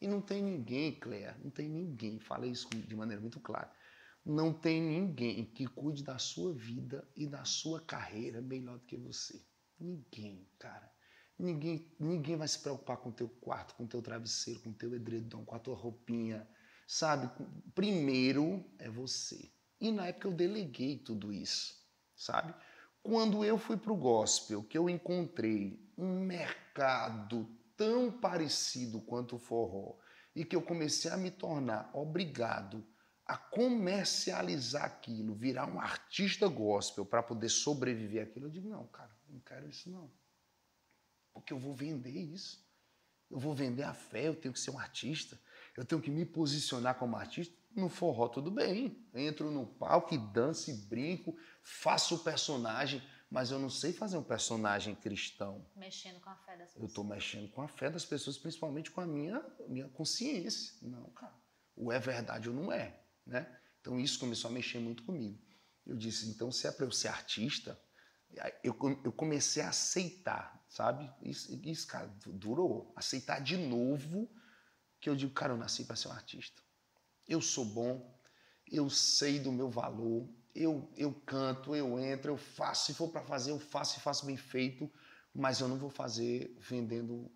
E 0.00 0.08
não 0.08 0.20
tem 0.20 0.42
ninguém, 0.42 0.98
Cléa, 0.98 1.38
não 1.40 1.52
tem 1.52 1.68
ninguém, 1.68 2.18
falei 2.18 2.50
isso 2.50 2.68
de 2.68 2.96
maneira 2.96 3.20
muito 3.20 3.38
clara, 3.38 3.72
não 4.26 4.52
tem 4.52 4.82
ninguém 4.82 5.44
que 5.44 5.64
cuide 5.68 6.02
da 6.02 6.18
sua 6.18 6.52
vida 6.52 7.08
e 7.14 7.28
da 7.28 7.44
sua 7.44 7.80
carreira 7.80 8.42
melhor 8.42 8.76
do 8.78 8.84
que 8.86 8.96
você. 8.96 9.40
Ninguém, 9.78 10.48
cara. 10.58 10.92
Ninguém, 11.38 11.94
ninguém 11.98 12.36
vai 12.36 12.48
se 12.48 12.58
preocupar 12.58 12.96
com 12.96 13.10
o 13.10 13.12
teu 13.12 13.28
quarto, 13.28 13.76
com 13.76 13.84
o 13.84 13.88
teu 13.88 14.02
travesseiro, 14.02 14.60
com 14.62 14.70
o 14.70 14.74
teu 14.74 14.92
edredom, 14.96 15.44
com 15.44 15.54
a 15.54 15.60
tua 15.60 15.76
roupinha, 15.76 16.44
Sabe, 16.92 17.30
primeiro 17.74 18.62
é 18.78 18.86
você. 18.90 19.50
E 19.80 19.90
na 19.90 20.08
época 20.08 20.28
eu 20.28 20.34
deleguei 20.34 20.98
tudo 20.98 21.32
isso, 21.32 21.74
sabe? 22.14 22.54
Quando 23.02 23.42
eu 23.42 23.56
fui 23.56 23.78
para 23.78 23.94
o 23.94 23.96
gospel, 23.96 24.62
que 24.62 24.76
eu 24.76 24.90
encontrei 24.90 25.90
um 25.96 26.20
mercado 26.20 27.48
tão 27.78 28.12
parecido 28.12 29.00
quanto 29.00 29.36
o 29.36 29.38
forró 29.38 29.96
e 30.36 30.44
que 30.44 30.54
eu 30.54 30.60
comecei 30.60 31.10
a 31.10 31.16
me 31.16 31.30
tornar 31.30 31.90
obrigado 31.94 32.86
a 33.24 33.38
comercializar 33.38 34.84
aquilo, 34.84 35.34
virar 35.34 35.66
um 35.66 35.80
artista 35.80 36.46
gospel 36.46 37.06
para 37.06 37.22
poder 37.22 37.48
sobreviver 37.48 38.22
aquilo, 38.22 38.48
eu 38.48 38.50
digo, 38.50 38.68
não, 38.68 38.86
cara, 38.88 39.16
não 39.30 39.40
quero 39.40 39.66
isso 39.66 39.88
não. 39.88 40.12
Porque 41.32 41.54
eu 41.54 41.58
vou 41.58 41.74
vender 41.74 42.10
isso. 42.10 42.62
Eu 43.30 43.38
vou 43.38 43.54
vender 43.54 43.84
a 43.84 43.94
fé, 43.94 44.28
eu 44.28 44.36
tenho 44.36 44.52
que 44.52 44.60
ser 44.60 44.72
um 44.72 44.78
artista 44.78 45.40
eu 45.76 45.84
tenho 45.84 46.00
que 46.00 46.10
me 46.10 46.24
posicionar 46.24 46.96
como 46.98 47.16
artista. 47.16 47.54
No 47.74 47.88
forró, 47.88 48.28
tudo 48.28 48.50
bem. 48.50 49.02
Entro 49.14 49.50
no 49.50 49.66
palco 49.66 50.14
e 50.14 50.18
danço 50.18 50.70
e 50.70 50.74
brinco, 50.74 51.34
faço 51.62 52.16
o 52.16 52.18
personagem, 52.18 53.02
mas 53.30 53.50
eu 53.50 53.58
não 53.58 53.70
sei 53.70 53.94
fazer 53.94 54.18
um 54.18 54.22
personagem 54.22 54.94
cristão. 54.94 55.64
Mexendo 55.74 56.20
com 56.20 56.28
a 56.28 56.36
fé 56.36 56.52
das 56.56 56.68
Eu 56.68 56.74
pessoas. 56.74 56.90
estou 56.90 57.04
mexendo 57.04 57.50
com 57.50 57.62
a 57.62 57.68
fé 57.68 57.88
das 57.88 58.04
pessoas, 58.04 58.36
principalmente 58.36 58.90
com 58.90 59.00
a 59.00 59.06
minha, 59.06 59.42
minha 59.68 59.88
consciência. 59.88 60.74
Não, 60.82 61.08
cara, 61.12 61.34
ou 61.74 61.90
é 61.90 61.98
verdade 61.98 62.50
ou 62.50 62.54
não 62.54 62.70
é, 62.70 63.00
né? 63.26 63.50
Então 63.80 63.98
isso 63.98 64.18
começou 64.18 64.50
a 64.50 64.52
mexer 64.52 64.78
muito 64.78 65.02
comigo. 65.04 65.40
Eu 65.86 65.96
disse, 65.96 66.28
então 66.28 66.52
se 66.52 66.66
é 66.66 66.70
para 66.70 66.84
eu 66.84 66.92
ser 66.92 67.08
artista, 67.08 67.80
eu, 68.62 68.76
eu 69.02 69.12
comecei 69.12 69.62
a 69.62 69.70
aceitar, 69.70 70.62
sabe? 70.68 71.10
Isso, 71.22 71.58
isso, 71.64 71.86
cara, 71.86 72.06
du- 72.06 72.32
durou. 72.32 72.92
Aceitar 72.94 73.40
de 73.40 73.56
novo 73.56 74.30
que 75.02 75.10
eu 75.10 75.16
digo, 75.16 75.34
cara, 75.34 75.52
eu 75.52 75.56
nasci 75.56 75.84
para 75.84 75.96
ser 75.96 76.06
um 76.06 76.12
artista. 76.12 76.62
Eu 77.28 77.40
sou 77.42 77.64
bom, 77.64 78.16
eu 78.70 78.88
sei 78.88 79.40
do 79.40 79.50
meu 79.50 79.68
valor, 79.68 80.28
eu, 80.54 80.88
eu 80.96 81.12
canto, 81.26 81.74
eu 81.74 81.98
entro, 81.98 82.30
eu 82.30 82.36
faço. 82.36 82.86
Se 82.86 82.94
for 82.94 83.08
para 83.08 83.24
fazer, 83.24 83.50
eu 83.50 83.58
faço 83.58 83.98
e 83.98 84.00
faço 84.00 84.24
bem 84.24 84.36
feito, 84.36 84.88
mas 85.34 85.58
eu 85.58 85.66
não 85.66 85.76
vou 85.76 85.90
fazer 85.90 86.56
vendendo 86.60 87.28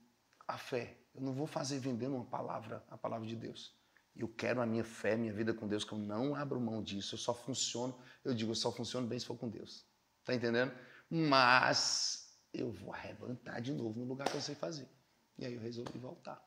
a 0.47 0.57
fé. 0.57 0.97
Eu 1.13 1.23
não 1.23 1.33
vou 1.33 1.47
fazer 1.49 1.81
vendendo 1.81 2.15
uma 2.15 2.25
palavra, 2.25 2.85
a 2.89 2.97
palavra 2.97 3.27
de 3.27 3.35
Deus. 3.35 3.75
Eu 4.15 4.29
quero 4.29 4.61
a 4.63 4.67
minha 4.67 4.85
fé, 4.85 5.17
minha 5.17 5.33
vida 5.33 5.53
com 5.53 5.67
Deus, 5.67 5.83
que 5.83 5.93
eu 5.93 5.99
não 5.99 6.37
abro 6.37 6.61
mão 6.61 6.81
disso. 6.81 7.17
Eu 7.17 7.19
só 7.19 7.35
funciono, 7.35 7.99
eu 8.25 8.33
digo, 8.33 8.53
eu 8.53 8.55
só 8.55 8.71
funciono 8.71 9.09
bem 9.09 9.19
se 9.19 9.27
for 9.27 9.37
com 9.37 9.49
Deus. 9.49 9.85
Tá 10.25 10.33
entendendo? 10.33 10.73
Mas 11.11 12.39
eu 12.53 12.71
vou 12.71 12.95
arrebentar 12.95 13.61
de 13.61 13.73
novo 13.73 13.99
no 13.99 14.07
lugar 14.07 14.31
que 14.31 14.37
eu 14.37 14.41
sei 14.41 14.55
fazer. 14.55 14.89
E 15.37 15.45
aí 15.45 15.55
eu 15.55 15.61
resolvi 15.61 15.99
voltar. 15.99 16.41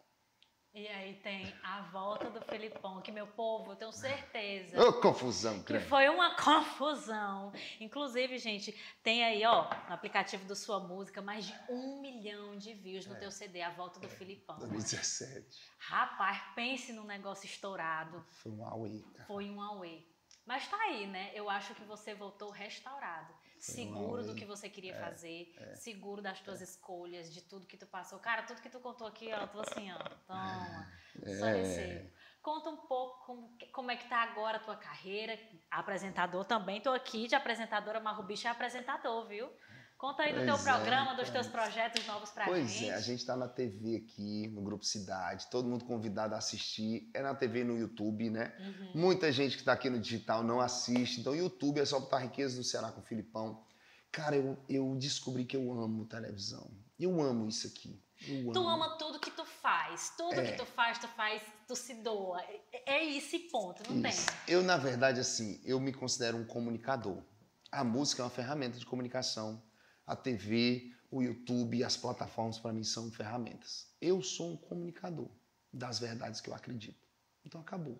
E 0.71 0.87
aí 0.87 1.15
tem 1.15 1.51
a 1.63 1.81
volta 1.81 2.29
do 2.29 2.39
Felipão, 2.41 3.01
que 3.01 3.11
meu 3.11 3.25
povo, 3.25 3.71
eu 3.71 3.75
tenho 3.75 3.91
certeza. 3.91 4.79
Ô, 4.87 4.93
confusão, 5.01 5.57
Que 5.59 5.65
crente. 5.65 5.85
foi 5.87 6.07
uma 6.09 6.35
confusão. 6.37 7.51
Inclusive, 7.79 8.37
gente, 8.37 8.71
tem 9.01 9.23
aí, 9.23 9.43
ó, 9.45 9.63
no 9.87 9.93
aplicativo 9.95 10.45
do 10.45 10.55
Sua 10.55 10.79
Música, 10.79 11.21
mais 11.23 11.45
de 11.45 11.55
um 11.69 11.99
milhão 11.99 12.55
de 12.55 12.73
views 12.75 13.07
no 13.07 13.15
teu 13.15 13.31
CD, 13.31 13.61
A 13.63 13.71
Volta 13.71 13.99
do 13.99 14.07
Filipão. 14.07 14.57
2017. 14.59 15.59
Rapaz, 15.79 16.39
pense 16.55 16.93
num 16.93 17.03
negócio 17.03 17.45
estourado. 17.47 18.23
Foi 18.29 18.51
um 18.51 18.63
auê, 18.63 19.01
cara. 19.13 19.25
Foi 19.25 19.49
um 19.49 19.59
away. 19.61 20.07
Mas 20.45 20.67
tá 20.67 20.77
aí, 20.83 21.07
né? 21.07 21.31
Eu 21.33 21.49
acho 21.49 21.73
que 21.75 21.83
você 21.83 22.13
voltou 22.13 22.51
restaurado. 22.51 23.33
Seguro 23.59 24.23
do 24.23 24.35
que 24.35 24.45
você 24.45 24.69
queria 24.69 24.95
fazer, 24.95 25.53
seguro 25.75 26.21
das 26.21 26.39
tuas 26.41 26.61
escolhas, 26.61 27.31
de 27.33 27.41
tudo 27.41 27.67
que 27.67 27.77
tu 27.77 27.85
passou. 27.85 28.19
Cara, 28.19 28.43
tudo 28.43 28.61
que 28.61 28.69
tu 28.69 28.79
contou 28.79 29.05
aqui, 29.07 29.31
ó, 29.33 29.45
tô 29.47 29.59
assim, 29.59 29.91
ó, 29.91 29.97
toma, 30.25 30.91
só 31.37 31.45
É. 31.47 31.53
recebo. 31.53 32.09
Conta 32.41 32.69
um 32.69 32.77
pouco 32.77 33.25
como, 33.25 33.57
como 33.73 33.91
é 33.91 33.97
que 33.97 34.07
tá 34.07 34.23
agora 34.23 34.57
a 34.57 34.61
tua 34.61 34.77
carreira, 34.77 35.37
apresentador 35.69 36.45
também, 36.45 36.79
tô 36.81 36.91
aqui 36.91 37.27
de 37.27 37.35
apresentadora, 37.35 37.99
mas 37.99 38.17
o 38.17 38.23
bicho 38.23 38.47
é 38.47 38.49
apresentador, 38.49 39.27
viu? 39.27 39.51
Conta 39.99 40.23
aí 40.23 40.31
do 40.33 40.45
teu 40.45 40.55
Pois 40.55 40.65
é, 40.65 40.71
programa, 40.71 41.13
dos 41.13 41.29
teus 41.29 41.47
projetos 41.47 42.07
novos 42.07 42.29
pra 42.31 42.45
Pois 42.45 42.71
gente. 42.71 42.89
é, 42.89 42.93
a 42.93 43.01
gente 43.01 43.19
está 43.19 43.35
na 43.35 43.49
TV 43.49 43.97
aqui, 43.97 44.47
no 44.47 44.61
Grupo 44.61 44.85
Cidade, 44.85 45.47
todo 45.51 45.67
mundo 45.67 45.83
convidado 45.83 46.33
a 46.33 46.37
assistir. 46.37 47.11
É 47.13 47.21
na 47.21 47.35
TV 47.35 47.59
e 47.59 47.63
no 47.65 47.77
YouTube, 47.77 48.29
né? 48.29 48.55
Uhum. 48.59 48.91
Muita 49.01 49.29
gente 49.29 49.55
que 49.57 49.61
está 49.61 49.73
aqui 49.73 49.89
no 49.89 49.99
digital 49.99 50.41
não 50.41 50.61
assiste. 50.61 51.19
Então, 51.19 51.35
YouTube 51.35 51.81
é 51.81 51.85
só 51.85 51.99
botar 51.99 52.19
Riqueza 52.19 52.55
do 52.55 52.63
Ceará 52.63 52.93
com 52.93 53.01
o 53.01 53.03
Filipão. 53.03 53.61
Cara, 54.09 54.37
eu, 54.37 54.57
eu 54.69 54.95
descobri 54.95 55.43
que 55.43 55.57
eu 55.57 55.69
amo 55.73 56.05
televisão. 56.05 56.71
Eu 56.97 57.21
amo 57.21 57.49
isso 57.49 57.67
aqui. 57.67 58.01
Eu 58.25 58.53
Tu 58.53 58.59
amo. 58.59 58.69
ama 58.69 58.97
tudo 58.97 59.19
que 59.19 59.31
tu 59.31 59.43
faz. 59.43 60.13
Tudo 60.17 60.39
É. 60.39 60.49
que 60.51 60.57
tu 60.57 60.65
faz, 60.65 60.97
tu 60.97 61.09
faz, 61.09 61.41
tu 61.67 61.75
se 61.75 61.95
doa. 61.95 62.41
É, 62.71 62.93
é 62.99 63.17
esse 63.17 63.37
ponto, 63.39 63.83
não 63.91 64.09
Isso. 64.09 64.25
tem. 64.27 64.35
Eu, 64.55 64.63
na 64.63 64.77
verdade, 64.77 65.19
assim, 65.19 65.59
eu 65.65 65.77
me 65.77 65.91
considero 65.91 66.37
um 66.37 66.45
comunicador. 66.45 67.21
A 67.69 67.83
música 67.83 68.21
é 68.21 68.23
uma 68.23 68.31
ferramenta 68.31 68.79
de 68.79 68.85
comunicação. 68.85 69.61
A 70.09 70.15
TV, 70.15 70.91
o 71.11 71.21
YouTube, 71.21 71.83
as 71.83 71.95
plataformas, 71.95 72.57
para 72.57 72.73
mim, 72.73 72.83
são 72.83 73.11
ferramentas. 73.11 73.85
Eu 74.01 74.23
sou 74.23 74.53
um 74.53 74.57
comunicador 74.57 75.29
das 75.71 75.99
verdades 75.99 76.41
que 76.41 76.49
eu 76.49 76.55
acredito. 76.55 77.07
Então, 77.45 77.61
acabou. 77.61 77.99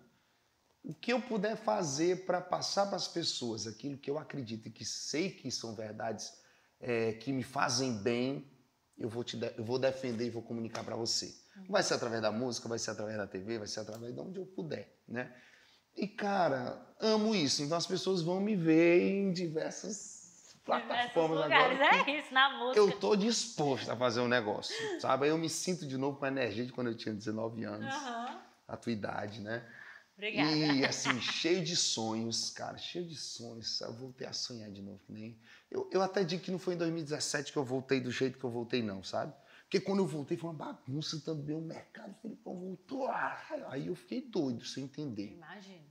O 0.82 0.92
que 0.92 1.12
eu 1.12 1.22
puder 1.22 1.56
fazer 1.56 2.26
para 2.26 2.40
passar 2.40 2.86
para 2.86 2.96
as 2.96 3.06
pessoas 3.06 3.64
aquilo 3.64 3.96
que 3.96 4.10
eu 4.10 4.18
acredito 4.18 4.66
e 4.66 4.72
que 4.72 4.84
sei 4.84 5.30
que 5.30 5.52
são 5.52 5.72
verdades 5.72 6.32
é, 6.80 7.12
que 7.12 7.32
me 7.32 7.44
fazem 7.44 7.96
bem, 7.98 8.50
eu 8.98 9.08
vou, 9.08 9.22
te 9.22 9.36
de- 9.36 9.54
eu 9.56 9.64
vou 9.64 9.78
defender 9.78 10.26
e 10.26 10.30
vou 10.30 10.42
comunicar 10.42 10.82
para 10.82 10.96
você. 10.96 11.32
Vai 11.68 11.84
ser 11.84 11.94
através 11.94 12.20
da 12.20 12.32
música, 12.32 12.68
vai 12.68 12.78
ser 12.78 12.90
através 12.90 13.16
da 13.18 13.26
TV, 13.26 13.58
vai 13.58 13.68
ser 13.68 13.80
através 13.80 14.12
de 14.12 14.20
onde 14.20 14.40
eu 14.40 14.46
puder, 14.46 15.00
né? 15.06 15.32
E, 15.94 16.08
cara, 16.08 16.80
amo 16.98 17.36
isso. 17.36 17.62
Então 17.62 17.78
as 17.78 17.86
pessoas 17.86 18.20
vão 18.22 18.40
me 18.40 18.56
ver 18.56 19.00
em 19.00 19.32
diversas 19.32 20.19
plataformas 20.70 21.44
lugares. 21.44 21.80
agora. 21.80 22.08
É 22.08 22.18
isso, 22.18 22.32
na 22.32 22.58
música. 22.58 22.78
Eu 22.78 22.98
tô 22.98 23.16
disposto 23.16 23.90
a 23.90 23.96
fazer 23.96 24.20
um 24.20 24.28
negócio, 24.28 25.00
sabe? 25.00 25.28
Eu 25.28 25.36
me 25.36 25.48
sinto 25.48 25.86
de 25.86 25.96
novo 25.96 26.18
com 26.18 26.24
a 26.24 26.28
energia 26.28 26.64
de 26.64 26.72
quando 26.72 26.88
eu 26.88 26.96
tinha 26.96 27.14
19 27.14 27.64
anos, 27.64 27.94
Aham. 27.94 28.40
a 28.68 28.76
tua 28.76 28.92
idade, 28.92 29.40
né? 29.40 29.66
Obrigada. 30.16 30.50
E 30.50 30.84
assim, 30.84 31.18
cheio 31.20 31.64
de 31.64 31.74
sonhos, 31.74 32.50
cara, 32.50 32.76
cheio 32.76 33.06
de 33.06 33.16
sonhos. 33.16 33.80
Eu 33.80 33.94
voltei 33.94 34.26
a 34.26 34.34
sonhar 34.34 34.70
de 34.70 34.82
novo, 34.82 35.00
nem. 35.08 35.40
Eu, 35.70 35.88
eu 35.90 36.02
até 36.02 36.22
digo 36.22 36.42
que 36.42 36.50
não 36.50 36.58
foi 36.58 36.74
em 36.74 36.76
2017 36.76 37.52
que 37.52 37.58
eu 37.58 37.64
voltei 37.64 38.00
do 38.00 38.10
jeito 38.10 38.38
que 38.38 38.44
eu 38.44 38.50
voltei, 38.50 38.82
não, 38.82 39.02
sabe? 39.02 39.32
Porque 39.62 39.80
quando 39.80 40.00
eu 40.00 40.06
voltei 40.06 40.36
foi 40.36 40.50
uma 40.50 40.56
bagunça 40.56 41.20
também, 41.20 41.56
o 41.56 41.60
mercado, 41.60 42.14
Felipão 42.20 42.58
voltou. 42.58 43.08
Aí 43.68 43.86
eu 43.86 43.94
fiquei 43.94 44.20
doido, 44.20 44.64
sem 44.64 44.84
entender. 44.84 45.32
Imagino. 45.32 45.84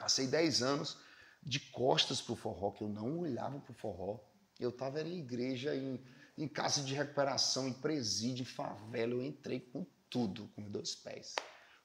Passei 0.00 0.26
10 0.26 0.62
anos 0.62 0.98
de 1.46 1.60
costas 1.60 2.20
pro 2.20 2.34
forró, 2.34 2.72
que 2.72 2.82
eu 2.82 2.88
não 2.88 3.20
olhava 3.20 3.60
pro 3.60 3.72
forró. 3.72 4.18
Eu 4.58 4.72
tava 4.72 4.98
era 4.98 5.08
em 5.08 5.18
igreja, 5.18 5.76
em, 5.76 6.02
em 6.36 6.48
casa 6.48 6.82
de 6.82 6.92
recuperação, 6.92 7.68
em 7.68 7.72
presídio, 7.72 8.42
em 8.42 8.46
favela. 8.46 9.12
Eu 9.12 9.22
entrei 9.22 9.60
com 9.60 9.86
tudo, 10.10 10.48
com 10.56 10.68
dois 10.68 10.96
pés. 10.96 11.36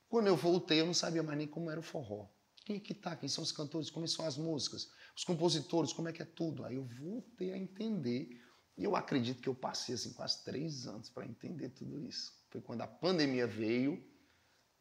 Quando 0.09 0.27
eu 0.27 0.35
voltei, 0.35 0.81
eu 0.81 0.85
não 0.87 0.95
sabia 0.95 1.21
mais 1.21 1.37
nem 1.37 1.47
como 1.47 1.69
era 1.69 1.79
o 1.79 1.83
forró. 1.83 2.27
Quem 2.65 2.77
é 2.77 2.79
que 2.79 2.93
tá? 2.93 3.15
Quem 3.15 3.29
são 3.29 3.43
os 3.43 3.51
cantores? 3.51 3.91
Como 3.91 4.07
são 4.07 4.25
as 4.25 4.35
músicas? 4.35 4.89
Os 5.15 5.23
compositores? 5.23 5.93
Como 5.93 6.09
é 6.09 6.11
que 6.11 6.23
é 6.23 6.25
tudo? 6.25 6.65
Aí 6.65 6.75
eu 6.75 6.83
voltei 6.83 7.53
a 7.53 7.57
entender. 7.57 8.41
E 8.75 8.83
eu 8.83 8.95
acredito 8.95 9.41
que 9.41 9.49
eu 9.49 9.55
passei 9.55 9.93
assim 9.93 10.13
quase 10.13 10.43
três 10.43 10.87
anos 10.87 11.07
para 11.09 11.25
entender 11.25 11.69
tudo 11.69 11.99
isso. 11.99 12.33
Foi 12.49 12.61
quando 12.61 12.81
a 12.81 12.87
pandemia 12.87 13.45
veio, 13.45 14.03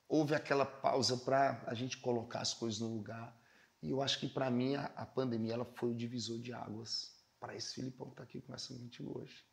houve 0.08 0.34
aquela 0.34 0.64
pausa 0.64 1.18
para 1.18 1.62
a 1.66 1.74
gente 1.74 1.98
colocar 1.98 2.40
as 2.40 2.54
coisas 2.54 2.80
no 2.80 2.94
lugar. 2.94 3.38
E 3.82 3.90
eu 3.90 4.02
acho 4.02 4.18
que 4.18 4.28
para 4.28 4.50
mim 4.50 4.74
a, 4.76 4.86
a 4.96 5.06
pandemia 5.06 5.54
ela 5.54 5.64
foi 5.64 5.90
o 5.90 5.96
divisor 5.96 6.38
de 6.38 6.52
águas 6.52 7.18
para 7.38 7.56
esse 7.56 7.74
Filipão 7.74 8.06
que 8.08 8.12
está 8.12 8.22
aqui 8.24 8.40
conversando 8.40 8.80
contigo 8.80 9.18
hoje. 9.18 9.44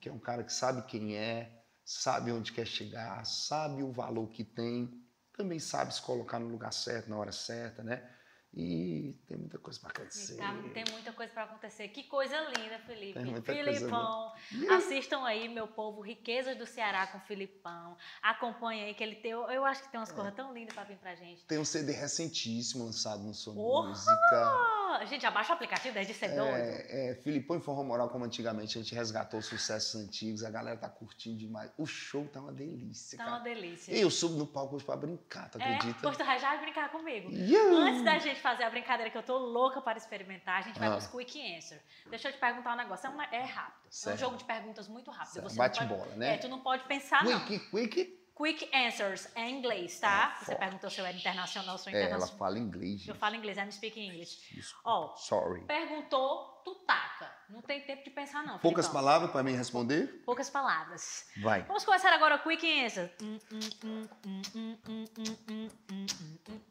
Que 0.00 0.08
é 0.08 0.12
um 0.12 0.18
cara 0.18 0.42
que 0.42 0.52
sabe 0.52 0.82
quem 0.82 1.16
é, 1.16 1.64
sabe 1.84 2.32
onde 2.32 2.52
quer 2.52 2.66
chegar, 2.66 3.24
sabe 3.24 3.82
o 3.82 3.92
valor 3.92 4.28
que 4.30 4.44
tem, 4.44 5.04
também 5.32 5.58
sabe 5.58 5.94
se 5.94 6.02
colocar 6.02 6.38
no 6.38 6.48
lugar 6.48 6.72
certo, 6.72 7.08
na 7.08 7.16
hora 7.16 7.32
certa, 7.32 7.82
né? 7.82 8.08
E 8.52 9.14
tem 9.28 9.36
muita 9.36 9.58
coisa 9.58 9.78
para 9.78 9.90
acontecer. 9.90 10.36
Tá, 10.36 10.52
tem 10.74 10.84
muita 10.90 11.12
coisa 11.12 11.32
pra 11.32 11.44
acontecer. 11.44 11.86
Que 11.88 12.02
coisa 12.02 12.36
linda, 12.56 12.78
Felipe. 12.80 13.20
Filipão. 13.44 14.32
Assistam 14.76 15.24
aí, 15.24 15.48
meu 15.48 15.68
povo, 15.68 16.00
Riquezas 16.00 16.56
do 16.58 16.66
Ceará 16.66 17.06
com 17.06 17.20
Filipão. 17.20 17.96
Acompanhe 18.20 18.82
aí, 18.84 18.94
que 18.94 19.04
ele 19.04 19.14
tem. 19.16 19.30
Eu 19.30 19.64
acho 19.64 19.82
que 19.84 19.88
tem 19.90 19.98
É. 19.98 20.00
umas 20.00 20.10
coisas 20.10 20.34
tão 20.34 20.52
lindas 20.52 20.74
pra 20.74 20.82
vir 20.82 20.96
pra 20.96 21.14
gente. 21.14 21.44
Tem 21.46 21.58
um 21.58 21.64
CD 21.64 21.92
recentíssimo 21.92 22.84
lançado 22.86 23.22
no 23.22 23.32
Som 23.32 23.54
Porra! 23.54 23.88
Música. 23.90 25.06
Gente, 25.06 25.24
abaixa 25.24 25.52
o 25.52 25.54
aplicativo 25.54 25.94
desde 25.94 26.12
ser 26.12 26.34
doido. 26.34 26.52
É, 26.52 27.10
é, 27.10 27.14
Filipão 27.22 27.56
e 27.56 27.60
Forró 27.60 27.84
Moral, 27.84 28.08
como 28.10 28.24
antigamente, 28.24 28.76
a 28.76 28.82
gente 28.82 28.92
resgatou 28.92 29.38
os 29.38 29.46
sucessos 29.46 29.94
antigos, 29.94 30.42
a 30.42 30.50
galera 30.50 30.76
tá 30.76 30.88
curtindo 30.88 31.38
demais. 31.38 31.70
O 31.78 31.86
show 31.86 32.26
tá 32.26 32.40
uma 32.40 32.52
delícia, 32.52 33.16
Tá 33.16 33.24
cara. 33.24 33.36
uma 33.36 33.44
delícia. 33.44 33.92
Eu 33.94 34.10
subo 34.10 34.36
no 34.36 34.46
palco 34.48 34.74
hoje 34.74 34.84
pra 34.84 34.96
brincar, 34.96 35.48
tu 35.48 35.60
É, 35.60 35.76
acredita? 35.76 36.00
pois 36.02 36.16
tu 36.16 36.24
já 36.24 36.36
vai 36.38 36.60
brincar 36.62 36.90
comigo. 36.90 37.30
Yeah! 37.30 37.76
Antes 37.76 38.04
da 38.04 38.18
gente 38.18 38.39
gente 38.40 38.42
fazer 38.42 38.64
a 38.64 38.70
brincadeira 38.70 39.10
que 39.10 39.18
eu 39.18 39.22
tô 39.22 39.36
louca 39.38 39.80
para 39.80 39.98
experimentar. 39.98 40.58
A 40.58 40.62
gente 40.62 40.78
vai 40.78 40.88
ah. 40.88 40.94
buscar 40.94 41.14
o 41.14 41.18
Quick 41.18 41.56
Answer. 41.56 41.80
Deixa 42.08 42.28
eu 42.28 42.32
te 42.32 42.38
perguntar 42.38 42.72
um 42.72 42.76
negócio. 42.76 43.06
É, 43.06 43.10
uma, 43.10 43.24
é 43.24 43.42
rápido. 43.42 43.90
Certo. 43.90 44.14
É 44.14 44.14
um 44.14 44.18
jogo 44.18 44.36
de 44.36 44.44
perguntas 44.44 44.88
muito 44.88 45.10
rápido. 45.10 45.54
Bate-bola, 45.54 46.14
né? 46.16 46.34
É, 46.34 46.38
tu 46.38 46.48
não 46.48 46.60
pode 46.60 46.84
pensar, 46.84 47.20
quick, 47.20 47.32
não. 47.32 47.46
Quick, 47.46 47.70
quick. 47.70 48.20
Quick 48.40 48.70
Answers 48.74 49.28
é 49.34 49.50
em 49.50 49.58
inglês, 49.58 50.00
tá? 50.00 50.38
É, 50.40 50.44
Você 50.46 50.54
perguntou 50.54 50.88
se 50.88 50.98
eu 50.98 51.04
era 51.04 51.14
internacional 51.14 51.72
ou 51.72 51.78
sou 51.78 51.90
internacional. 51.90 52.26
É, 52.26 52.30
ela 52.30 52.38
fala 52.38 52.58
inglês. 52.58 53.00
Gente. 53.00 53.10
Eu 53.10 53.14
falo 53.14 53.36
inglês, 53.36 53.58
I'm 53.58 53.70
speaking 53.70 54.08
English. 54.08 54.40
Ó, 54.82 55.12
oh, 55.12 55.16
sorry. 55.18 55.60
Perguntou, 55.64 56.62
tu 56.64 56.74
taca. 56.86 57.30
Não 57.50 57.60
tem 57.60 57.82
tempo 57.82 58.02
de 58.02 58.08
pensar, 58.08 58.42
não. 58.42 58.58
Poucas 58.58 58.88
palavras 58.88 59.30
para 59.30 59.42
mim 59.42 59.52
responder? 59.52 60.22
Poucas 60.24 60.48
palavras. 60.48 61.28
Vai. 61.42 61.64
Vamos 61.64 61.84
começar 61.84 62.14
agora 62.14 62.38
com 62.38 62.48
Quick 62.48 62.82
Answer. 62.82 63.12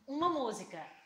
Uma 0.08 0.30
música. 0.30 0.99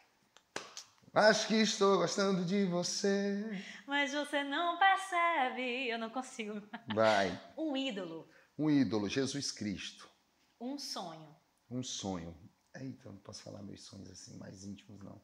Acho 1.13 1.47
que 1.47 1.53
estou 1.61 1.99
gostando 1.99 2.43
de 2.43 2.65
você. 2.65 3.45
Mas 3.85 4.13
você 4.13 4.43
não 4.43 4.79
percebe. 4.79 5.87
Eu 5.87 5.99
não 5.99 6.09
consigo. 6.09 6.59
Vai. 6.91 7.39
Um 7.55 7.77
ídolo. 7.77 8.27
Um 8.57 8.67
ídolo, 8.67 9.07
Jesus 9.07 9.51
Cristo. 9.51 10.09
Um 10.59 10.79
sonho. 10.79 11.35
Um 11.69 11.83
sonho. 11.83 12.35
Eita, 12.75 13.09
não 13.09 13.17
posso 13.17 13.43
falar 13.43 13.61
meus 13.61 13.83
sonhos 13.83 14.09
assim 14.09 14.35
mais 14.39 14.63
íntimos, 14.63 15.03
não. 15.03 15.21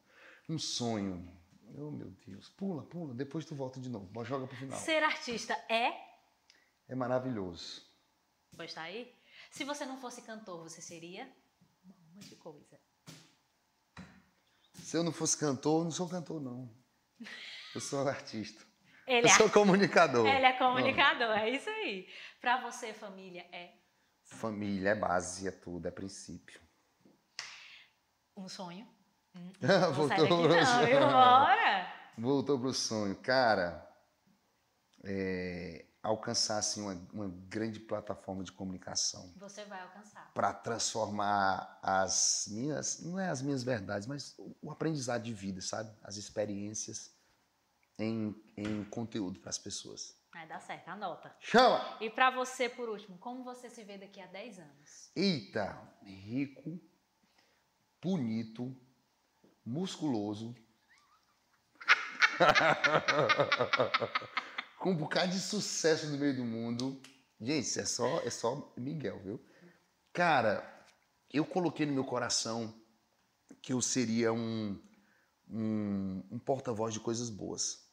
Um 0.48 0.60
sonho. 0.60 1.28
Oh, 1.76 1.90
meu 1.90 2.10
Deus. 2.24 2.48
Pula, 2.50 2.84
pula. 2.84 3.12
Depois 3.12 3.44
tu 3.44 3.56
volta 3.56 3.80
de 3.80 3.88
novo. 3.88 4.24
Joga 4.24 4.46
pro 4.46 4.56
final. 4.56 4.78
Ser 4.78 5.02
artista 5.02 5.54
é. 5.68 5.90
É 6.86 6.94
maravilhoso. 6.94 7.82
Pois 8.56 8.72
tá 8.72 8.82
aí. 8.82 9.12
Se 9.50 9.64
você 9.64 9.84
não 9.84 10.00
fosse 10.00 10.22
cantor, 10.22 10.62
você 10.62 10.80
seria. 10.80 11.28
Um 11.84 12.14
monte 12.14 12.28
de 12.28 12.36
coisa. 12.36 12.78
Se 14.90 14.96
eu 14.96 15.04
não 15.04 15.12
fosse 15.12 15.38
cantor, 15.38 15.82
eu 15.82 15.84
não 15.84 15.90
sou 15.92 16.08
cantor, 16.08 16.40
não. 16.40 16.68
Eu 17.72 17.80
sou 17.80 18.08
artista. 18.08 18.66
Ele 19.06 19.28
eu 19.28 19.30
é, 19.30 19.36
sou 19.36 19.48
comunicador. 19.48 20.26
ele 20.26 20.44
é 20.44 20.52
comunicador, 20.54 21.30
é 21.38 21.48
isso 21.48 21.70
aí. 21.70 22.08
Pra 22.40 22.60
você, 22.60 22.92
família, 22.92 23.46
é 23.52 23.70
Família 24.24 24.90
é 24.90 24.94
base, 24.96 25.46
é 25.46 25.52
tudo, 25.52 25.86
é 25.86 25.92
princípio. 25.92 26.60
um 28.36 28.48
sonho. 28.48 28.84
Não 29.62 29.92
Voltou 29.92 30.26
pro 30.26 30.56
não, 30.56 30.66
sonho. 30.66 30.98
Bora! 30.98 31.94
Voltou 32.18 32.58
pro 32.58 32.74
sonho. 32.74 33.14
Cara, 33.22 33.88
é, 35.04 35.86
alcançar 36.02 36.58
assim, 36.58 36.80
uma, 36.82 36.94
uma 37.12 37.28
grande 37.48 37.78
plataforma 37.78 38.42
de 38.42 38.50
comunicação 38.52 39.32
Você 39.36 39.64
vai 39.66 39.80
alcançar. 39.82 40.32
para 40.32 40.52
transformar 40.54 41.78
as 41.82 42.46
minhas, 42.50 43.00
não 43.02 43.18
é 43.18 43.28
as 43.28 43.42
minhas 43.42 43.62
verdades, 43.62 44.06
mas 44.08 44.34
o, 44.38 44.70
aprendizado 44.70 45.22
de 45.22 45.34
vida, 45.34 45.60
sabe? 45.60 45.94
As 46.02 46.16
experiências 46.16 47.14
em, 47.98 48.34
em 48.56 48.82
conteúdo 48.84 49.38
para 49.40 49.50
as 49.50 49.58
pessoas. 49.58 50.18
Vai 50.32 50.46
dar 50.46 50.60
certo, 50.60 50.88
anota. 50.88 51.34
Chama! 51.40 51.98
E 52.00 52.08
pra 52.08 52.30
você, 52.30 52.68
por 52.68 52.88
último, 52.88 53.18
como 53.18 53.42
você 53.44 53.68
se 53.68 53.82
vê 53.84 53.98
daqui 53.98 54.20
a 54.20 54.26
10 54.26 54.58
anos? 54.60 55.10
Eita, 55.14 55.76
rico, 56.02 56.80
bonito, 58.00 58.74
musculoso, 59.66 60.54
com 64.80 64.92
um 64.92 64.96
bocado 64.96 65.30
de 65.30 65.38
sucesso 65.38 66.08
no 66.08 66.16
meio 66.16 66.34
do 66.34 66.44
mundo. 66.44 67.00
Gente, 67.38 67.78
é 67.78 67.84
só, 67.84 68.20
é 68.20 68.30
só 68.30 68.72
Miguel, 68.78 69.20
viu? 69.22 69.40
Cara, 70.10 70.66
eu 71.30 71.44
coloquei 71.44 71.84
no 71.84 71.92
meu 71.92 72.04
coração 72.04 72.74
que 73.62 73.74
eu 73.74 73.82
seria 73.82 74.32
um, 74.32 74.80
um, 75.48 76.24
um 76.30 76.38
porta-voz 76.38 76.94
de 76.94 77.00
coisas 77.00 77.28
boas, 77.28 77.86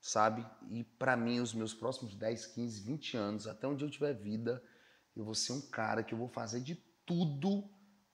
sabe? 0.00 0.44
E 0.70 0.82
pra 0.82 1.14
mim, 1.14 1.40
os 1.40 1.52
meus 1.52 1.74
próximos 1.74 2.14
10, 2.14 2.46
15, 2.46 2.80
20 2.80 3.16
anos, 3.18 3.46
até 3.46 3.68
onde 3.68 3.84
eu 3.84 3.90
tiver 3.90 4.14
vida, 4.14 4.62
eu 5.14 5.26
vou 5.26 5.34
ser 5.34 5.52
um 5.52 5.60
cara 5.60 6.02
que 6.02 6.14
eu 6.14 6.18
vou 6.18 6.28
fazer 6.28 6.60
de 6.60 6.74
tudo 7.04 7.68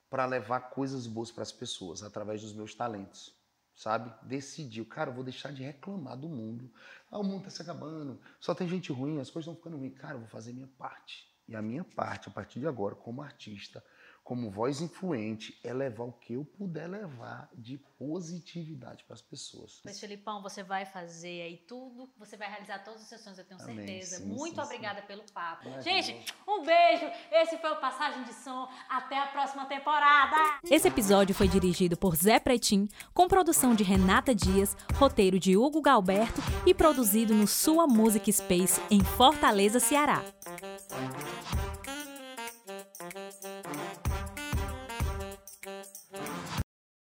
para 0.09 0.25
levar 0.25 0.71
coisas 0.71 1.07
boas 1.07 1.31
para 1.31 1.43
as 1.43 1.51
pessoas 1.53 2.03
através 2.03 2.41
dos 2.41 2.51
meus 2.51 2.75
talentos, 2.75 3.33
sabe? 3.75 4.13
Decidiu, 4.27 4.85
cara, 4.85 5.09
eu 5.09 5.13
vou 5.13 5.23
deixar 5.23 5.51
de 5.51 5.63
reclamar 5.63 6.17
do 6.17 6.29
mundo. 6.29 6.71
Ah, 7.09 7.19
o 7.19 7.23
mundo 7.23 7.43
tá 7.43 7.49
se 7.49 7.61
acabando, 7.61 8.19
só 8.39 8.53
tem 8.53 8.67
gente 8.67 8.91
ruim, 8.91 9.19
as 9.19 9.29
coisas 9.29 9.47
estão 9.47 9.55
ficando 9.55 9.77
ruins. 9.77 9.97
Cara, 9.97 10.15
eu 10.15 10.19
vou 10.19 10.29
fazer 10.29 10.53
minha 10.53 10.67
parte. 10.77 11.29
E 11.47 11.55
a 11.55 11.61
minha 11.61 11.83
parte, 11.83 12.29
a 12.29 12.31
partir 12.31 12.59
de 12.59 12.67
agora, 12.67 12.95
como 12.95 13.21
artista, 13.21 13.83
como 14.23 14.49
voz 14.49 14.81
influente, 14.81 15.59
é 15.63 15.73
levar 15.73 16.03
o 16.05 16.13
que 16.13 16.33
eu 16.33 16.45
puder 16.45 16.87
levar 16.87 17.49
de 17.53 17.77
positividade 17.97 19.03
para 19.03 19.15
as 19.15 19.21
pessoas. 19.21 19.79
Pois, 19.83 19.99
Felipão, 19.99 20.41
você 20.41 20.63
vai 20.63 20.85
fazer 20.85 21.41
aí 21.41 21.57
tudo, 21.67 22.09
você 22.17 22.37
vai 22.37 22.49
realizar 22.49 22.79
todos 22.83 23.01
os 23.01 23.07
seus 23.07 23.21
sonhos, 23.21 23.39
eu 23.39 23.45
tenho 23.45 23.61
Amém, 23.61 23.75
certeza. 23.75 24.17
sim, 24.17 24.25
Muito 24.25 24.55
sim, 24.55 24.61
obrigada 24.61 25.01
pelo 25.01 25.23
papo. 25.33 25.69
Gente, 25.81 26.25
um 26.47 26.63
beijo. 26.63 27.05
Esse 27.31 27.57
foi 27.57 27.71
o 27.71 27.79
Passagem 27.79 28.23
de 28.23 28.33
Som. 28.33 28.67
Até 28.89 29.17
a 29.19 29.27
próxima 29.27 29.65
temporada. 29.65 30.59
Esse 30.69 30.87
episódio 30.87 31.35
foi 31.35 31.47
dirigido 31.47 31.97
por 31.97 32.15
Zé 32.15 32.39
Pretim, 32.39 32.87
com 33.13 33.27
produção 33.27 33.75
de 33.75 33.83
Renata 33.83 34.33
Dias, 34.33 34.75
roteiro 34.95 35.39
de 35.39 35.57
Hugo 35.57 35.81
Galberto 35.81 36.41
e 36.65 36.73
produzido 36.73 37.33
no 37.33 37.47
Sua 37.47 37.87
Music 37.87 38.31
Space 38.31 38.81
em 38.89 39.03
Fortaleza, 39.03 39.79
Ceará. 39.79 40.23